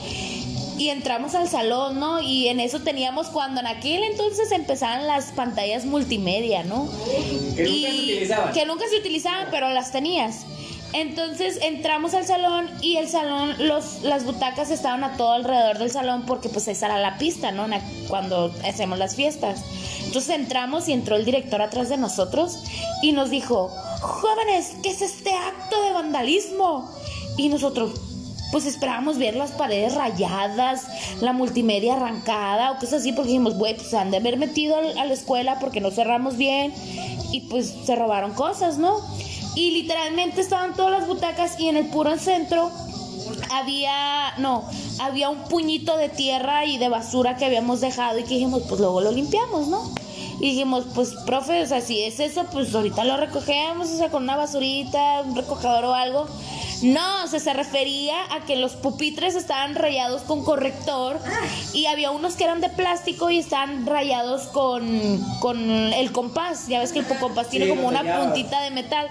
Y 0.81 0.89
entramos 0.89 1.35
al 1.35 1.47
salón, 1.47 2.01
¿no? 2.01 2.23
Y 2.23 2.49
en 2.49 2.59
eso 2.59 2.81
teníamos 2.81 3.27
cuando 3.27 3.61
en 3.61 3.67
aquel 3.67 4.03
entonces 4.03 4.51
empezaban 4.51 5.07
las 5.07 5.27
pantallas 5.33 5.85
multimedia, 5.85 6.63
¿no? 6.63 6.89
Que 7.55 7.63
nunca 7.65 7.69
Y- 7.69 7.83
se 7.85 8.03
utilizaban. 8.15 8.53
Que 8.55 8.65
nunca 8.65 8.85
se 8.89 8.97
utilizaban, 8.99 9.49
pero 9.51 9.69
las 9.69 9.93
tenías. 9.93 10.47
Entonces 10.95 11.59
entramos 11.63 12.15
al 12.15 12.25
salón 12.27 12.69
y 12.81 12.97
el 12.97 13.09
salón, 13.09 13.55
los, 13.59 14.03
las 14.03 14.25
butacas 14.25 14.71
estaban 14.71 15.05
a 15.05 15.17
todo 15.19 15.33
alrededor 15.33 15.79
del 15.79 15.91
salón 15.91 16.25
porque 16.27 16.49
pues 16.49 16.67
esa 16.67 16.87
era 16.87 16.99
la 16.99 17.19
pista, 17.19 17.53
¿no? 17.53 17.67
Cuando 18.09 18.51
hacemos 18.67 18.99
las 18.99 19.15
fiestas. 19.15 19.63
Entonces 20.07 20.35
entramos 20.35 20.89
y 20.89 20.93
entró 20.95 21.15
el 21.17 21.25
director 21.27 21.61
atrás 21.61 21.91
de 21.91 21.99
nosotros 21.99 22.59
y 23.03 23.13
nos 23.13 23.29
dijo, 23.29 23.69
jóvenes, 24.01 24.73
¿qué 24.83 24.89
es 24.91 25.03
este 25.03 25.31
acto 25.35 25.81
de 25.83 25.93
vandalismo? 25.93 26.91
Y 27.37 27.51
nosotros, 27.51 27.93
pues 28.53 28.67
esperábamos 28.67 29.19
ver 29.19 29.37
las 29.37 29.53
paredes 29.53 29.95
rayadas, 29.95 30.83
la 31.21 31.33
multimedia 31.33 31.95
arrancada 31.95 32.73
o 32.73 32.75
cosas 32.77 33.01
así, 33.01 33.13
porque 33.13 33.29
dijimos, 33.29 33.57
güey, 33.57 33.75
pues 33.75 33.89
se 33.89 33.99
han 33.99 34.11
de 34.11 34.19
haber 34.19 34.37
metido 34.37 34.77
a 34.77 35.05
la 35.05 35.13
escuela 35.13 35.59
porque 35.59 35.81
no 35.81 35.91
cerramos 35.91 36.37
bien 36.37 36.73
y 37.33 37.43
pues 37.43 37.75
se 37.85 37.97
robaron 37.97 38.33
cosas, 38.33 38.79
¿no? 38.79 38.97
Y 39.55 39.73
literalmente 39.73 40.41
estaban 40.41 40.75
todas 40.75 40.93
las 40.93 41.09
butacas 41.09 41.59
y 41.59 41.69
en 41.69 41.77
el 41.77 41.87
puro 41.87 42.17
centro 42.19 42.71
había, 43.53 44.35
no, 44.39 44.65
había 45.01 45.29
un 45.29 45.39
puñito 45.45 45.97
de 45.97 46.09
tierra 46.09 46.65
y 46.65 46.79
de 46.79 46.89
basura 46.89 47.37
que 47.37 47.45
habíamos 47.45 47.81
dejado 47.81 48.19
y 48.19 48.23
que 48.23 48.35
dijimos, 48.35 48.63
pues 48.69 48.81
luego 48.81 49.01
lo 49.01 49.13
limpiamos, 49.13 49.69
¿no? 49.69 49.83
Y 50.41 50.53
dijimos, 50.53 50.87
pues, 50.95 51.15
profe, 51.27 51.63
o 51.63 51.67
sea, 51.67 51.83
si 51.83 52.03
es 52.03 52.19
eso, 52.19 52.47
pues 52.51 52.75
ahorita 52.75 53.05
lo 53.05 53.19
recogemos, 53.19 53.91
o 53.91 53.97
sea, 53.97 54.09
con 54.09 54.23
una 54.23 54.37
basurita, 54.37 55.21
un 55.21 55.37
recogedor 55.37 55.85
o 55.85 55.95
algo. 55.95 56.27
No, 56.83 57.25
o 57.25 57.27
sea, 57.27 57.41
se 57.41 57.53
refería 57.53 58.17
a 58.35 58.47
que 58.47 58.57
los 58.57 58.73
pupitres 58.73 59.35
estaban 59.35 59.75
rayados 59.75 60.23
con 60.23 60.43
corrector 60.43 61.19
y 61.75 61.85
había 61.87 62.11
unos 62.11 62.37
que 62.37 62.45
eran 62.45 62.63
de 62.63 62.71
plástico 62.71 63.29
y 63.29 63.39
estaban 63.39 63.85
rayados 63.85 64.45
con, 64.49 65.23
con 65.41 65.71
el 65.71 66.11
compás. 66.13 66.69
Ya 66.69 66.79
ves 66.79 66.93
que 66.93 67.01
el 67.01 67.07
compás 67.07 67.51
tiene 67.51 67.67
Sí, 67.67 67.71
como 67.71 67.87
una 67.87 68.03
puntita 68.03 68.63
de 68.63 68.71
metal. 68.71 69.09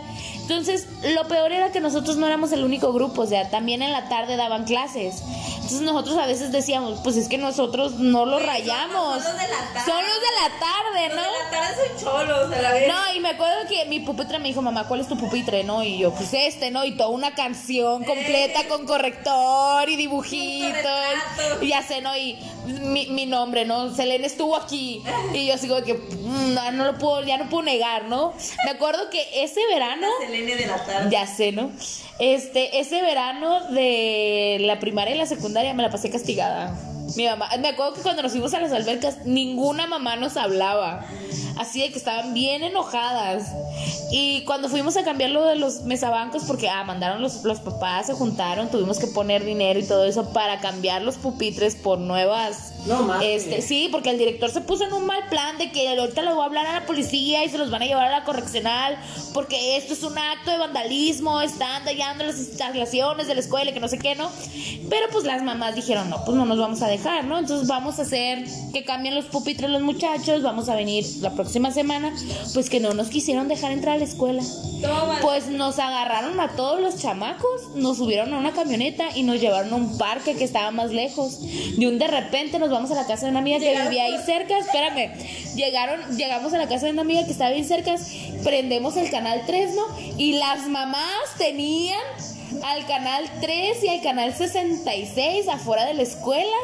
Entonces, 0.50 0.88
lo 1.14 1.28
peor 1.28 1.52
era 1.52 1.72
que 1.72 1.80
nosotros 1.80 2.18
no 2.18 2.26
éramos 2.26 2.52
el 2.54 2.64
único 2.64 2.92
grupo, 2.92 3.22
o 3.22 3.28
sea, 3.28 3.52
también 3.52 3.84
en 3.84 3.92
la 3.92 4.10
tarde 4.10 4.36
daban 4.36 4.66
clases. 4.66 5.22
Entonces 5.70 5.82
nosotros 5.82 6.18
a 6.18 6.26
veces 6.26 6.52
decíamos, 6.52 7.02
pues 7.04 7.16
es 7.18 7.30
que 7.30 7.38
nosotros 7.38 8.00
no 8.00 8.26
lo 8.26 8.40
rayamos. 8.40 9.22
son 9.22 9.34
los 9.34 9.42
de 9.42 9.48
la 9.48 9.74
tarde. 9.74 9.92
Son 9.92 10.02
los 10.02 10.20
de 10.20 10.32
la 10.42 10.60
tarde, 10.60 11.10
¿no? 11.10 11.22
la 11.22 11.50
tarde 11.52 11.76
son 11.76 12.04
cholos, 12.04 12.58
a 12.58 12.62
la 12.64 12.74
vez. 12.74 12.88
No, 12.88 13.16
y 13.16 13.20
me 13.20 13.30
acuerdo 13.30 13.68
que 13.70 13.86
mi 13.86 14.00
pupitre 14.00 14.40
me 14.40 14.48
dijo, 14.48 14.64
mamá, 14.64 14.88
¿cuál 14.88 15.02
es 15.02 15.08
tu 15.08 15.16
pupitre? 15.16 15.64
¿No? 15.64 15.84
Y 15.84 16.00
yo, 16.00 16.12
pues 16.12 16.34
este, 16.34 16.72
¿no? 16.72 16.84
Y 16.84 16.98
toda 16.98 17.10
una 17.10 17.36
canción 17.36 18.04
completa 18.04 18.68
con 18.68 18.88
corrector 18.88 19.88
y 19.88 19.98
dibujitos. 19.98 20.82
Y 21.62 21.68
ya 21.68 21.84
sé, 21.84 22.02
¿no? 22.02 22.18
Y 22.18 22.40
mi, 22.66 23.06
mi 23.08 23.28
nombre, 23.28 23.66
¿no? 23.66 23.94
Selene 23.94 24.26
estuvo 24.26 24.56
aquí. 24.56 25.04
Y 25.34 25.46
yo 25.46 25.54
como 25.68 25.84
que, 25.84 25.94
mm, 25.94 26.54
no, 26.56 26.72
no 26.72 26.86
lo 26.86 26.98
puedo, 26.98 27.22
ya 27.22 27.38
no 27.38 27.48
puedo 27.50 27.64
negar, 27.64 28.06
¿no? 28.06 28.34
Me 28.66 28.72
acuerdo 28.72 29.10
que 29.12 29.44
ese 29.44 29.62
verano... 29.68 30.08
De 30.46 30.68
la 30.68 30.84
tarde. 30.84 31.10
Ya 31.12 31.28
sé, 31.28 31.52
¿no? 31.52 31.72
Este, 32.20 32.80
ese 32.80 33.02
verano 33.02 33.72
de 33.72 34.58
la 34.62 34.80
primaria 34.80 35.16
y 35.16 35.18
la 35.18 35.26
secundaria 35.26 35.74
me 35.74 35.84
la 35.84 35.90
pasé 35.90 36.10
castigada. 36.10 36.78
Mi 37.16 37.26
mamá, 37.26 37.50
me 37.60 37.70
acuerdo 37.70 37.94
que 37.94 38.02
cuando 38.02 38.22
nos 38.22 38.32
fuimos 38.32 38.54
a 38.54 38.60
las 38.60 38.72
albercas, 38.72 39.26
ninguna 39.26 39.88
mamá 39.88 40.16
nos 40.16 40.38
hablaba. 40.38 41.06
Así 41.58 41.82
de 41.82 41.92
que 41.92 41.98
estaban 41.98 42.34
bien 42.34 42.64
enojadas. 42.64 43.52
Y 44.12 44.44
cuando 44.46 44.70
fuimos 44.70 44.98
a 44.98 45.04
cambiar 45.04 45.32
lo 45.32 45.46
de 45.46 45.56
los 45.56 45.82
mesabancos, 45.84 46.44
porque 46.46 46.70
ah, 46.70 46.84
mandaron 46.84 47.22
los, 47.22 47.44
los 47.44 47.60
papás, 47.60 48.08
se 48.08 48.14
juntaron, 48.14 48.70
tuvimos 48.70 48.98
que 48.98 49.08
poner 49.08 49.44
dinero 49.44 49.80
y 49.80 49.84
todo 49.84 50.06
eso 50.06 50.32
para 50.34 50.60
cambiar 50.60 51.02
los 51.02 51.16
pupitres 51.16 51.76
por 51.76 52.00
nuevas. 52.00 52.74
No 52.88 53.04
mames. 53.04 53.44
Este, 53.44 53.62
sí, 53.62 53.90
porque 53.92 54.10
el 54.10 54.18
director 54.18 54.50
se 54.50 54.62
puso 54.62 54.86
en 54.86 54.94
un 54.94 55.06
mal 55.06 55.28
plan 55.30 55.58
de 55.58 55.72
que 55.72 55.88
ahorita 55.90 56.22
le 56.22 56.34
voy 56.34 56.42
a 56.42 56.46
hablar 56.46 56.66
a 56.66 56.80
la 56.80 56.86
policía 56.86 57.44
y 57.44 57.50
se 57.50 57.58
los 57.58 57.70
van 57.70 57.82
a 57.84 57.86
llevar 57.86 58.08
a 58.08 58.20
la 58.20 58.24
correccional 58.24 58.98
porque 59.34 59.78
esto 59.78 59.94
es 59.94 60.04
un 60.04 60.18
acto 60.18 60.52
de 60.52 60.58
vandalismo, 60.58 61.42
están 61.42 61.86
dañando 61.86 62.24
las 62.24 62.38
instalaciones 62.38 63.28
de 63.28 63.36
la 63.36 63.40
escuela 63.40 63.72
y 63.72 63.74
que 63.74 63.80
no 63.80 63.88
sé 63.88 63.98
qué, 63.98 64.16
¿no? 64.16 64.30
Pero 64.90 65.08
pues 65.12 65.26
las 65.26 65.44
mamás 65.44 65.76
dijeron, 65.76 66.10
no, 66.10 66.24
pues 66.26 66.36
no 66.36 66.46
nos 66.46 66.58
vamos 66.58 66.82
a 66.82 66.88
dejar, 66.88 66.99
¿no? 67.26 67.40
Entonces 67.40 67.68
vamos 67.68 68.00
a 68.00 68.04
hacer 68.04 68.44
que 68.74 68.84
cambien 68.84 69.16
los 69.16 69.26
pupitres 69.26 69.70
los 69.70 69.82
muchachos, 69.82 70.42
vamos 70.42 70.70
a 70.70 70.76
venir 70.76 71.06
la 71.22 71.32
próxima 71.32 71.72
semana, 71.72 72.14
pues 72.54 72.70
que 72.70 72.80
no 72.80 72.94
nos 72.94 73.08
quisieron 73.08 73.48
dejar 73.48 73.72
entrar 73.72 73.96
a 73.96 74.00
la 74.00 74.06
escuela. 74.06 74.44
Toma. 74.82 75.20
Pues 75.22 75.48
nos 75.48 75.80
agarraron 75.80 76.40
a 76.40 76.50
todos 76.56 76.82
los 76.82 76.98
chamacos, 77.02 77.76
nos 77.76 77.98
subieron 77.98 78.34
a 78.34 78.38
una 78.38 78.52
camioneta 78.52 79.06
y 79.16 79.24
nos 79.24 79.40
llevaron 79.40 79.74
a 79.74 79.76
un 79.76 79.98
parque 79.98 80.36
que 80.36 80.44
estaba 80.44 80.72
más 80.72 80.92
lejos. 80.92 81.40
De 81.78 81.88
un 81.88 82.00
de 82.00 82.08
repente 82.08 82.60
nos 82.60 82.70
vamos 82.70 82.92
a 82.92 82.96
la 82.96 83.06
casa 83.06 83.26
de 83.26 83.32
una 83.32 83.40
amiga 83.40 83.60
que 83.60 83.80
vivía 83.84 84.06
ahí 84.06 84.18
cerca. 84.26 84.58
Espérame, 84.58 85.12
llegaron, 85.56 86.18
llegamos 86.18 86.54
a 86.54 86.58
la 86.58 86.68
casa 86.68 86.86
de 86.86 86.94
una 86.94 87.02
amiga 87.02 87.26
que 87.26 87.32
estaba 87.32 87.52
bien 87.52 87.66
cerca, 87.66 87.96
prendemos 88.44 88.98
el 88.98 89.10
canal 89.10 89.44
3, 89.46 89.76
¿no? 89.76 89.84
Y 90.18 90.34
las 90.34 90.68
mamás 90.68 91.36
tenían 91.38 92.00
al 92.64 92.86
canal 92.88 93.26
3 93.42 93.84
y 93.84 93.88
al 93.90 94.02
canal 94.02 94.34
66 94.34 95.48
afuera 95.48 95.86
de 95.86 95.94
la 95.94 96.04
escuela 96.04 96.58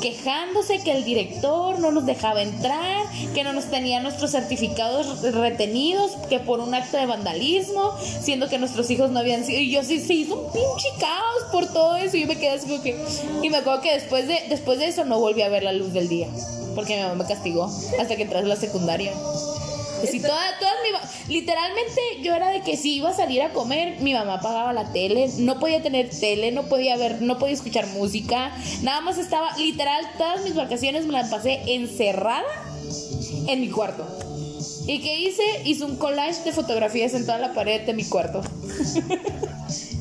quejándose 0.00 0.78
que 0.80 0.92
el 0.92 1.04
director 1.04 1.78
no 1.78 1.90
nos 1.90 2.06
dejaba 2.06 2.42
entrar, 2.42 3.04
que 3.34 3.44
no 3.44 3.52
nos 3.52 3.66
tenía 3.66 4.00
nuestros 4.00 4.32
certificados 4.32 5.22
retenidos, 5.34 6.12
que 6.28 6.38
por 6.38 6.60
un 6.60 6.74
acto 6.74 6.96
de 6.96 7.06
vandalismo, 7.06 7.92
siendo 8.20 8.48
que 8.48 8.58
nuestros 8.58 8.90
hijos 8.90 9.10
no 9.10 9.20
habían 9.20 9.44
sido. 9.44 9.60
Y 9.60 9.70
yo 9.70 9.82
sí, 9.82 10.00
se 10.00 10.14
hizo 10.14 10.36
un 10.36 10.52
pinche 10.52 10.88
caos 10.98 11.44
por 11.52 11.66
todo 11.72 11.96
eso. 11.96 12.16
Y 12.16 12.22
yo 12.22 12.26
me 12.26 12.36
quedé 12.36 12.50
así 12.50 12.68
como 12.68 12.82
que. 12.82 12.96
Y 13.42 13.50
me 13.50 13.58
acuerdo 13.58 13.80
que 13.80 13.92
después 13.92 14.26
de, 14.26 14.44
después 14.48 14.78
de 14.78 14.86
eso 14.86 15.04
no 15.04 15.18
volví 15.18 15.42
a 15.42 15.48
ver 15.48 15.62
la 15.62 15.72
luz 15.72 15.92
del 15.92 16.08
día. 16.08 16.28
Porque 16.74 16.96
mi 16.96 17.02
mamá 17.02 17.14
me 17.14 17.26
castigó 17.26 17.70
hasta 17.98 18.16
que 18.16 18.22
entré 18.22 18.38
a 18.38 18.42
la 18.42 18.56
secundaria. 18.56 19.12
Sí, 20.06 20.20
toda, 20.20 20.58
todas 20.58 20.74
mi 20.84 20.92
ma- 20.92 21.00
literalmente 21.28 22.00
yo 22.22 22.34
era 22.34 22.50
de 22.50 22.62
que 22.62 22.76
si 22.76 22.94
iba 22.96 23.10
a 23.10 23.14
salir 23.14 23.42
a 23.42 23.52
comer, 23.52 24.00
mi 24.00 24.12
mamá 24.14 24.34
apagaba 24.34 24.72
la 24.72 24.92
tele, 24.92 25.28
no 25.38 25.58
podía 25.58 25.82
tener 25.82 26.10
tele, 26.10 26.52
no 26.52 26.64
podía 26.64 26.96
ver, 26.96 27.22
no 27.22 27.38
podía 27.38 27.54
escuchar 27.54 27.86
música, 27.88 28.52
nada 28.82 29.00
más 29.00 29.18
estaba, 29.18 29.56
literal, 29.56 30.04
todas 30.16 30.42
mis 30.44 30.54
vacaciones 30.54 31.06
me 31.06 31.12
las 31.12 31.28
pasé 31.30 31.60
encerrada 31.66 32.44
en 33.46 33.60
mi 33.60 33.68
cuarto. 33.68 34.06
¿Y 34.86 35.00
qué 35.00 35.20
hice? 35.20 35.42
Hice 35.64 35.84
un 35.84 35.96
collage 35.96 36.42
de 36.44 36.52
fotografías 36.52 37.12
en 37.14 37.26
toda 37.26 37.38
la 37.38 37.52
pared 37.52 37.82
de 37.82 37.92
mi 37.92 38.04
cuarto. 38.04 38.40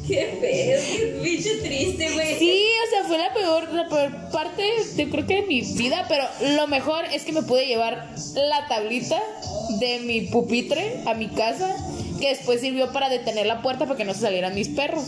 Qué 0.08 0.38
feo, 0.40 0.80
qué 0.80 1.20
bicho 1.22 1.50
triste, 1.62 2.12
güey. 2.14 2.40
Sí, 2.40 2.66
o 2.86 2.90
sea, 2.90 3.04
fue 3.08 3.18
la 3.18 3.34
peor, 3.34 3.74
la 3.74 3.90
peor 3.90 4.32
parte, 4.32 4.64
yo 4.96 5.10
creo 5.10 5.28
que 5.28 5.36
de 5.36 5.42
mi 5.44 5.62
vida, 5.62 6.06
pero 6.08 6.24
lo 6.56 6.68
mejor 6.68 7.04
es 7.14 7.24
que 7.24 7.34
me 7.34 7.44
pude 7.44 7.66
llevar 7.66 8.08
la 8.36 8.68
tablita 8.68 9.22
de 9.80 10.00
mi 10.00 10.22
pupitre 10.22 11.02
a 11.06 11.14
mi 11.14 11.28
casa 11.28 11.76
que 12.18 12.30
después 12.30 12.62
sirvió 12.62 12.92
para 12.92 13.10
detener 13.10 13.46
la 13.46 13.62
puerta 13.62 13.86
para 13.86 13.98
que 13.98 14.06
no 14.06 14.14
se 14.14 14.22
salieran 14.22 14.56
mis 14.56 14.70
perros. 14.70 15.04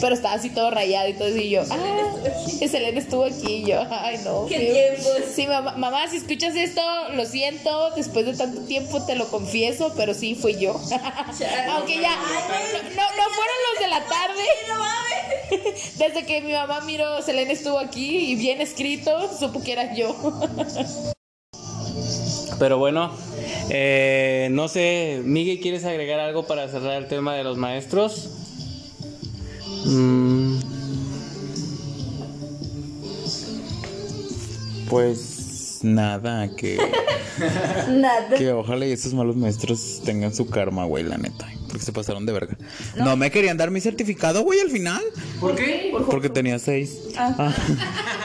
Pero 0.00 0.14
estaba 0.14 0.34
así 0.34 0.50
todo 0.50 0.70
rayado 0.70 1.08
y 1.08 1.14
todo 1.14 1.28
así 1.28 1.42
y 1.42 1.50
yo, 1.50 1.62
ah, 1.70 2.14
y 2.60 2.68
Selena 2.68 2.98
estuvo 2.98 3.24
aquí 3.24 3.56
y 3.56 3.66
yo, 3.66 3.82
ay 3.90 4.18
no. 4.24 4.46
¿Qué 4.46 4.58
sí, 4.58 4.66
tiempos? 4.72 5.32
Sí, 5.34 5.46
mamá, 5.46 5.74
mamá, 5.76 6.08
si 6.08 6.16
escuchas 6.18 6.54
esto, 6.56 6.82
lo 7.14 7.24
siento, 7.24 7.90
después 7.96 8.26
de 8.26 8.34
tanto 8.34 8.62
tiempo 8.62 9.04
te 9.04 9.14
lo 9.14 9.28
confieso, 9.28 9.92
pero 9.96 10.14
sí 10.14 10.34
fui 10.34 10.58
yo. 10.58 10.72
Aunque 11.70 12.00
ya, 12.00 12.16
no, 12.16 12.24
no, 12.96 13.02
no 13.16 13.24
fueron 13.34 13.56
los 13.70 13.80
de 13.80 13.88
la 13.88 14.04
tarde. 14.04 14.44
Desde 15.98 16.26
que 16.26 16.40
mi 16.40 16.52
mamá 16.52 16.80
miró, 16.82 17.22
Selena 17.22 17.52
estuvo 17.52 17.78
aquí 17.78 18.32
y 18.32 18.34
bien 18.34 18.60
escrito, 18.60 19.30
supo 19.38 19.62
que 19.62 19.72
era 19.72 19.94
yo. 19.94 20.14
Pero 22.58 22.78
bueno, 22.78 23.12
eh, 23.70 24.48
no 24.50 24.68
sé, 24.68 25.20
Miguel, 25.24 25.60
¿quieres 25.60 25.84
agregar 25.84 26.20
algo 26.20 26.46
para 26.46 26.68
cerrar 26.68 26.94
el 27.02 27.08
tema 27.08 27.34
de 27.34 27.44
los 27.44 27.56
maestros? 27.56 28.30
Mm, 29.84 30.58
Pues 34.88 35.80
nada, 35.82 36.48
que, 36.56 36.78
Nada. 37.90 38.36
que 38.36 38.52
ojalá 38.52 38.86
y 38.86 38.92
esos 38.92 39.12
malos 39.12 39.36
maestros 39.36 40.00
tengan 40.04 40.34
su 40.34 40.46
karma, 40.48 40.84
güey, 40.86 41.04
la 41.04 41.18
neta. 41.18 41.46
Porque 41.68 41.84
se 41.84 41.92
pasaron 41.92 42.26
de 42.26 42.32
verga. 42.32 42.56
No, 42.96 43.16
me 43.16 43.30
querían 43.30 43.56
dar 43.56 43.70
mi 43.70 43.80
certificado, 43.80 44.42
güey, 44.42 44.60
al 44.60 44.70
final. 44.70 45.02
¿Por 45.38 45.54
qué? 45.54 45.92
Porque 46.10 46.28
tenía 46.28 46.58
seis. 46.58 46.98
Ah. 47.16 47.54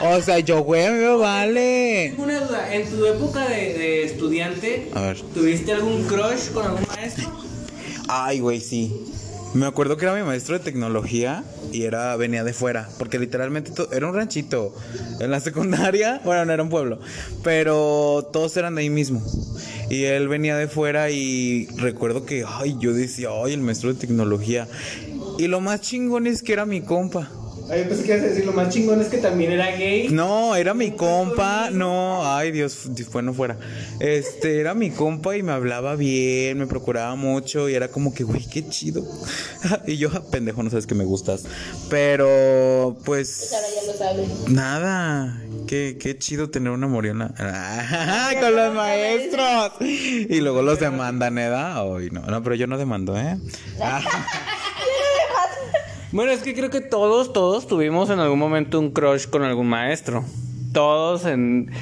o 0.02 0.20
sea, 0.22 0.38
yo, 0.38 0.60
güey, 0.62 0.86
a 0.86 0.90
mí 0.90 0.98
me 0.98 1.16
vale. 1.16 2.08
Tengo 2.10 2.24
una 2.24 2.40
duda, 2.40 2.74
en 2.74 2.88
tu 2.88 3.04
época 3.04 3.48
de, 3.48 3.74
de 3.74 4.04
estudiante, 4.04 4.90
A 4.94 5.00
ver. 5.02 5.20
¿tuviste 5.34 5.72
algún 5.72 6.04
crush 6.04 6.50
con 6.52 6.64
algún 6.66 6.86
maestro? 6.88 7.30
Ay, 8.08 8.40
güey, 8.40 8.60
sí. 8.60 8.92
Me 9.54 9.66
acuerdo 9.66 9.96
que 9.96 10.04
era 10.04 10.14
mi 10.16 10.22
maestro 10.22 10.58
de 10.58 10.64
tecnología 10.64 11.44
y 11.70 11.82
era 11.84 12.16
venía 12.16 12.42
de 12.42 12.52
fuera, 12.52 12.88
porque 12.98 13.20
literalmente 13.20 13.70
era 13.92 14.08
un 14.08 14.14
ranchito 14.14 14.74
en 15.20 15.30
la 15.30 15.38
secundaria, 15.38 16.20
bueno, 16.24 16.44
no 16.44 16.52
era 16.52 16.62
un 16.64 16.70
pueblo, 16.70 16.98
pero 17.44 18.28
todos 18.32 18.56
eran 18.56 18.74
de 18.74 18.82
ahí 18.82 18.90
mismo. 18.90 19.22
Y 19.90 20.04
él 20.04 20.28
venía 20.28 20.56
de 20.56 20.68
fuera 20.68 21.10
y 21.10 21.66
recuerdo 21.76 22.24
que, 22.24 22.44
ay, 22.46 22.76
yo 22.78 22.92
decía, 22.92 23.28
ay, 23.44 23.52
el 23.52 23.60
maestro 23.60 23.92
de 23.92 24.00
tecnología. 24.00 24.66
Y 25.38 25.48
lo 25.48 25.60
más 25.60 25.80
chingón 25.80 26.26
es 26.26 26.42
que 26.42 26.52
era 26.52 26.66
mi 26.66 26.80
compa. 26.80 27.30
Ay, 27.70 27.82
yo 27.82 27.88
pensé 27.88 28.04
que 28.04 28.12
ibas 28.12 28.22
a 28.24 28.26
decir 28.28 28.44
lo 28.44 28.52
más 28.52 28.68
chingón 28.68 29.00
es 29.00 29.08
que 29.08 29.16
también 29.18 29.50
era 29.52 29.70
gay. 29.76 30.08
No, 30.10 30.54
era 30.54 30.74
mi 30.74 30.90
compa, 30.90 31.70
no, 31.70 32.20
ay 32.34 32.52
Dios, 32.52 32.94
Dios, 32.94 33.08
no 33.22 33.32
fuera. 33.32 33.56
Este, 34.00 34.60
era 34.60 34.74
mi 34.74 34.90
compa 34.90 35.34
y 35.36 35.42
me 35.42 35.52
hablaba 35.52 35.96
bien, 35.96 36.58
me 36.58 36.66
procuraba 36.66 37.14
mucho 37.16 37.68
y 37.70 37.74
era 37.74 37.88
como 37.88 38.12
que, 38.12 38.22
güey, 38.24 38.44
qué 38.46 38.68
chido. 38.68 39.02
y 39.86 39.96
yo, 39.96 40.10
"Ah, 40.12 40.22
pendejo, 40.30 40.62
no 40.62 40.68
sabes 40.68 40.86
que 40.86 40.94
me 40.94 41.04
gustas. 41.04 41.44
Pero, 41.88 42.96
pues, 43.04 43.52
Ahora 43.54 43.66
ya 43.74 43.92
lo 43.92 43.98
sabes. 43.98 44.48
nada, 44.50 45.40
qué, 45.66 45.96
qué 45.98 46.18
chido 46.18 46.50
tener 46.50 46.70
una 46.70 46.86
morena 46.86 47.32
con 48.40 48.54
los 48.56 48.74
maestros. 48.74 49.72
Y 49.80 50.40
luego 50.40 50.60
los 50.62 50.80
demandan, 50.80 51.38
¿eh? 51.38 51.46
Ay, 51.54 52.10
no, 52.12 52.20
no, 52.20 52.42
pero 52.42 52.56
yo 52.56 52.66
no 52.66 52.76
demando, 52.76 53.18
¿eh? 53.18 53.38
Bueno, 56.14 56.30
es 56.30 56.42
que 56.42 56.54
creo 56.54 56.70
que 56.70 56.80
todos, 56.80 57.32
todos 57.32 57.66
tuvimos 57.66 58.08
en 58.08 58.20
algún 58.20 58.38
momento 58.38 58.78
un 58.78 58.92
crush 58.92 59.26
con 59.26 59.42
algún 59.42 59.66
maestro. 59.66 60.24
Todos 60.72 61.26
en... 61.26 61.72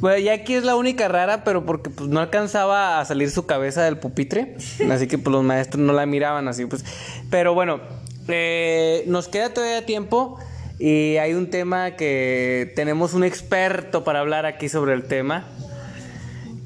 Bueno, 0.00 0.18
ya 0.18 0.32
aquí 0.32 0.54
es 0.54 0.64
la 0.64 0.74
única 0.74 1.06
rara, 1.06 1.44
pero 1.44 1.64
porque 1.64 1.88
pues 1.88 2.10
no 2.10 2.18
alcanzaba 2.18 2.98
a 2.98 3.04
salir 3.04 3.30
su 3.30 3.46
cabeza 3.46 3.84
del 3.84 3.98
pupitre. 3.98 4.56
Así 4.90 5.06
que 5.06 5.18
pues 5.18 5.30
los 5.30 5.44
maestros 5.44 5.80
no 5.80 5.92
la 5.92 6.04
miraban 6.04 6.48
así, 6.48 6.66
pues. 6.66 6.84
Pero 7.30 7.54
bueno, 7.54 7.78
eh, 8.26 9.04
nos 9.06 9.28
queda 9.28 9.54
todavía 9.54 9.86
tiempo 9.86 10.36
y 10.80 11.18
hay 11.18 11.34
un 11.34 11.48
tema 11.48 11.92
que 11.92 12.72
tenemos 12.74 13.14
un 13.14 13.22
experto 13.22 14.02
para 14.02 14.18
hablar 14.18 14.46
aquí 14.46 14.68
sobre 14.68 14.94
el 14.94 15.04
tema. 15.04 15.46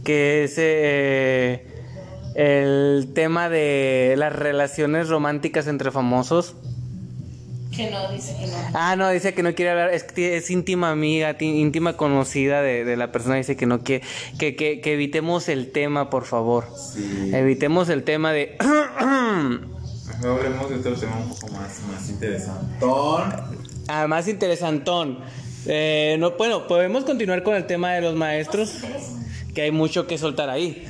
Que 0.04 0.44
es 0.44 0.54
eh, 0.56 1.66
el 2.34 3.12
tema 3.12 3.50
de 3.50 4.14
las 4.16 4.34
relaciones 4.34 5.10
románticas 5.10 5.66
entre 5.66 5.90
famosos. 5.90 6.56
Que 7.74 7.90
no, 7.90 8.10
dice 8.10 8.36
que 8.38 8.46
no. 8.48 8.52
Ah, 8.74 8.96
no, 8.96 9.08
dice 9.10 9.32
que 9.32 9.42
no 9.44 9.54
quiere 9.54 9.70
hablar, 9.70 9.90
es, 9.94 10.02
que 10.02 10.36
es 10.36 10.50
íntima 10.50 10.90
amiga, 10.90 11.34
ti- 11.38 11.60
íntima 11.60 11.96
conocida 11.96 12.62
de, 12.62 12.84
de 12.84 12.96
la 12.96 13.12
persona, 13.12 13.36
dice 13.36 13.56
que 13.56 13.66
no 13.66 13.80
quiere, 13.84 14.04
que, 14.38 14.56
que, 14.56 14.80
que 14.80 14.92
evitemos 14.94 15.48
el 15.48 15.70
tema, 15.70 16.10
por 16.10 16.24
favor. 16.24 16.66
Evitemos 17.32 17.88
el 17.88 18.02
tema 18.02 18.32
de... 18.32 18.56
Hablemos 20.22 20.68
de 20.68 20.76
otro 20.76 20.94
tema 20.94 21.16
un 21.16 21.28
poco 21.30 21.48
más, 21.52 21.80
más 21.90 22.08
interesante. 22.10 22.76
Ah, 23.88 24.06
más 24.06 24.28
interesantón. 24.28 25.20
Eh, 25.66 26.16
no, 26.18 26.32
bueno, 26.32 26.66
podemos 26.66 27.04
continuar 27.04 27.42
con 27.42 27.54
el 27.54 27.66
tema 27.66 27.92
de 27.92 28.00
los 28.02 28.14
maestros, 28.16 28.78
que 29.54 29.62
hay 29.62 29.70
mucho 29.70 30.06
que 30.06 30.18
soltar 30.18 30.50
ahí. 30.50 30.86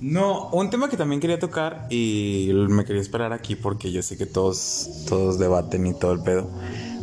No, 0.00 0.50
un 0.50 0.68
tema 0.68 0.90
que 0.90 0.96
también 0.96 1.20
quería 1.20 1.38
tocar 1.38 1.86
y 1.88 2.50
me 2.52 2.84
quería 2.84 3.00
esperar 3.00 3.32
aquí 3.32 3.56
porque 3.56 3.90
yo 3.90 4.02
sé 4.02 4.18
que 4.18 4.26
todos, 4.26 5.04
todos 5.08 5.38
debaten 5.38 5.86
y 5.86 5.94
todo 5.94 6.12
el 6.12 6.20
pedo. 6.20 6.50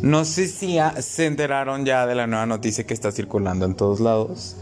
No 0.02 0.26
sé 0.26 0.48
si 0.48 0.78
se 1.00 1.26
enteraron 1.26 1.86
ya 1.86 2.06
de 2.06 2.14
la 2.14 2.28
nueva 2.28 2.46
noticia 2.46 2.86
que 2.86 2.94
está 2.94 3.12
circulando 3.12 3.66
en 3.66 3.76
todos 3.76 4.00
lados 4.00 4.56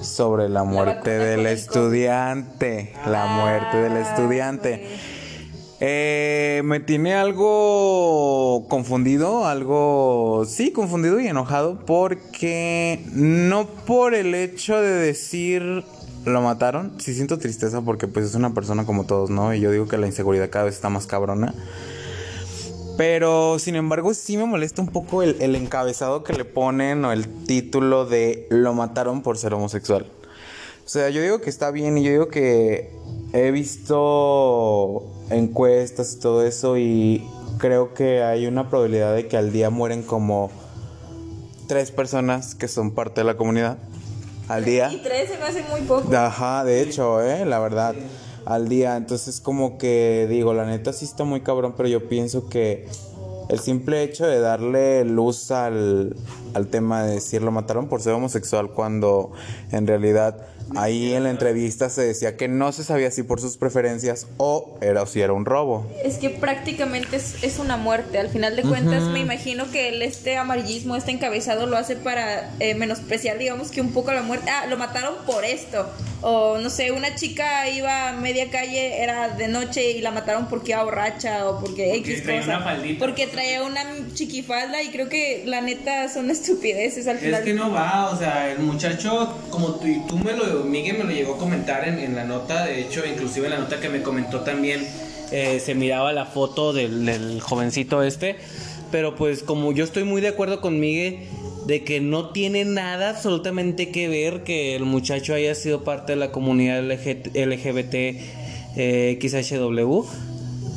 sobre 0.00 0.48
la 0.48 0.64
muerte 0.64 1.10
vacuna 1.10 1.30
del 1.30 1.46
estudiante. 1.46 2.94
La 3.06 3.26
muerte 3.26 3.76
del 3.76 3.96
estudiante. 3.96 4.86
Eh, 5.78 6.62
me 6.64 6.80
tiene 6.80 7.12
algo 7.12 8.64
confundido, 8.68 9.44
algo, 9.44 10.44
sí, 10.46 10.72
confundido 10.72 11.20
y 11.20 11.26
enojado 11.26 11.84
porque 11.84 13.04
no 13.12 13.66
por 13.66 14.14
el 14.14 14.34
hecho 14.34 14.80
de 14.80 14.88
decir 14.88 15.84
lo 16.30 16.40
mataron, 16.42 16.92
sí 16.98 17.14
siento 17.14 17.38
tristeza 17.38 17.80
porque 17.82 18.08
pues 18.08 18.26
es 18.26 18.34
una 18.34 18.54
persona 18.54 18.84
como 18.84 19.04
todos, 19.04 19.30
¿no? 19.30 19.54
Y 19.54 19.60
yo 19.60 19.70
digo 19.70 19.88
que 19.88 19.98
la 19.98 20.06
inseguridad 20.06 20.50
cada 20.50 20.66
vez 20.66 20.74
está 20.74 20.88
más 20.88 21.06
cabrona. 21.06 21.54
Pero 22.96 23.58
sin 23.58 23.76
embargo 23.76 24.14
sí 24.14 24.36
me 24.36 24.46
molesta 24.46 24.80
un 24.80 24.88
poco 24.88 25.22
el, 25.22 25.36
el 25.40 25.54
encabezado 25.54 26.24
que 26.24 26.32
le 26.32 26.44
ponen 26.44 27.04
o 27.04 27.12
el 27.12 27.26
título 27.44 28.06
de 28.06 28.46
lo 28.50 28.72
mataron 28.72 29.22
por 29.22 29.36
ser 29.38 29.54
homosexual. 29.54 30.06
O 30.84 30.88
sea, 30.88 31.10
yo 31.10 31.20
digo 31.20 31.40
que 31.40 31.50
está 31.50 31.70
bien 31.72 31.98
y 31.98 32.04
yo 32.04 32.10
digo 32.10 32.28
que 32.28 32.90
he 33.32 33.50
visto 33.50 35.12
encuestas 35.30 36.14
y 36.14 36.20
todo 36.20 36.46
eso 36.46 36.78
y 36.78 37.28
creo 37.58 37.92
que 37.92 38.22
hay 38.22 38.46
una 38.46 38.70
probabilidad 38.70 39.14
de 39.14 39.26
que 39.26 39.36
al 39.36 39.52
día 39.52 39.70
mueren 39.70 40.02
como 40.02 40.50
tres 41.66 41.90
personas 41.90 42.54
que 42.54 42.68
son 42.68 42.92
parte 42.92 43.20
de 43.20 43.24
la 43.24 43.36
comunidad. 43.36 43.78
Al 44.48 44.64
día. 44.64 44.92
Y 44.92 44.98
tres 44.98 45.30
se 45.30 45.38
me 45.38 45.44
hace 45.44 45.64
muy 45.70 45.82
poco. 45.82 46.14
Ajá, 46.16 46.64
de 46.64 46.82
hecho, 46.82 47.20
eh, 47.22 47.44
la 47.44 47.58
verdad, 47.58 47.94
al 48.44 48.68
día. 48.68 48.96
Entonces, 48.96 49.40
como 49.40 49.78
que 49.78 50.26
digo, 50.28 50.54
la 50.54 50.64
neta 50.64 50.92
sí 50.92 51.04
está 51.04 51.24
muy 51.24 51.40
cabrón, 51.40 51.74
pero 51.76 51.88
yo 51.88 52.08
pienso 52.08 52.48
que 52.48 52.88
el 53.48 53.58
simple 53.58 54.02
hecho 54.02 54.26
de 54.26 54.40
darle 54.40 55.04
luz 55.04 55.50
al, 55.50 56.16
al 56.54 56.66
tema 56.68 57.04
de 57.04 57.14
decir 57.14 57.42
lo 57.42 57.52
mataron 57.52 57.88
por 57.88 58.00
ser 58.00 58.12
homosexual, 58.12 58.70
cuando 58.70 59.32
en 59.72 59.86
realidad 59.86 60.46
ahí 60.74 61.12
en 61.14 61.24
la 61.24 61.30
entrevista 61.30 61.88
se 61.88 62.02
decía 62.02 62.36
que 62.36 62.48
no 62.48 62.72
se 62.72 62.84
sabía 62.84 63.10
si 63.10 63.22
por 63.22 63.40
sus 63.40 63.56
preferencias 63.56 64.26
o 64.36 64.76
era 64.80 65.02
o 65.02 65.06
si 65.06 65.20
era 65.20 65.32
un 65.32 65.44
robo. 65.44 65.86
Es 66.02 66.18
que 66.18 66.30
prácticamente 66.30 67.16
es, 67.16 67.42
es 67.42 67.58
una 67.58 67.76
muerte. 67.76 68.18
Al 68.18 68.28
final 68.28 68.56
de 68.56 68.62
cuentas, 68.62 69.04
me 69.04 69.20
imagino 69.20 69.70
que 69.70 69.88
el, 69.88 70.02
este 70.02 70.36
amarillismo, 70.36 70.96
este 70.96 71.12
encabezado, 71.12 71.66
lo 71.66 71.76
hace 71.76 71.96
para 71.96 72.50
eh, 72.58 72.74
menospreciar, 72.74 73.38
digamos 73.38 73.70
que 73.70 73.80
un 73.80 73.92
poco 73.92 74.12
la 74.12 74.22
muerte. 74.22 74.50
Ah, 74.50 74.66
lo 74.66 74.76
mataron 74.76 75.14
por 75.26 75.44
esto. 75.44 75.86
O 76.22 76.58
no 76.58 76.70
sé, 76.70 76.92
una 76.92 77.14
chica 77.14 77.68
iba 77.68 78.08
a 78.08 78.12
media 78.14 78.50
calle, 78.50 79.02
era 79.02 79.28
de 79.28 79.48
noche 79.48 79.92
y 79.92 80.00
la 80.00 80.10
mataron 80.10 80.48
porque 80.48 80.72
iba 80.72 80.82
borracha 80.82 81.48
o 81.48 81.60
porque, 81.60 81.94
X 81.96 82.22
traía 82.22 82.40
cosa. 82.40 82.56
una 82.56 82.64
faldita. 82.64 82.98
Porque 82.98 83.26
traía 83.26 83.62
una 83.62 83.84
chiquifalda 84.14 84.82
y 84.82 84.88
creo 84.88 85.08
que 85.08 85.44
la 85.46 85.60
neta 85.60 86.08
son 86.08 86.30
estupideces 86.30 87.06
al 87.06 87.18
final. 87.18 87.40
Es 87.40 87.46
que 87.46 87.52
no 87.52 87.70
va, 87.70 88.10
o 88.10 88.16
sea, 88.16 88.50
el 88.50 88.60
muchacho, 88.60 89.36
como 89.50 89.74
tú, 89.74 89.86
y 89.86 90.00
tú 90.06 90.18
me 90.18 90.32
lo, 90.32 90.55
Miguel 90.64 90.98
me 90.98 91.04
lo 91.04 91.10
llegó 91.10 91.34
a 91.34 91.38
comentar 91.38 91.86
en, 91.88 92.14
la 92.14 92.24
nota, 92.24 92.64
de 92.64 92.80
hecho, 92.80 93.02
inclusive 93.06 93.46
en 93.46 93.52
la 93.52 93.58
nota 93.58 93.80
que 93.80 93.88
me 93.88 94.02
comentó 94.02 94.40
también, 94.40 94.86
eh, 95.32 95.60
se 95.64 95.74
miraba 95.74 96.12
la 96.12 96.26
foto 96.26 96.72
del, 96.72 97.40
jovencito 97.40 98.02
este, 98.02 98.36
pero 98.90 99.16
pues 99.16 99.42
como 99.42 99.72
yo 99.72 99.84
estoy 99.84 100.04
muy 100.04 100.20
de 100.20 100.28
acuerdo 100.28 100.60
con 100.60 100.78
Miguel, 100.78 101.18
de 101.66 101.82
que 101.82 102.00
no 102.00 102.30
tiene 102.30 102.64
nada 102.64 103.10
absolutamente 103.10 103.90
que 103.90 104.08
ver 104.08 104.44
que 104.44 104.76
el 104.76 104.84
muchacho 104.84 105.34
haya 105.34 105.54
sido 105.54 105.82
parte 105.82 106.12
de 106.12 106.16
la 106.16 106.30
comunidad 106.30 106.80
LG 106.82 107.32
LGBT 107.34 107.94
eh, 108.76 109.18
XHW 109.20 110.04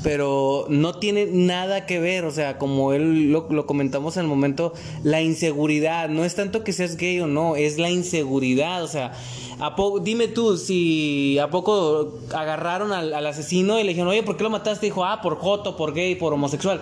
pero 0.03 0.65
no 0.69 0.95
tiene 0.95 1.25
nada 1.25 1.85
que 1.85 1.99
ver, 1.99 2.25
o 2.25 2.31
sea, 2.31 2.57
como 2.57 2.93
él 2.93 3.31
lo, 3.31 3.47
lo 3.49 3.65
comentamos 3.65 4.15
en 4.17 4.23
el 4.23 4.27
momento, 4.29 4.73
la 5.03 5.21
inseguridad, 5.21 6.09
no 6.09 6.23
es 6.23 6.35
tanto 6.35 6.63
que 6.63 6.73
seas 6.73 6.95
gay 6.95 7.19
o 7.19 7.27
no, 7.27 7.55
es 7.55 7.77
la 7.77 7.89
inseguridad, 7.89 8.83
o 8.83 8.87
sea, 8.87 9.11
¿A 9.59 9.75
po- 9.75 9.99
dime 9.99 10.27
tú, 10.29 10.57
si 10.57 11.37
a 11.39 11.49
poco 11.49 12.19
agarraron 12.33 12.93
al, 12.93 13.13
al 13.13 13.27
asesino 13.27 13.77
y 13.79 13.83
le 13.83 13.89
dijeron, 13.89 14.07
oye, 14.09 14.23
¿por 14.23 14.37
qué 14.37 14.43
lo 14.43 14.49
mataste? 14.49 14.85
Dijo, 14.85 15.03
ah, 15.05 15.21
por 15.21 15.37
joto, 15.37 15.75
por 15.75 15.93
gay, 15.93 16.15
por 16.15 16.31
homosexual. 16.33 16.81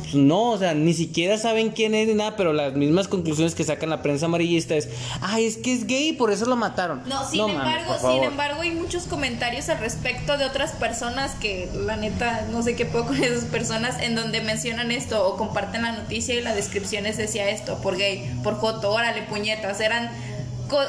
Pues 0.00 0.14
no, 0.14 0.52
o 0.52 0.58
sea, 0.58 0.72
ni 0.74 0.94
siquiera 0.94 1.36
saben 1.38 1.70
quién 1.70 1.94
es 1.94 2.06
ni 2.08 2.14
nada, 2.14 2.34
pero 2.36 2.52
las 2.52 2.74
mismas 2.74 3.08
conclusiones 3.08 3.54
que 3.54 3.64
sacan 3.64 3.90
la 3.90 4.00
prensa 4.00 4.24
amarillista 4.26 4.74
es, 4.74 4.88
ay, 5.20 5.44
es 5.44 5.56
que 5.58 5.72
es 5.74 5.86
gay, 5.86 6.12
por 6.12 6.30
eso 6.30 6.46
lo 6.46 6.56
mataron. 6.56 7.02
No, 7.06 7.28
sin 7.28 7.40
mames, 7.42 7.56
embargo, 7.56 7.92
sin 7.94 8.00
favor. 8.02 8.24
embargo, 8.24 8.62
hay 8.62 8.70
muchos 8.70 9.04
comentarios 9.04 9.68
al 9.68 9.78
respecto 9.80 10.38
de 10.38 10.44
otras 10.46 10.72
personas 10.72 11.32
que 11.34 11.68
la 11.74 11.96
neta 11.96 12.46
no 12.50 12.62
sé 12.62 12.74
qué 12.76 12.86
puedo 12.86 13.06
con 13.06 13.22
esas 13.22 13.44
personas 13.44 14.00
en 14.00 14.14
donde 14.14 14.40
mencionan 14.40 14.90
esto 14.92 15.26
o 15.26 15.36
comparten 15.36 15.82
la 15.82 15.92
noticia 15.92 16.34
y 16.34 16.40
la 16.42 16.54
descripciones 16.54 17.16
decía 17.18 17.50
esto, 17.50 17.78
por 17.82 17.96
gay, 17.98 18.30
por 18.42 18.54
joto, 18.56 18.90
órale, 18.92 19.22
puñetas, 19.22 19.80
eran 19.80 20.10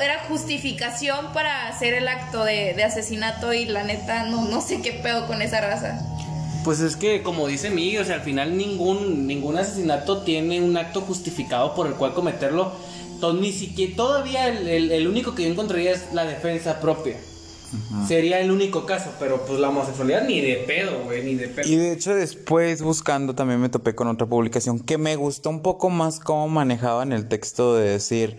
era 0.01 0.23
justificación 0.28 1.32
para 1.34 1.67
hacer 1.67 1.93
el 1.93 2.07
acto 2.07 2.43
de, 2.43 2.73
de 2.73 2.84
asesinato 2.84 3.53
y 3.53 3.65
la 3.65 3.84
neta 3.84 4.23
no, 4.26 4.45
no 4.45 4.61
sé 4.61 4.82
qué 4.82 4.91
pedo 4.93 5.28
con 5.28 5.41
esa 5.41 5.61
raza. 5.61 6.01
Pues 6.63 6.80
es 6.80 6.95
que, 6.95 7.21
como 7.21 7.47
dice 7.47 7.69
Miguel, 7.69 8.01
o 8.01 8.05
sea, 8.05 8.15
al 8.15 8.21
final 8.21 8.57
ningún, 8.57 9.28
ningún 9.28 9.57
asesinato 9.57 10.23
tiene 10.23 10.61
un 10.61 10.76
acto 10.78 11.01
justificado 11.01 11.76
por 11.76 11.86
el 11.88 11.93
cual 11.93 12.13
cometerlo. 12.13 12.71
To- 13.21 13.34
ni 13.34 13.51
siquiera, 13.51 13.95
todavía 13.95 14.47
el, 14.47 14.67
el- 14.67 14.91
el 14.91 15.07
único 15.07 15.36
que 15.36 15.43
yo 15.43 15.49
encontraría 15.49 15.91
es 15.91 16.11
la 16.13 16.26
defensa 16.26 16.80
propia. 16.82 17.17
Sería 18.07 18.39
el 18.39 18.51
único 18.51 18.86
caso, 18.86 19.11
pero 19.19 19.45
pues 19.45 19.59
la 19.59 19.67
homosexualidad 19.69 20.26
ni 20.26 20.39
de 20.39 20.55
pedo, 20.65 21.03
güey, 21.03 21.23
ni 21.23 21.36
de 21.36 21.49
pedo. 21.49 21.67
Y 21.67 21.76
de 21.76 21.91
hecho 21.91 22.15
después 22.15 22.82
buscando 22.82 23.36
también 23.36 23.59
me 23.59 23.67
topé 23.69 23.93
con 23.95 24.07
otra 24.07 24.26
publicación 24.28 24.80
que 24.80 24.97
me 24.97 25.15
gustó 25.17 25.49
un 25.49 25.61
poco 25.61 25.89
más 25.89 26.19
cómo 26.19 26.47
manejaban 26.47 27.11
el 27.11 27.28
texto 27.28 27.76
de 27.76 27.89
decir, 27.89 28.38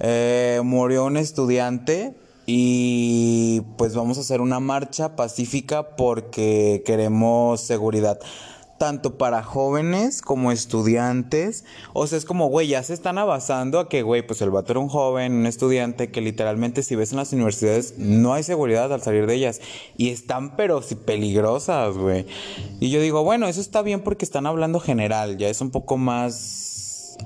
eh, 0.00 0.60
murió 0.64 1.04
un 1.04 1.16
estudiante 1.16 2.14
y 2.46 3.62
pues 3.76 3.94
vamos 3.94 4.18
a 4.18 4.20
hacer 4.20 4.40
una 4.40 4.60
marcha 4.60 5.16
pacífica 5.16 5.96
porque 5.96 6.82
queremos 6.86 7.60
seguridad. 7.60 8.20
Tanto 8.78 9.16
para 9.16 9.42
jóvenes 9.42 10.20
como 10.20 10.52
estudiantes. 10.52 11.64
O 11.94 12.06
sea, 12.06 12.18
es 12.18 12.26
como, 12.26 12.48
güey, 12.48 12.68
ya 12.68 12.82
se 12.82 12.92
están 12.92 13.16
avanzando 13.16 13.80
a 13.80 13.88
que, 13.88 14.02
güey, 14.02 14.20
pues 14.24 14.42
el 14.42 14.50
vato 14.50 14.72
era 14.72 14.80
un 14.80 14.88
joven, 14.88 15.32
un 15.32 15.46
estudiante, 15.46 16.10
que 16.10 16.20
literalmente 16.20 16.82
si 16.82 16.94
ves 16.94 17.10
en 17.10 17.16
las 17.16 17.32
universidades 17.32 17.94
no 17.96 18.34
hay 18.34 18.42
seguridad 18.42 18.92
al 18.92 19.00
salir 19.00 19.26
de 19.26 19.34
ellas. 19.34 19.62
Y 19.96 20.10
están, 20.10 20.56
pero 20.56 20.82
sí 20.82 20.94
peligrosas, 20.94 21.96
güey. 21.96 22.26
Y 22.78 22.90
yo 22.90 23.00
digo, 23.00 23.24
bueno, 23.24 23.48
eso 23.48 23.62
está 23.62 23.80
bien 23.80 24.02
porque 24.02 24.26
están 24.26 24.44
hablando 24.44 24.78
general, 24.78 25.38
ya 25.38 25.48
es 25.48 25.62
un 25.62 25.70
poco 25.70 25.96
más 25.96 26.66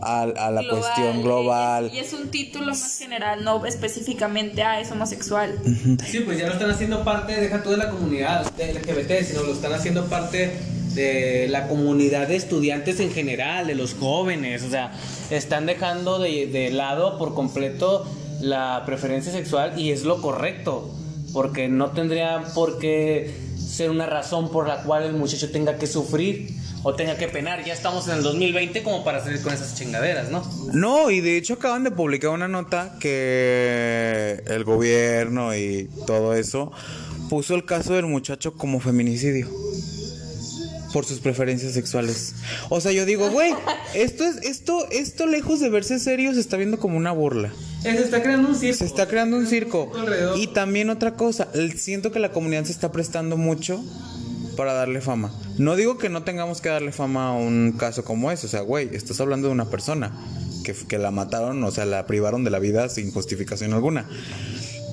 a, 0.00 0.22
a 0.22 0.50
la 0.50 0.62
Global, 0.62 0.80
cuestión 0.80 1.18
y 1.18 1.22
global. 1.22 1.86
es- 1.86 1.92
Y 1.94 1.98
es, 1.98 2.12
un 2.12 2.28
título 2.30 2.66
más 2.66 2.98
general, 2.98 3.44
no 3.44 3.64
específicamente, 3.66 4.62
ah, 4.62 4.80
es 4.80 4.90
homosexual. 4.90 5.58
Sí, 6.06 6.20
pues 6.20 6.38
ya 6.38 6.46
lo 6.46 6.54
están 6.54 6.70
haciendo 6.70 7.04
parte, 7.04 7.40
deja 7.40 7.62
tú 7.62 7.70
de 7.70 7.76
la 7.76 7.90
comunidad 7.90 8.50
de 8.52 8.72
LGBT, 8.74 9.24
sino 9.24 9.42
lo 9.42 9.52
están 9.52 9.72
haciendo 9.72 10.06
parte 10.06 10.50
de 10.94 11.46
la 11.48 11.68
comunidad 11.68 12.26
de 12.28 12.36
estudiantes 12.36 12.98
en 13.00 13.12
general, 13.12 13.66
de 13.66 13.74
los 13.74 13.94
jóvenes, 13.94 14.62
o 14.64 14.70
sea, 14.70 14.92
están 15.30 15.66
dejando 15.66 16.18
de, 16.18 16.46
de 16.46 16.70
lado 16.70 17.16
por 17.18 17.34
completo 17.34 18.04
la 18.40 18.82
preferencia 18.86 19.30
sexual 19.30 19.78
y 19.78 19.90
es 19.92 20.02
lo 20.04 20.20
correcto, 20.22 20.90
porque 21.32 21.68
no 21.68 21.90
tendría 21.90 22.42
por 22.54 22.78
qué 22.78 23.32
ser 23.56 23.90
una 23.90 24.06
razón 24.06 24.50
por 24.50 24.66
la 24.66 24.82
cual 24.82 25.04
el 25.04 25.12
muchacho 25.12 25.50
tenga 25.52 25.76
que 25.76 25.86
sufrir 25.86 26.48
o 26.82 26.94
tenga 26.94 27.16
que 27.16 27.28
penar. 27.28 27.64
Ya 27.64 27.72
estamos 27.72 28.08
en 28.08 28.18
el 28.18 28.22
2020 28.22 28.82
como 28.82 29.04
para 29.04 29.22
salir 29.22 29.42
con 29.42 29.52
esas 29.52 29.74
chingaderas, 29.74 30.30
¿no? 30.30 30.42
No, 30.72 31.10
y 31.10 31.20
de 31.20 31.36
hecho 31.36 31.54
acaban 31.54 31.84
de 31.84 31.90
publicar 31.90 32.30
una 32.30 32.48
nota 32.48 32.96
que 33.00 34.42
el 34.46 34.64
gobierno 34.64 35.54
y 35.54 35.88
todo 36.06 36.34
eso 36.34 36.72
puso 37.28 37.54
el 37.54 37.64
caso 37.64 37.94
del 37.94 38.06
muchacho 38.06 38.54
como 38.54 38.80
feminicidio 38.80 39.48
por 40.92 41.04
sus 41.04 41.20
preferencias 41.20 41.72
sexuales. 41.72 42.34
O 42.68 42.80
sea, 42.80 42.92
yo 42.92 43.06
digo, 43.06 43.30
güey, 43.30 43.52
esto 43.94 44.24
es 44.24 44.36
esto 44.38 44.88
esto 44.90 45.26
lejos 45.26 45.60
de 45.60 45.68
verse 45.68 45.98
serio 45.98 46.34
se 46.34 46.40
está 46.40 46.56
viendo 46.56 46.78
como 46.78 46.96
una 46.96 47.12
burla. 47.12 47.52
Se 47.82 47.90
está 47.90 48.22
creando 48.22 48.48
un 48.48 48.56
circo. 48.56 48.78
Se 48.78 48.84
está 48.84 49.08
creando 49.08 49.36
un 49.36 49.46
circo. 49.46 49.90
Y 50.36 50.48
también 50.48 50.90
otra 50.90 51.14
cosa, 51.14 51.48
siento 51.76 52.12
que 52.12 52.18
la 52.18 52.30
comunidad 52.30 52.64
se 52.64 52.72
está 52.72 52.92
prestando 52.92 53.36
mucho 53.36 53.82
para 54.56 54.72
darle 54.72 55.00
fama. 55.00 55.32
No 55.58 55.76
digo 55.76 55.98
que 55.98 56.08
no 56.08 56.22
tengamos 56.22 56.60
que 56.60 56.68
darle 56.68 56.92
fama 56.92 57.28
a 57.28 57.32
un 57.32 57.74
caso 57.78 58.04
como 58.04 58.30
ese, 58.30 58.46
o 58.46 58.50
sea, 58.50 58.60
güey, 58.60 58.94
estás 58.94 59.20
hablando 59.20 59.48
de 59.48 59.52
una 59.52 59.66
persona 59.66 60.12
que, 60.64 60.74
que 60.74 60.98
la 60.98 61.10
mataron, 61.10 61.62
o 61.64 61.70
sea, 61.70 61.84
la 61.84 62.06
privaron 62.06 62.44
de 62.44 62.50
la 62.50 62.58
vida 62.58 62.88
sin 62.88 63.12
justificación 63.12 63.72
alguna. 63.72 64.06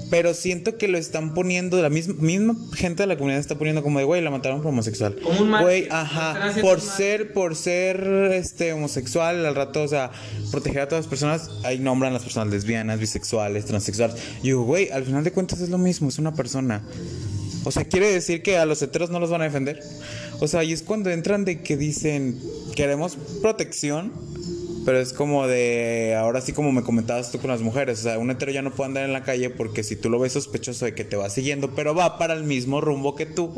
Pero 0.10 0.34
siento 0.34 0.78
que 0.78 0.88
lo 0.88 0.98
están 0.98 1.34
poniendo, 1.34 1.82
la 1.82 1.90
misma, 1.90 2.16
misma 2.20 2.56
gente 2.74 3.04
de 3.04 3.08
la 3.08 3.18
comunidad 3.18 3.42
está 3.42 3.58
poniendo 3.58 3.84
como 3.84 4.00
de, 4.00 4.06
güey, 4.06 4.22
la 4.22 4.32
mataron 4.32 4.62
por 4.62 4.70
homosexual. 4.70 5.18
Como 5.22 5.42
un. 5.42 5.52
Güey, 5.62 5.88
ajá, 5.90 6.54
por 6.62 6.80
ser, 6.80 7.34
por 7.34 7.56
ser, 7.56 8.32
este, 8.34 8.72
homosexual, 8.72 9.46
al 9.46 9.56
rato, 9.56 9.84
o 9.84 9.88
sea, 9.88 10.12
proteger 10.52 10.84
a 10.84 10.88
todas 10.88 11.06
las 11.06 11.10
personas, 11.10 11.50
ahí 11.64 11.80
nombran 11.80 12.14
las 12.14 12.24
personas 12.24 12.54
lesbianas, 12.54 13.00
bisexuales, 13.00 13.66
transexuales. 13.66 14.16
Y 14.40 14.48
digo, 14.48 14.64
güey, 14.64 14.90
al 14.92 15.04
final 15.04 15.24
de 15.24 15.32
cuentas 15.32 15.60
es 15.60 15.70
lo 15.70 15.78
mismo, 15.78 16.08
es 16.08 16.20
una 16.20 16.34
persona. 16.34 16.84
O 17.68 17.72
sea, 17.72 17.84
quiere 17.86 18.12
decir 18.12 18.42
que 18.42 18.58
a 18.58 18.66
los 18.66 18.82
heteros 18.82 19.10
no 19.10 19.20
los 19.20 19.30
van 19.30 19.42
a 19.42 19.46
defender. 19.46 19.82
O 20.40 20.48
sea, 20.48 20.64
y 20.64 20.74
es 20.74 20.82
cuando 20.84 21.10
entran 21.10 21.46
de 21.46 21.62
que 21.62 21.78
dicen, 21.78 22.40
queremos 22.76 23.18
protección, 23.42 24.12
pero 24.86 25.00
es 25.00 25.12
como 25.14 25.48
de, 25.48 26.16
ahora 26.18 26.40
sí 26.42 26.54
como 26.54 26.72
me 26.72 26.82
comentabas 26.82 27.32
tú 27.32 27.40
con 27.40 27.50
las 27.50 27.62
mujeres, 27.62 28.00
o 28.00 28.04
sea, 28.04 28.18
un 28.20 28.32
hetero 28.32 28.52
ya 28.54 28.62
no 28.62 28.72
puede 28.72 28.88
andar 28.88 29.04
en 29.04 29.12
la 29.14 29.24
calle 29.24 29.50
porque 29.50 29.84
si 29.84 29.96
tú 29.98 30.10
lo 30.10 30.18
ves 30.18 30.32
sospechoso 30.34 30.86
de 30.86 30.94
que 30.96 31.04
te 31.04 31.18
va 31.18 31.30
siguiendo, 31.30 31.72
pero 31.76 31.94
va 31.94 32.18
para 32.18 32.34
el 32.34 32.44
mismo 32.44 32.80
rumbo 32.80 33.14
que 33.16 33.26
tú, 33.26 33.52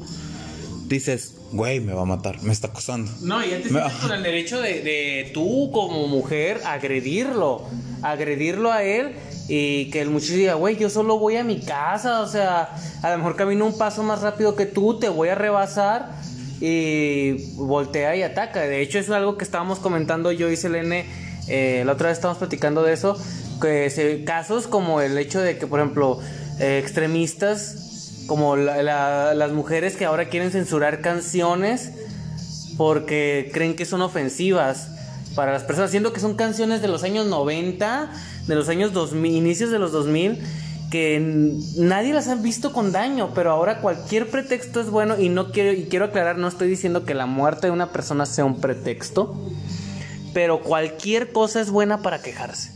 dices, 0.87 1.35
güey, 1.51 1.79
me 1.81 1.93
va 1.93 2.01
a 2.01 2.05
matar, 2.05 2.41
me 2.41 2.51
está 2.51 2.67
acosando. 2.69 3.11
No, 3.21 3.39
Me- 3.39 3.45
sientes 3.47 3.71
con 4.01 4.11
el 4.11 4.23
derecho 4.23 4.59
de, 4.59 4.81
de 4.81 5.29
tú 5.33 5.69
como 5.71 6.07
mujer 6.07 6.61
agredirlo, 6.65 7.63
agredirlo 8.01 8.71
a 8.71 8.83
él 8.83 9.11
y 9.49 9.89
que 9.89 9.99
el 10.01 10.09
muchacho 10.11 10.33
diga, 10.33 10.53
güey, 10.53 10.77
yo 10.77 10.89
solo 10.89 11.17
voy 11.19 11.35
a 11.35 11.43
mi 11.43 11.59
casa, 11.59 12.21
o 12.21 12.27
sea, 12.27 12.69
a 13.01 13.09
lo 13.11 13.17
mejor 13.17 13.35
camino 13.35 13.65
un 13.65 13.77
paso 13.77 14.03
más 14.03 14.21
rápido 14.21 14.55
que 14.55 14.65
tú, 14.67 14.99
te 14.99 15.09
voy 15.09 15.29
a 15.29 15.35
rebasar 15.35 16.11
y 16.61 17.53
voltea 17.55 18.15
y 18.15 18.21
ataca. 18.23 18.61
De 18.61 18.81
hecho, 18.81 18.99
es 18.99 19.09
algo 19.09 19.37
que 19.37 19.43
estábamos 19.43 19.79
comentando 19.79 20.31
yo 20.31 20.49
y 20.49 20.55
Selene, 20.55 21.05
eh, 21.47 21.81
la 21.85 21.93
otra 21.93 22.09
vez 22.09 22.17
estábamos 22.19 22.37
platicando 22.37 22.83
de 22.83 22.93
eso, 22.93 23.17
que 23.61 23.89
se- 23.89 24.23
casos 24.23 24.67
como 24.67 25.01
el 25.01 25.17
hecho 25.17 25.41
de 25.41 25.57
que, 25.57 25.65
por 25.67 25.79
ejemplo, 25.79 26.19
eh, 26.59 26.79
extremistas 26.81 28.23
como 28.27 28.55
la- 28.55 28.83
la- 28.83 29.33
las 29.33 29.51
mujeres 29.51 29.95
que 29.95 30.05
ahora 30.05 30.29
quieren 30.29 30.51
censurar 30.51 31.01
canciones 31.01 31.91
porque 32.77 33.49
creen 33.53 33.75
que 33.75 33.85
son 33.85 34.01
ofensivas 34.01 34.89
para 35.35 35.51
las 35.53 35.63
personas, 35.63 35.91
siendo 35.91 36.13
que 36.13 36.19
son 36.19 36.35
canciones 36.35 36.81
de 36.81 36.87
los 36.87 37.03
años 37.03 37.25
90, 37.27 38.09
de 38.49 38.55
los 38.55 38.67
años 38.67 38.93
2000, 38.93 39.31
inicios 39.31 39.69
de 39.69 39.77
los 39.77 39.91
2000, 39.91 40.39
que 40.89 41.19
nadie 41.77 42.13
las 42.13 42.27
ha 42.27 42.35
visto 42.35 42.73
con 42.73 42.91
daño, 42.91 43.29
pero 43.35 43.51
ahora 43.51 43.79
cualquier 43.79 44.27
pretexto 44.27 44.81
es 44.81 44.89
bueno 44.89 45.19
y 45.19 45.29
no 45.29 45.51
quiero 45.51 45.71
y 45.71 45.83
quiero 45.85 46.05
aclarar, 46.05 46.39
no 46.39 46.47
estoy 46.47 46.67
diciendo 46.67 47.05
que 47.05 47.13
la 47.13 47.27
muerte 47.27 47.67
de 47.67 47.71
una 47.71 47.91
persona 47.91 48.25
sea 48.25 48.45
un 48.45 48.59
pretexto, 48.59 49.39
pero 50.33 50.61
cualquier 50.61 51.31
cosa 51.31 51.61
es 51.61 51.69
buena 51.69 52.01
para 52.01 52.23
quejarse. 52.23 52.71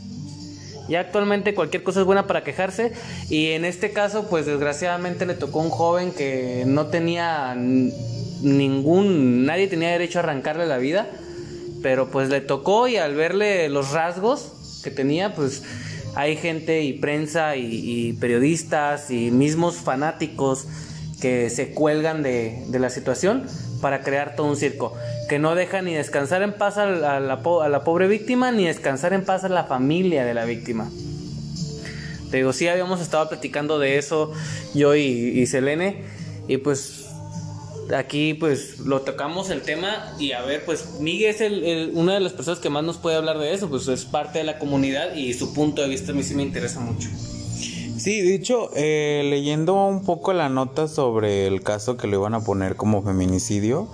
Ya 0.88 1.00
actualmente 1.00 1.54
cualquier 1.54 1.82
cosa 1.82 2.00
es 2.00 2.06
buena 2.06 2.26
para 2.26 2.44
quejarse 2.44 2.92
y 3.30 3.48
en 3.48 3.64
este 3.64 3.90
caso 3.90 4.28
pues 4.28 4.46
desgraciadamente 4.46 5.26
le 5.26 5.34
tocó 5.34 5.60
a 5.60 5.64
un 5.64 5.70
joven 5.70 6.12
que 6.12 6.64
no 6.66 6.86
tenía 6.86 7.54
ningún, 7.56 9.44
nadie 9.44 9.66
tenía 9.66 9.88
derecho 9.88 10.20
a 10.20 10.22
arrancarle 10.22 10.66
la 10.66 10.78
vida, 10.78 11.08
pero 11.82 12.10
pues 12.10 12.28
le 12.28 12.40
tocó 12.42 12.86
y 12.86 12.96
al 12.96 13.14
verle 13.16 13.68
los 13.70 13.90
rasgos 13.90 14.52
que 14.84 14.90
tenía 14.90 15.34
pues 15.34 15.62
hay 16.14 16.36
gente 16.36 16.82
y 16.82 16.92
prensa 16.92 17.56
y, 17.56 18.12
periodistas 18.20 19.10
y 19.10 19.32
mismos 19.32 19.76
fanáticos 19.76 20.66
que 21.20 21.50
se 21.50 21.70
cuelgan 21.70 22.22
de, 22.22 22.64
la 22.70 22.90
situación 22.90 23.44
para 23.80 24.02
crear 24.02 24.36
todo 24.36 24.46
un 24.46 24.56
circo, 24.56 24.94
que 25.28 25.38
no 25.38 25.54
deja 25.54 25.82
ni 25.82 25.94
descansar 25.94 26.42
en 26.42 26.52
paz 26.52 26.78
a 26.78 26.86
la 26.86 27.84
pobre 27.84 28.06
víctima, 28.06 28.52
ni 28.52 28.66
descansar 28.66 29.12
en 29.12 29.24
paz 29.24 29.44
a 29.44 29.48
la 29.48 29.64
familia 29.64 30.24
de 30.24 30.34
la 30.34 30.44
víctima. 30.44 30.88
Te 32.30 32.38
digo, 32.38 32.52
sí 32.52 32.68
habíamos 32.68 33.00
estado 33.00 33.28
platicando 33.28 33.78
de 33.78 33.98
eso 33.98 34.32
yo 34.74 34.94
y, 34.94 35.00
y 35.02 35.46
Selene, 35.46 36.02
y 36.46 36.58
pues 36.58 37.03
aquí 37.96 38.34
pues 38.34 38.78
lo 38.80 39.00
tocamos 39.02 39.50
el 39.50 39.62
tema 39.62 40.14
y 40.18 40.32
a 40.32 40.42
ver, 40.42 40.64
pues 40.64 41.00
Miguel 41.00 41.30
es 41.34 41.40
el, 41.40 41.90
una 41.94 42.14
de 42.14 42.20
las 42.20 42.32
personas 42.32 42.60
que 42.60 42.70
más 42.70 42.84
nos 42.84 42.96
puede 42.98 43.16
hablar 43.16 43.38
de 43.38 43.52
eso, 43.54 43.68
pues 43.68 43.88
es 43.88 44.04
parte 44.04 44.38
de 44.38 44.44
la 44.44 44.58
comunidad 44.58 45.14
y 45.14 45.32
su 45.34 45.52
punto 45.52 45.82
de 45.82 45.88
vista 45.88 46.12
a 46.12 46.14
mí 46.14 46.22
sí 46.22 46.34
me 46.34 46.42
interesa 46.42 46.80
mucho. 46.80 47.08
Sí, 47.96 48.20
de 48.20 48.34
hecho, 48.34 48.70
eh, 48.74 49.22
leyendo 49.30 49.74
un 49.86 50.04
poco 50.04 50.32
la 50.32 50.48
nota 50.48 50.88
sobre 50.88 51.46
el 51.46 51.62
caso 51.62 51.96
que 51.96 52.06
le 52.06 52.16
iban 52.16 52.34
a 52.34 52.40
poner 52.40 52.76
como 52.76 53.02
feminicidio, 53.02 53.88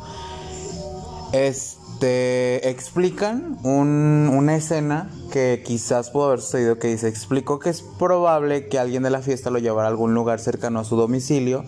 es 1.33 1.77
te 2.01 2.67
explican 2.71 3.59
un- 3.63 4.31
una 4.33 4.57
escena 4.57 5.11
que 5.31 5.63
quizás 5.67 6.09
pudo 6.09 6.29
haber 6.29 6.41
sucedido 6.41 6.79
que 6.79 6.89
dice, 6.89 7.09
explicó 7.09 7.59
que 7.59 7.69
es 7.69 7.83
probable 7.99 8.69
que 8.69 8.79
alguien 8.79 9.03
de 9.03 9.11
la 9.11 9.21
fiesta 9.21 9.51
lo 9.51 9.59
llevara 9.59 9.87
a 9.89 9.91
algún 9.91 10.15
lugar 10.15 10.41
cercano 10.41 10.81
a 10.81 10.85
su 10.85 10.97
domicilio 10.97 11.63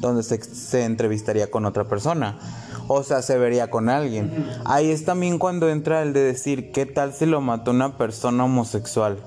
donde 0.00 0.22
se, 0.22 0.42
se 0.42 0.84
entrevistaría 0.84 1.50
con 1.50 1.64
otra 1.64 1.84
persona. 1.84 2.38
O 2.88 3.02
sea, 3.02 3.22
se 3.22 3.36
vería 3.36 3.68
con 3.68 3.88
alguien. 3.88 4.48
Ahí 4.64 4.90
es 4.90 5.04
también 5.04 5.38
cuando 5.38 5.68
entra 5.68 6.02
el 6.02 6.12
de 6.12 6.20
decir, 6.20 6.70
¿qué 6.70 6.86
tal 6.86 7.12
si 7.12 7.26
lo 7.26 7.40
mató 7.40 7.72
una 7.72 7.98
persona 7.98 8.44
homosexual? 8.44 9.18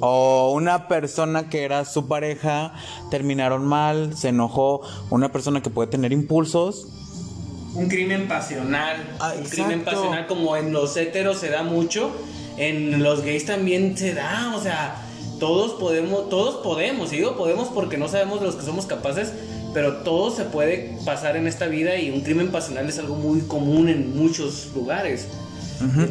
O 0.00 0.52
una 0.54 0.88
persona 0.88 1.48
que 1.48 1.64
era 1.64 1.84
su 1.84 2.06
pareja, 2.06 2.74
terminaron 3.10 3.66
mal, 3.66 4.16
se 4.16 4.28
enojó, 4.28 4.82
una 5.10 5.30
persona 5.32 5.62
que 5.62 5.70
puede 5.70 5.88
tener 5.88 6.12
impulsos. 6.12 6.86
Un 7.74 7.88
crimen 7.88 8.28
pasional. 8.28 8.96
Ah, 9.20 9.34
un 9.38 9.44
crimen 9.44 9.84
pasional 9.84 10.26
como 10.26 10.56
en 10.56 10.72
los 10.72 10.96
heteros 10.96 11.38
se 11.38 11.50
da 11.50 11.62
mucho, 11.62 12.10
en 12.56 13.02
los 13.02 13.22
gays 13.22 13.46
también 13.46 13.96
se 13.96 14.12
da, 14.12 14.54
o 14.54 14.60
sea, 14.60 14.96
todos 15.38 15.72
podemos, 15.72 16.28
todos 16.28 16.56
podemos, 16.56 17.10
digo 17.10 17.36
podemos 17.36 17.68
porque 17.68 17.96
no 17.96 18.08
sabemos 18.08 18.40
de 18.40 18.46
los 18.46 18.56
que 18.56 18.62
somos 18.62 18.86
capaces, 18.86 19.32
pero 19.72 19.98
todo 19.98 20.30
se 20.30 20.44
puede 20.44 20.96
pasar 21.04 21.36
en 21.36 21.46
esta 21.46 21.66
vida 21.66 21.96
y 21.98 22.10
un 22.10 22.20
crimen 22.22 22.50
pasional 22.50 22.88
es 22.88 22.98
algo 22.98 23.16
muy 23.16 23.40
común 23.40 23.88
en 23.88 24.16
muchos 24.16 24.70
lugares. 24.74 25.26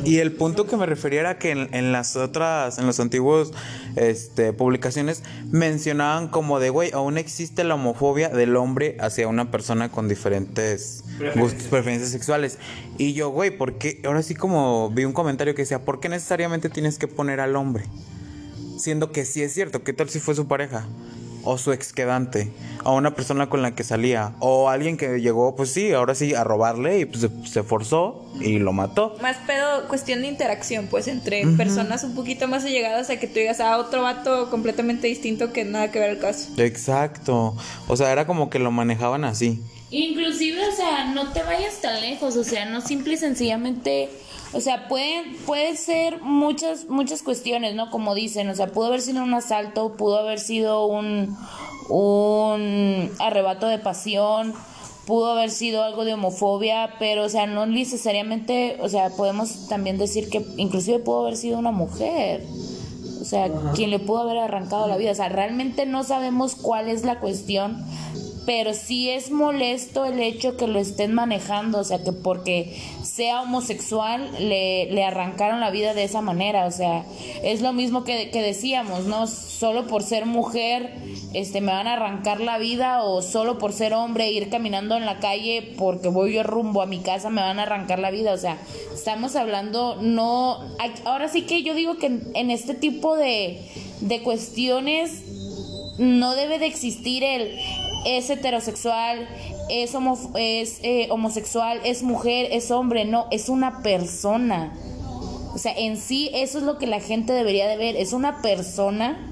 Y 0.03 0.17
el 0.17 0.31
punto 0.31 0.65
que 0.65 0.77
me 0.77 0.87
refería 0.87 1.19
era 1.19 1.37
que 1.37 1.51
en, 1.51 1.73
en 1.73 1.91
las 1.91 2.15
otras, 2.15 2.79
en 2.79 2.87
los 2.87 2.99
antiguos 2.99 3.53
este, 3.95 4.51
publicaciones, 4.51 5.23
mencionaban 5.51 6.27
como 6.27 6.59
de, 6.59 6.71
güey, 6.71 6.91
aún 6.91 7.17
existe 7.19 7.63
la 7.63 7.75
homofobia 7.75 8.29
del 8.29 8.55
hombre 8.55 8.97
hacia 8.99 9.27
una 9.27 9.51
persona 9.51 9.89
con 9.89 10.07
diferentes 10.07 11.03
gustos, 11.35 11.67
preferencias 11.69 12.09
sexuales. 12.09 12.57
Y 12.97 13.13
yo, 13.13 13.29
güey, 13.29 13.55
¿por 13.55 13.77
qué? 13.77 14.01
Ahora 14.05 14.23
sí 14.23 14.33
como 14.33 14.89
vi 14.89 15.05
un 15.05 15.13
comentario 15.13 15.53
que 15.53 15.61
decía, 15.61 15.85
¿por 15.85 15.99
qué 15.99 16.09
necesariamente 16.09 16.69
tienes 16.69 16.97
que 16.97 17.07
poner 17.07 17.39
al 17.39 17.55
hombre? 17.55 17.85
Siendo 18.77 19.11
que 19.11 19.23
sí 19.23 19.43
es 19.43 19.53
cierto, 19.53 19.83
¿qué 19.83 19.93
tal 19.93 20.09
si 20.09 20.19
fue 20.19 20.33
su 20.33 20.47
pareja? 20.47 20.87
O 21.51 21.57
su 21.57 21.71
ex 21.71 21.93
quedante, 21.93 22.51
o 22.83 22.95
una 22.95 23.15
persona 23.15 23.49
con 23.49 23.63
la 23.63 23.73
que 23.73 23.83
salía, 23.83 24.33
o 24.39 24.69
alguien 24.69 24.97
que 24.97 25.19
llegó, 25.19 25.55
pues 25.55 25.71
sí, 25.71 25.93
ahora 25.93 26.13
sí, 26.13 26.35
a 26.35 26.43
robarle 26.43 26.99
y 26.99 27.05
pues 27.05 27.21
se, 27.21 27.47
se 27.47 27.63
forzó 27.63 28.23
y 28.39 28.59
lo 28.59 28.71
mató. 28.71 29.17
Más 29.19 29.37
pedo, 29.47 29.87
cuestión 29.87 30.21
de 30.21 30.27
interacción, 30.27 30.85
pues, 30.87 31.07
entre 31.07 31.47
personas 31.57 32.03
un 32.03 32.13
poquito 32.13 32.47
más 32.47 32.65
allegadas 32.65 33.09
a 33.09 33.17
que 33.19 33.25
tú 33.25 33.39
digas 33.39 33.59
a 33.59 33.77
otro 33.77 34.03
vato 34.03 34.51
completamente 34.51 35.07
distinto 35.07 35.51
que 35.51 35.65
nada 35.65 35.91
que 35.91 35.97
ver 35.97 36.11
el 36.11 36.19
caso. 36.19 36.49
Exacto. 36.57 37.55
O 37.87 37.97
sea, 37.97 38.11
era 38.11 38.27
como 38.27 38.51
que 38.51 38.59
lo 38.59 38.69
manejaban 38.69 39.23
así. 39.23 39.59
Inclusive, 39.91 40.67
o 40.67 40.71
sea, 40.71 41.05
no 41.13 41.31
te 41.33 41.41
vayas 41.41 41.81
tan 41.81 41.99
lejos, 41.99 42.35
o 42.35 42.43
sea, 42.43 42.65
no 42.65 42.81
simple 42.81 43.15
y 43.15 43.17
sencillamente, 43.17 44.09
o 44.51 44.61
sea, 44.61 44.87
pueden, 44.87 45.35
puede 45.45 45.75
ser 45.75 46.21
muchas, 46.21 46.87
muchas 46.89 47.21
cuestiones, 47.21 47.75
¿no? 47.75 47.91
Como 47.91 48.15
dicen, 48.15 48.49
o 48.49 48.55
sea, 48.55 48.67
pudo 48.67 48.87
haber 48.87 49.01
sido 49.01 49.23
un 49.23 49.33
asalto, 49.33 49.93
pudo 49.93 50.19
haber 50.19 50.39
sido 50.39 50.87
un, 50.87 51.37
un 51.89 53.11
arrebato 53.19 53.67
de 53.67 53.77
pasión, 53.77 54.53
pudo 55.05 55.31
haber 55.31 55.51
sido 55.51 55.83
algo 55.83 56.03
de 56.03 56.13
homofobia, 56.13 56.95
pero, 56.97 57.25
o 57.25 57.29
sea, 57.29 57.45
no 57.45 57.67
necesariamente, 57.67 58.77
o 58.81 58.89
sea, 58.89 59.09
podemos 59.09 59.67
también 59.67 59.97
decir 59.97 60.29
que 60.29 60.45
inclusive 60.57 60.99
pudo 60.99 61.21
haber 61.21 61.37
sido 61.37 61.59
una 61.59 61.71
mujer. 61.71 62.43
O 63.21 63.25
sea, 63.25 63.51
quien 63.75 63.91
le 63.91 63.99
pudo 63.99 64.19
haber 64.19 64.37
arrancado 64.37 64.87
la 64.87 64.97
vida. 64.97 65.11
O 65.11 65.15
sea, 65.15 65.29
realmente 65.29 65.85
no 65.85 66.03
sabemos 66.03 66.55
cuál 66.55 66.87
es 66.87 67.03
la 67.03 67.19
cuestión, 67.19 67.85
pero 68.45 68.73
sí 68.73 69.09
es 69.09 69.29
molesto 69.29 70.05
el 70.05 70.19
hecho 70.19 70.57
que 70.57 70.67
lo 70.67 70.79
estén 70.79 71.13
manejando. 71.13 71.79
O 71.79 71.83
sea, 71.83 72.03
que 72.03 72.13
porque 72.13 72.79
sea 73.19 73.41
homosexual 73.41 74.31
le, 74.39 74.85
le 74.85 75.03
arrancaron 75.03 75.59
la 75.59 75.71
vida 75.71 75.93
de 75.93 76.05
esa 76.05 76.21
manera. 76.21 76.65
O 76.67 76.71
sea, 76.71 77.03
es 77.43 77.59
lo 77.59 77.73
mismo 77.73 78.05
que, 78.05 78.29
que 78.29 78.41
decíamos, 78.41 79.07
¿no? 79.07 79.27
Solo 79.27 79.87
por 79.87 80.03
ser 80.03 80.25
mujer 80.25 80.93
este, 81.33 81.59
me 81.59 81.73
van 81.73 81.87
a 81.87 81.93
arrancar 81.93 82.39
la 82.39 82.57
vida 82.57 83.03
o 83.03 83.21
solo 83.21 83.57
por 83.57 83.73
ser 83.73 83.93
hombre 83.93 84.31
ir 84.31 84.49
caminando 84.49 84.95
en 84.95 85.05
la 85.05 85.19
calle 85.19 85.73
porque 85.77 86.07
voy 86.07 86.35
yo 86.35 86.43
rumbo 86.43 86.81
a 86.81 86.85
mi 86.85 86.99
casa 86.99 87.29
me 87.29 87.41
van 87.41 87.59
a 87.59 87.63
arrancar 87.63 87.99
la 87.99 88.09
vida. 88.09 88.31
O 88.31 88.37
sea, 88.37 88.57
estamos 88.93 89.35
hablando, 89.35 89.97
no... 89.99 90.59
Ahora 91.03 91.27
sí 91.27 91.41
que 91.41 91.61
yo 91.61 91.73
digo 91.73 91.97
que 91.97 92.05
en, 92.05 92.31
en 92.35 92.51
este 92.51 92.73
tipo 92.73 93.17
de, 93.17 93.59
de 93.99 94.21
cuestiones 94.21 95.23
no 95.97 96.35
debe 96.35 96.57
de 96.57 96.67
existir 96.67 97.25
el 97.25 97.59
es 98.05 98.29
heterosexual, 98.29 99.27
es, 99.69 99.93
homo- 99.95 100.31
es 100.35 100.79
eh, 100.83 101.07
homosexual, 101.11 101.79
es 101.83 102.03
mujer, 102.03 102.49
es 102.51 102.71
hombre, 102.71 103.05
no, 103.05 103.27
es 103.31 103.49
una 103.49 103.81
persona. 103.81 104.73
O 105.53 105.57
sea, 105.57 105.73
en 105.75 105.97
sí 105.97 106.29
eso 106.33 106.59
es 106.59 106.63
lo 106.63 106.77
que 106.77 106.87
la 106.87 106.99
gente 106.99 107.33
debería 107.33 107.67
de 107.67 107.75
ver, 107.77 107.95
es 107.95 108.13
una 108.13 108.41
persona 108.41 109.25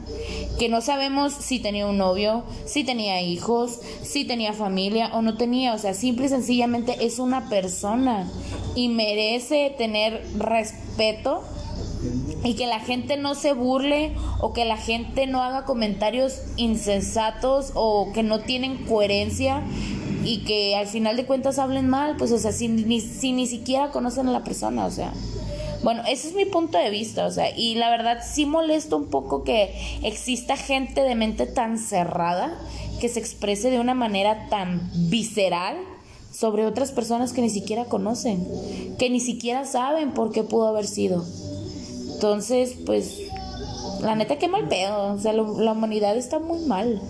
que 0.59 0.67
no 0.67 0.81
sabemos 0.81 1.33
si 1.33 1.59
tenía 1.59 1.85
un 1.85 1.97
novio, 1.97 2.43
si 2.65 2.83
tenía 2.83 3.21
hijos, 3.21 3.79
si 4.01 4.25
tenía 4.25 4.53
familia 4.53 5.11
o 5.13 5.21
no 5.21 5.37
tenía, 5.37 5.73
o 5.73 5.77
sea, 5.77 5.93
simple 5.93 6.25
y 6.25 6.29
sencillamente 6.29 7.05
es 7.05 7.19
una 7.19 7.47
persona 7.49 8.27
y 8.75 8.89
merece 8.89 9.73
tener 9.77 10.25
respeto 10.37 11.43
y 12.43 12.55
que 12.55 12.65
la 12.65 12.79
gente 12.79 13.17
no 13.17 13.35
se 13.35 13.53
burle 13.53 14.13
o 14.41 14.53
que 14.53 14.65
la 14.65 14.77
gente 14.77 15.27
no 15.27 15.43
haga 15.43 15.65
comentarios 15.65 16.41
insensatos 16.55 17.71
o 17.75 18.11
que 18.13 18.23
no 18.23 18.39
tienen 18.39 18.85
coherencia 18.85 19.61
y 20.23 20.39
que 20.39 20.75
al 20.75 20.87
final 20.87 21.15
de 21.17 21.25
cuentas 21.25 21.59
hablen 21.59 21.87
mal, 21.87 22.15
pues 22.17 22.31
o 22.31 22.37
sea, 22.37 22.51
si 22.51 22.67
ni, 22.67 23.01
si 23.01 23.31
ni 23.31 23.47
siquiera 23.47 23.91
conocen 23.91 24.27
a 24.27 24.31
la 24.31 24.43
persona, 24.43 24.85
o 24.85 24.91
sea. 24.91 25.13
Bueno, 25.83 26.01
ese 26.09 26.29
es 26.29 26.33
mi 26.33 26.45
punto 26.45 26.77
de 26.77 26.89
vista, 26.89 27.25
o 27.27 27.31
sea, 27.31 27.55
y 27.55 27.75
la 27.75 27.89
verdad 27.89 28.23
sí 28.27 28.45
molesta 28.45 28.95
un 28.95 29.05
poco 29.05 29.43
que 29.43 29.73
exista 30.03 30.57
gente 30.57 31.01
de 31.01 31.13
mente 31.13 31.45
tan 31.45 31.77
cerrada 31.77 32.57
que 32.99 33.09
se 33.09 33.19
exprese 33.19 33.69
de 33.69 33.79
una 33.79 33.93
manera 33.93 34.49
tan 34.49 34.89
visceral 35.09 35.77
sobre 36.31 36.65
otras 36.65 36.91
personas 36.91 37.31
que 37.31 37.41
ni 37.41 37.49
siquiera 37.49 37.85
conocen, 37.85 38.47
que 38.97 39.09
ni 39.09 39.19
siquiera 39.19 39.65
saben 39.65 40.13
por 40.13 40.31
qué 40.31 40.43
pudo 40.43 40.67
haber 40.67 40.87
sido. 40.87 41.23
Entonces, 42.13 42.75
pues, 42.85 43.19
la 44.01 44.15
neta, 44.15 44.37
qué 44.37 44.47
mal 44.47 44.67
pedo. 44.67 45.13
O 45.13 45.19
sea, 45.19 45.33
la 45.33 45.71
humanidad 45.71 46.17
está 46.17 46.39
muy 46.39 46.59
mal. 46.65 47.01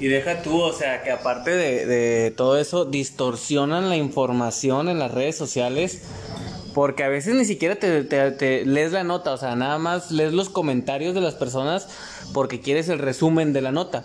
Y 0.00 0.06
deja 0.06 0.42
tú, 0.42 0.60
o 0.60 0.72
sea, 0.72 1.02
que 1.02 1.10
aparte 1.10 1.50
de, 1.50 1.86
de 1.86 2.30
todo 2.30 2.58
eso, 2.58 2.84
distorsionan 2.84 3.88
la 3.88 3.96
información 3.96 4.88
en 4.88 4.98
las 4.98 5.10
redes 5.12 5.36
sociales. 5.36 6.02
Porque 6.74 7.02
a 7.02 7.08
veces 7.08 7.34
ni 7.34 7.44
siquiera 7.44 7.74
te, 7.76 8.04
te- 8.04 8.30
te 8.30 8.64
lees 8.64 8.92
la 8.92 9.02
nota, 9.02 9.32
o 9.32 9.36
sea, 9.36 9.56
nada 9.56 9.78
más 9.78 10.12
lees 10.12 10.32
los 10.32 10.48
comentarios 10.48 11.14
de 11.14 11.20
las 11.20 11.34
personas 11.34 11.88
porque 12.32 12.60
quieres 12.60 12.88
el 12.88 13.00
resumen 13.00 13.52
de 13.52 13.62
la 13.62 13.72
nota. 13.72 14.04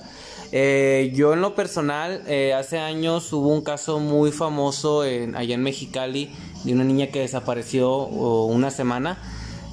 Eh, 0.52 1.12
yo 1.14 1.34
en 1.34 1.42
lo 1.42 1.54
personal, 1.56 2.24
eh, 2.26 2.54
hace 2.54 2.80
años 2.80 3.32
hubo 3.34 3.50
un 3.50 3.64
caso 3.64 4.00
muy 4.00 4.32
famoso 4.32 5.04
en, 5.06 5.36
allá 5.36 5.54
en 5.54 5.62
Mexicali 5.62 6.32
de 6.64 6.74
una 6.74 6.84
niña 6.86 7.08
que 7.08 7.20
desapareció 7.20 7.92
o, 7.92 8.46
una 8.48 8.72
semana, 8.72 9.20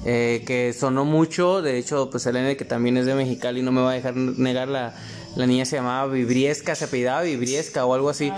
eh, 0.05 0.43
que 0.45 0.73
sonó 0.73 1.03
mucho, 1.05 1.61
de 1.63 1.77
hecho, 1.79 2.09
pues 2.11 2.25
Elena, 2.27 2.53
que 2.55 2.65
también 2.65 2.97
es 2.97 3.05
de 3.05 3.15
Mexicali, 3.15 3.63
no 3.63 3.71
me 3.71 3.81
va 3.81 3.91
a 3.91 3.93
dejar 3.95 4.15
negar, 4.15 4.67
la, 4.67 4.93
la 5.35 5.45
niña 5.45 5.65
se 5.65 5.77
llamaba 5.77 6.11
Vibriesca, 6.11 6.75
se 6.75 6.85
apellidaba 6.85 7.21
Vibriesca 7.21 7.85
o 7.85 7.93
algo 7.93 8.09
así. 8.09 8.31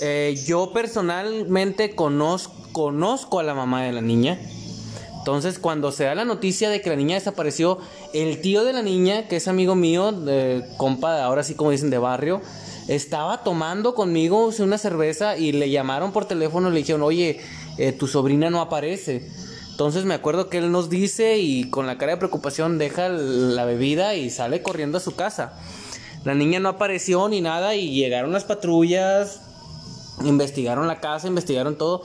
Eh, 0.00 0.40
yo 0.46 0.72
personalmente 0.72 1.94
conozco, 1.94 2.54
conozco 2.72 3.38
a 3.40 3.42
la 3.42 3.54
mamá 3.54 3.82
de 3.82 3.92
la 3.92 4.00
niña. 4.00 4.38
Entonces, 5.18 5.58
cuando 5.58 5.92
se 5.92 6.04
da 6.04 6.14
la 6.16 6.24
noticia 6.24 6.68
de 6.68 6.80
que 6.80 6.90
la 6.90 6.96
niña 6.96 7.14
desapareció, 7.14 7.78
el 8.12 8.40
tío 8.40 8.64
de 8.64 8.72
la 8.72 8.82
niña, 8.82 9.28
que 9.28 9.36
es 9.36 9.46
amigo 9.46 9.76
mío, 9.76 10.10
de 10.10 10.64
compa, 10.78 11.22
ahora 11.22 11.44
sí 11.44 11.54
como 11.54 11.70
dicen, 11.70 11.90
de 11.90 11.98
barrio, 11.98 12.40
estaba 12.88 13.44
tomando 13.44 13.94
conmigo 13.94 14.50
una 14.58 14.78
cerveza 14.78 15.36
y 15.36 15.52
le 15.52 15.70
llamaron 15.70 16.12
por 16.12 16.24
teléfono 16.24 16.68
y 16.68 16.72
le 16.72 16.78
dijeron, 16.78 17.02
oye, 17.02 17.40
eh, 17.78 17.92
tu 17.92 18.08
sobrina 18.08 18.50
no 18.50 18.60
aparece. 18.60 19.28
Entonces 19.70 20.04
me 20.04 20.14
acuerdo 20.14 20.48
que 20.48 20.58
él 20.58 20.72
nos 20.72 20.90
dice 20.90 21.38
y 21.38 21.70
con 21.70 21.86
la 21.86 21.98
cara 21.98 22.12
de 22.12 22.18
preocupación 22.18 22.78
deja 22.78 23.08
la 23.08 23.64
bebida 23.64 24.14
y 24.14 24.28
sale 24.28 24.62
corriendo 24.62 24.98
a 24.98 25.00
su 25.00 25.14
casa. 25.14 25.54
La 26.24 26.34
niña 26.34 26.60
no 26.60 26.68
apareció 26.68 27.28
ni 27.28 27.40
nada 27.40 27.74
y 27.74 27.90
llegaron 27.94 28.32
las 28.32 28.44
patrullas, 28.44 29.40
investigaron 30.24 30.86
la 30.86 31.00
casa, 31.00 31.26
investigaron 31.28 31.76
todo. 31.76 32.02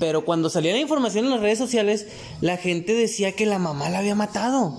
Pero 0.00 0.24
cuando 0.24 0.50
salía 0.50 0.72
la 0.72 0.80
información 0.80 1.26
en 1.26 1.30
las 1.30 1.40
redes 1.40 1.58
sociales, 1.58 2.06
la 2.40 2.56
gente 2.56 2.92
decía 2.94 3.32
que 3.36 3.46
la 3.46 3.58
mamá 3.58 3.88
la 3.88 3.98
había 4.00 4.14
matado. 4.16 4.74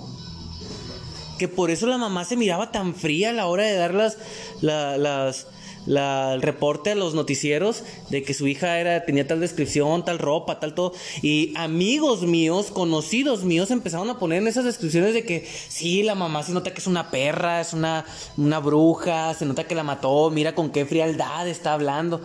Que 1.38 1.48
por 1.48 1.70
eso 1.70 1.86
la 1.86 1.98
mamá 1.98 2.24
se 2.24 2.36
miraba 2.36 2.70
tan 2.70 2.94
fría 2.94 3.30
a 3.30 3.32
la 3.32 3.46
hora 3.46 3.64
de 3.64 3.74
dar 3.74 3.94
las, 3.94 4.18
la- 4.60 4.98
las, 4.98 5.46
la- 5.86 6.34
el 6.34 6.42
reporte 6.42 6.92
a 6.92 6.94
los 6.94 7.14
noticieros 7.14 7.82
de 8.10 8.22
que 8.22 8.34
su 8.34 8.46
hija 8.46 8.78
era, 8.78 9.04
tenía 9.04 9.26
tal 9.26 9.40
descripción, 9.40 10.04
tal 10.04 10.18
ropa, 10.18 10.60
tal 10.60 10.74
todo. 10.74 10.92
Y 11.22 11.52
amigos 11.56 12.22
míos, 12.22 12.70
conocidos 12.72 13.44
míos, 13.44 13.70
empezaron 13.70 14.08
a 14.10 14.18
poner 14.18 14.42
en 14.42 14.48
esas 14.48 14.64
descripciones 14.64 15.14
de 15.14 15.24
que 15.24 15.46
sí, 15.68 16.02
la 16.02 16.14
mamá 16.14 16.42
se 16.42 16.52
nota 16.52 16.72
que 16.72 16.80
es 16.80 16.86
una 16.86 17.10
perra, 17.10 17.60
es 17.60 17.72
una, 17.72 18.04
una 18.36 18.58
bruja, 18.60 19.34
se 19.34 19.46
nota 19.46 19.64
que 19.64 19.74
la 19.74 19.82
mató, 19.82 20.30
mira 20.30 20.54
con 20.54 20.70
qué 20.70 20.86
frialdad 20.86 21.48
está 21.48 21.74
hablando. 21.74 22.20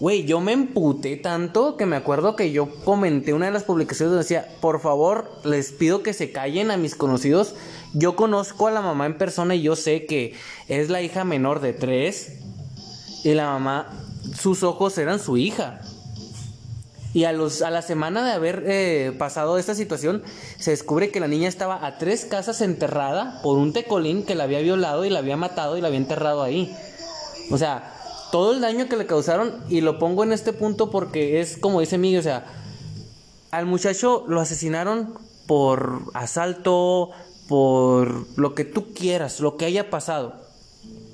Güey, 0.00 0.24
yo 0.24 0.40
me 0.40 0.50
emputé 0.52 1.16
tanto 1.16 1.76
que 1.76 1.86
me 1.86 1.94
acuerdo 1.94 2.34
que 2.34 2.50
yo 2.50 2.68
comenté 2.84 3.32
una 3.32 3.46
de 3.46 3.52
las 3.52 3.62
publicaciones 3.62 4.10
donde 4.10 4.24
decía, 4.24 4.48
por 4.60 4.80
favor, 4.80 5.30
les 5.44 5.70
pido 5.70 6.02
que 6.02 6.12
se 6.12 6.32
callen 6.32 6.72
a 6.72 6.76
mis 6.76 6.96
conocidos. 6.96 7.54
Yo 7.92 8.16
conozco 8.16 8.66
a 8.66 8.72
la 8.72 8.80
mamá 8.80 9.06
en 9.06 9.16
persona 9.18 9.54
y 9.54 9.62
yo 9.62 9.76
sé 9.76 10.04
que 10.04 10.34
es 10.68 10.90
la 10.90 11.00
hija 11.00 11.22
menor 11.22 11.60
de 11.60 11.74
tres. 11.74 12.40
Y 13.24 13.34
la 13.34 13.46
mamá, 13.46 13.88
sus 14.38 14.62
ojos 14.62 14.96
eran 14.98 15.18
su 15.18 15.36
hija. 15.36 15.80
Y 17.14 17.24
a, 17.24 17.32
los, 17.32 17.62
a 17.62 17.70
la 17.70 17.80
semana 17.80 18.24
de 18.24 18.32
haber 18.32 18.64
eh, 18.66 19.12
pasado 19.18 19.56
esta 19.56 19.74
situación, 19.74 20.22
se 20.58 20.72
descubre 20.72 21.10
que 21.10 21.20
la 21.20 21.28
niña 21.28 21.48
estaba 21.48 21.86
a 21.86 21.96
tres 21.96 22.24
casas 22.24 22.60
enterrada 22.60 23.40
por 23.42 23.56
un 23.56 23.72
tecolín 23.72 24.24
que 24.24 24.34
la 24.34 24.44
había 24.44 24.60
violado 24.60 25.04
y 25.04 25.10
la 25.10 25.20
había 25.20 25.36
matado 25.36 25.78
y 25.78 25.80
la 25.80 25.88
había 25.88 26.00
enterrado 26.00 26.42
ahí. 26.42 26.76
O 27.50 27.58
sea, 27.58 27.94
todo 28.30 28.52
el 28.52 28.60
daño 28.60 28.88
que 28.88 28.96
le 28.96 29.06
causaron, 29.06 29.64
y 29.68 29.80
lo 29.80 29.98
pongo 29.98 30.24
en 30.24 30.32
este 30.32 30.52
punto 30.52 30.90
porque 30.90 31.40
es 31.40 31.56
como 31.56 31.80
dice 31.80 31.98
Miguel, 31.98 32.20
o 32.20 32.22
sea, 32.22 32.44
al 33.52 33.64
muchacho 33.66 34.24
lo 34.26 34.40
asesinaron 34.40 35.14
por 35.46 36.02
asalto, 36.14 37.10
por 37.48 38.26
lo 38.36 38.54
que 38.54 38.64
tú 38.64 38.92
quieras, 38.92 39.40
lo 39.40 39.56
que 39.56 39.66
haya 39.66 39.88
pasado. 39.88 40.43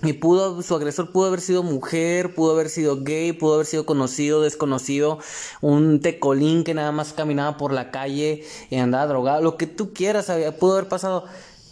Y 0.03 0.15
pudo, 0.15 0.63
su 0.63 0.75
agresor 0.75 1.13
pudo 1.13 1.27
haber 1.27 1.43
sido 1.43 1.63
mujer, 1.63 2.35
pudo 2.35 2.53
haber 2.53 2.71
sido 2.71 3.03
gay, 3.03 3.33
pudo 3.33 3.55
haber 3.55 3.67
sido 3.67 3.85
conocido, 3.85 4.41
desconocido, 4.41 5.19
un 5.61 6.01
tecolín 6.01 6.65
que 6.65 6.73
nada 6.73 6.91
más 6.91 7.13
caminaba 7.13 7.59
por 7.59 7.73
la 7.73 7.91
calle 7.91 8.45
y 8.71 8.77
andaba 8.77 9.07
drogado, 9.07 9.43
lo 9.43 9.59
que 9.59 9.67
tú 9.67 9.93
quieras, 9.93 10.33
pudo 10.59 10.73
haber 10.73 10.89
pasado. 10.89 11.25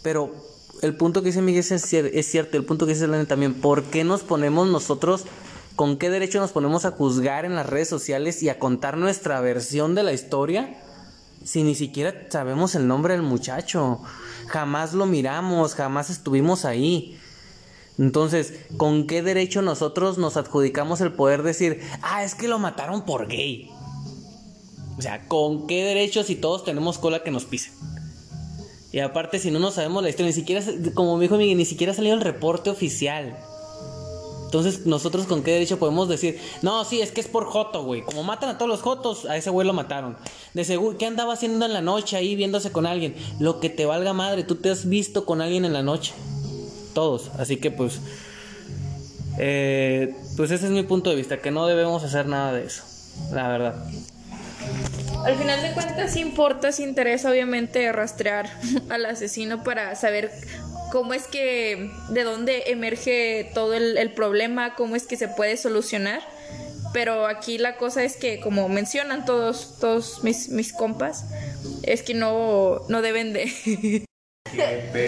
Pero 0.03 0.31
el 0.83 0.95
punto 0.95 1.21
que 1.21 1.27
dice 1.27 1.41
Miguel 1.41 1.59
es, 1.67 1.71
es 1.71 2.25
cierto, 2.27 2.55
el 2.57 2.65
punto 2.65 2.85
que 2.85 2.93
dice 2.93 3.05
Elena 3.05 3.25
también, 3.25 3.55
¿por 3.55 3.83
qué 3.83 4.03
nos 4.03 4.21
ponemos 4.21 4.67
nosotros, 4.67 5.25
con 5.75 5.97
qué 5.97 6.11
derecho 6.11 6.39
nos 6.39 6.51
ponemos 6.51 6.85
a 6.85 6.91
juzgar 6.91 7.45
en 7.45 7.55
las 7.55 7.65
redes 7.65 7.89
sociales 7.89 8.43
y 8.43 8.49
a 8.49 8.59
contar 8.59 8.95
nuestra 8.97 9.41
versión 9.41 9.95
de 9.95 10.03
la 10.03 10.13
historia? 10.13 10.77
Si 11.43 11.63
ni 11.63 11.73
siquiera 11.73 12.13
sabemos 12.29 12.75
el 12.75 12.87
nombre 12.87 13.13
del 13.13 13.23
muchacho, 13.23 14.01
jamás 14.47 14.93
lo 14.93 15.07
miramos, 15.07 15.73
jamás 15.73 16.09
estuvimos 16.09 16.63
ahí. 16.65 17.17
Entonces, 17.99 18.53
¿con 18.77 19.07
qué 19.07 19.21
derecho 19.21 19.61
nosotros 19.61 20.17
nos 20.17 20.37
adjudicamos 20.37 21.01
el 21.01 21.11
poder 21.11 21.43
decir, 21.43 21.81
ah, 22.01 22.23
es 22.23 22.33
que 22.33 22.47
lo 22.47 22.57
mataron 22.57 23.03
por 23.03 23.27
gay? 23.27 23.69
O 24.97 25.01
sea, 25.01 25.27
¿con 25.27 25.67
qué 25.67 25.83
derecho 25.83 26.23
si 26.23 26.35
todos 26.35 26.63
tenemos 26.63 26.97
cola 26.97 27.23
que 27.23 27.31
nos 27.31 27.43
pisen? 27.43 27.73
Y 28.93 28.99
aparte, 28.99 29.37
si 29.37 29.51
no 29.51 29.59
nos 29.59 29.75
sabemos 29.75 30.01
la 30.01 30.09
historia, 30.09 30.29
ni 30.29 30.33
siquiera, 30.33 30.63
como 30.93 31.19
dijo 31.19 31.37
Miguel, 31.37 31.57
ni 31.57 31.65
siquiera 31.65 31.91
ha 31.91 31.95
salido 31.95 32.15
el 32.15 32.21
reporte 32.21 32.69
oficial. 32.69 33.37
Entonces, 34.45 34.85
nosotros 34.85 35.27
con 35.27 35.43
qué 35.43 35.51
derecho 35.51 35.77
podemos 35.77 36.07
decir, 36.09 36.39
no, 36.61 36.83
sí, 36.85 37.01
es 37.01 37.11
que 37.11 37.21
es 37.21 37.27
por 37.27 37.45
Joto, 37.45 37.83
güey. 37.83 38.01
Como 38.01 38.23
matan 38.23 38.49
a 38.49 38.57
todos 38.57 38.69
los 38.69 38.81
Jotos, 38.81 39.25
a 39.25 39.35
ese 39.35 39.51
güey 39.51 39.67
lo 39.67 39.73
mataron. 39.73 40.17
De 40.53 40.63
seguro, 40.63 40.97
¿qué 40.97 41.05
andaba 41.05 41.33
haciendo 41.33 41.65
en 41.65 41.73
la 41.73 41.81
noche 41.81 42.15
ahí 42.15 42.35
viéndose 42.35 42.71
con 42.71 42.87
alguien? 42.87 43.13
Lo 43.39 43.59
que 43.59 43.69
te 43.69 43.85
valga 43.85 44.13
madre, 44.13 44.43
tú 44.43 44.55
te 44.55 44.71
has 44.71 44.87
visto 44.87 45.25
con 45.25 45.41
alguien 45.41 45.65
en 45.65 45.73
la 45.73 45.83
noche. 45.83 46.13
Así 47.37 47.57
que, 47.57 47.71
pues, 47.71 47.99
eh, 49.37 50.13
pues 50.35 50.51
ese 50.51 50.65
es 50.65 50.71
mi 50.71 50.83
punto 50.83 51.09
de 51.09 51.15
vista, 51.15 51.37
que 51.37 51.51
no 51.51 51.65
debemos 51.65 52.03
hacer 52.03 52.25
nada 52.25 52.51
de 52.53 52.65
eso, 52.65 52.83
la 53.31 53.47
verdad. 53.47 53.75
Al 55.25 55.35
final 55.35 55.61
de 55.61 55.73
cuentas, 55.73 56.15
importa, 56.17 56.71
sí 56.71 56.83
interesa, 56.83 57.29
obviamente, 57.29 57.91
rastrear 57.91 58.49
al 58.89 59.05
asesino 59.05 59.63
para 59.63 59.95
saber 59.95 60.31
cómo 60.91 61.13
es 61.13 61.27
que, 61.27 61.89
de 62.09 62.23
dónde 62.23 62.63
emerge 62.67 63.49
todo 63.53 63.73
el, 63.73 64.11
problema, 64.11 64.75
cómo 64.75 64.95
es 64.95 65.07
que 65.07 65.15
se 65.15 65.29
puede 65.29 65.55
solucionar. 65.55 66.21
Pero 66.91 67.27
aquí 67.27 67.59
la 67.59 67.77
cosa 67.77 68.03
es 68.03 68.17
que, 68.17 68.39
como 68.39 68.67
mencionan 68.67 69.23
todos, 69.23 69.77
todos 69.79 70.23
mis, 70.23 70.49
mis 70.49 70.73
compas, 70.73 71.25
es 71.83 72.01
que 72.01 72.13
no, 72.13 72.81
no 72.89 73.01
deben 73.01 73.31
de... 73.31 74.05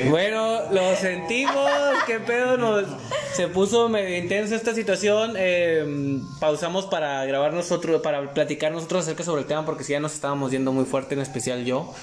Bueno, 0.09 0.71
lo 0.71 0.95
sentimos, 0.95 1.69
qué 2.05 2.19
pedo, 2.19 2.57
nos, 2.57 2.85
se 3.33 3.47
puso 3.47 3.89
medio 3.89 4.17
intensa 4.17 4.55
esta 4.55 4.73
situación. 4.73 5.33
Eh, 5.37 6.19
pausamos 6.39 6.85
para 6.85 7.25
grabar 7.25 7.53
nosotros, 7.53 8.01
para 8.01 8.33
platicar 8.33 8.71
nosotros 8.71 9.03
acerca 9.03 9.23
sobre 9.23 9.41
el 9.41 9.47
tema, 9.47 9.65
porque 9.65 9.83
si 9.83 9.93
ya 9.93 9.99
nos 9.99 10.13
estábamos 10.13 10.51
yendo 10.51 10.71
muy 10.71 10.85
fuerte, 10.85 11.15
en 11.15 11.21
especial 11.21 11.65
yo. 11.65 11.93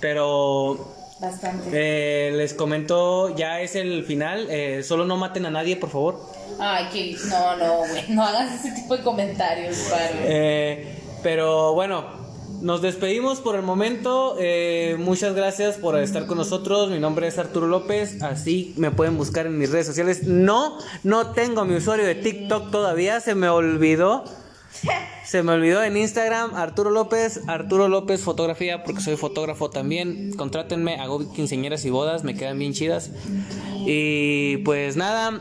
Pero 0.00 0.94
Bastante. 1.18 1.70
Eh, 1.72 2.32
les 2.32 2.52
comento, 2.52 3.34
ya 3.34 3.60
es 3.60 3.74
el 3.74 4.04
final. 4.04 4.48
Eh, 4.50 4.82
solo 4.82 5.06
no 5.06 5.16
maten 5.16 5.46
a 5.46 5.50
nadie, 5.50 5.76
por 5.76 5.90
favor. 5.90 6.20
Ay, 6.58 6.86
que 6.92 7.16
no, 7.28 7.56
no, 7.56 7.78
güey. 7.78 8.04
No 8.08 8.22
hagas 8.22 8.54
ese 8.60 8.74
tipo 8.74 8.96
de 8.96 9.02
comentarios, 9.02 9.76
padre. 9.90 10.18
Eh, 10.24 10.98
pero 11.22 11.72
bueno, 11.72 12.04
nos 12.60 12.82
despedimos 12.82 13.40
por 13.40 13.56
el 13.56 13.62
momento. 13.62 14.36
Eh, 14.38 14.96
muchas 14.98 15.34
gracias 15.34 15.76
por 15.76 15.98
estar 15.98 16.26
con 16.26 16.38
nosotros. 16.38 16.90
Mi 16.90 16.98
nombre 16.98 17.26
es 17.26 17.38
Arturo 17.38 17.66
López. 17.66 18.22
Así 18.22 18.74
me 18.76 18.90
pueden 18.90 19.16
buscar 19.16 19.46
en 19.46 19.58
mis 19.58 19.70
redes 19.70 19.86
sociales. 19.86 20.24
No, 20.24 20.78
no 21.02 21.30
tengo 21.32 21.64
mi 21.64 21.76
usuario 21.76 22.04
de 22.04 22.14
TikTok 22.14 22.70
todavía. 22.70 23.20
Se 23.20 23.34
me 23.34 23.48
olvidó. 23.48 24.24
Se 25.24 25.42
me 25.42 25.52
olvidó 25.52 25.82
en 25.82 25.96
Instagram, 25.96 26.54
Arturo 26.54 26.90
López, 26.90 27.40
Arturo 27.48 27.88
López 27.88 28.20
Fotografía, 28.20 28.84
porque 28.84 29.00
soy 29.00 29.16
fotógrafo 29.16 29.70
también. 29.70 30.32
Contrátenme, 30.36 31.00
hago 31.00 31.32
quinceañeras 31.32 31.84
y 31.84 31.90
bodas, 31.90 32.24
me 32.24 32.36
quedan 32.36 32.58
bien 32.58 32.74
chidas. 32.74 33.10
Y 33.86 34.58
pues 34.58 34.96
nada, 34.96 35.40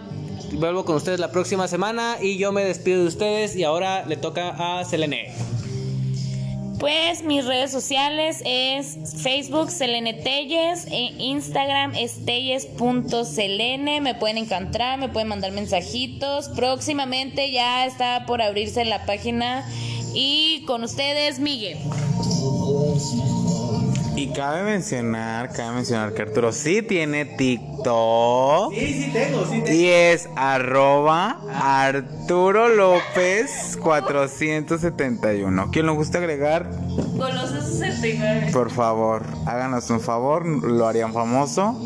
vuelvo 0.53 0.85
con 0.85 0.95
ustedes 0.95 1.19
la 1.19 1.31
próxima 1.31 1.67
semana 1.67 2.17
y 2.21 2.37
yo 2.37 2.51
me 2.51 2.63
despido 2.63 3.01
de 3.01 3.07
ustedes 3.07 3.55
y 3.55 3.63
ahora 3.63 4.05
le 4.05 4.17
toca 4.17 4.79
a 4.79 4.85
Selene. 4.85 5.33
Pues 6.79 7.23
mis 7.23 7.45
redes 7.45 7.71
sociales 7.71 8.41
es 8.45 9.21
Facebook 9.21 9.69
Selene 9.71 10.13
Telles, 10.13 10.85
e 10.91 11.13
Instagram 11.19 11.95
es 11.95 12.25
telles.selene, 12.25 14.01
me 14.01 14.15
pueden 14.15 14.37
encontrar, 14.37 14.99
me 14.99 15.09
pueden 15.09 15.29
mandar 15.29 15.51
mensajitos. 15.51 16.49
Próximamente 16.49 17.51
ya 17.51 17.85
está 17.85 18.25
por 18.25 18.41
abrirse 18.41 18.83
la 18.85 19.05
página 19.05 19.65
y 20.13 20.63
con 20.65 20.83
ustedes 20.83 21.39
Miguel. 21.39 21.77
Y 24.17 24.27
cabe 24.27 24.63
mencionar, 24.63 25.51
cabe 25.51 25.75
mencionar 25.75 26.13
que 26.13 26.21
Arturo 26.21 26.53
sí 26.53 26.81
tiene 26.81 27.25
TikTok. 27.25 28.73
Sí, 28.73 29.03
sí 29.03 29.09
tengo, 29.11 29.45
sí 29.45 29.61
Y 29.67 29.87
es 29.87 30.29
arroba 30.37 31.41
Arturo 31.53 32.69
López 32.69 33.77
471. 33.81 35.69
¿Quién 35.69 35.85
lo 35.85 35.95
gusta 35.95 36.19
agregar? 36.19 36.69
Goloso 37.15 37.61
69. 37.61 38.51
Por 38.53 38.71
favor, 38.71 39.23
háganos 39.45 39.89
un 39.89 39.99
favor, 39.99 40.45
lo 40.45 40.87
harían 40.87 41.11
famoso. 41.11 41.77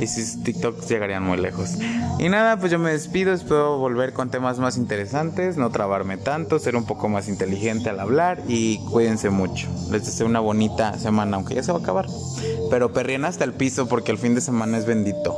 Y 0.00 0.06
sus 0.06 0.42
TikToks 0.42 0.88
llegarían 0.88 1.22
muy 1.22 1.38
lejos. 1.38 1.70
Y 2.18 2.28
nada, 2.28 2.58
pues 2.58 2.70
yo 2.70 2.78
me 2.78 2.92
despido. 2.92 3.32
Espero 3.32 3.78
volver 3.78 4.12
con 4.12 4.30
temas 4.30 4.58
más 4.58 4.76
interesantes, 4.76 5.56
no 5.56 5.70
trabarme 5.70 6.16
tanto, 6.16 6.58
ser 6.58 6.76
un 6.76 6.84
poco 6.84 7.08
más 7.08 7.28
inteligente 7.28 7.90
al 7.90 8.00
hablar. 8.00 8.42
Y 8.46 8.78
cuídense 8.90 9.30
mucho. 9.30 9.68
Les 9.90 10.04
deseo 10.04 10.26
una 10.26 10.40
bonita 10.40 10.98
semana, 10.98 11.36
aunque 11.36 11.54
ya 11.54 11.62
se 11.62 11.72
va 11.72 11.78
a 11.78 11.82
acabar. 11.82 12.06
Pero 12.70 12.92
perrien 12.92 13.24
hasta 13.24 13.44
el 13.44 13.54
piso 13.54 13.88
porque 13.88 14.12
el 14.12 14.18
fin 14.18 14.34
de 14.34 14.40
semana 14.40 14.78
es 14.78 14.86
bendito. 14.86 15.36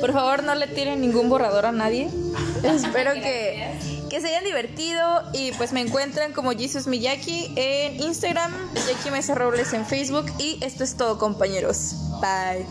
Por 0.00 0.12
favor, 0.12 0.42
no 0.42 0.54
le 0.54 0.66
tiren 0.66 1.00
ningún 1.00 1.28
borrador 1.28 1.66
a 1.66 1.72
nadie. 1.72 2.08
Espero 2.62 3.12
que, 3.14 3.99
que 4.10 4.20
se 4.20 4.28
hayan 4.28 4.44
divertido 4.44 5.22
y 5.32 5.52
pues 5.52 5.72
me 5.72 5.80
encuentran 5.80 6.32
como 6.32 6.50
Jesus 6.50 6.86
Miyaki 6.86 7.52
en 7.56 8.02
Instagram, 8.02 8.52
Miyaki 8.74 9.10
Mesa 9.10 9.34
Robles 9.34 9.72
en 9.72 9.86
Facebook 9.86 10.26
y 10.38 10.58
esto 10.62 10.84
es 10.84 10.96
todo 10.96 11.16
compañeros. 11.16 11.94
Bye. 12.20 12.66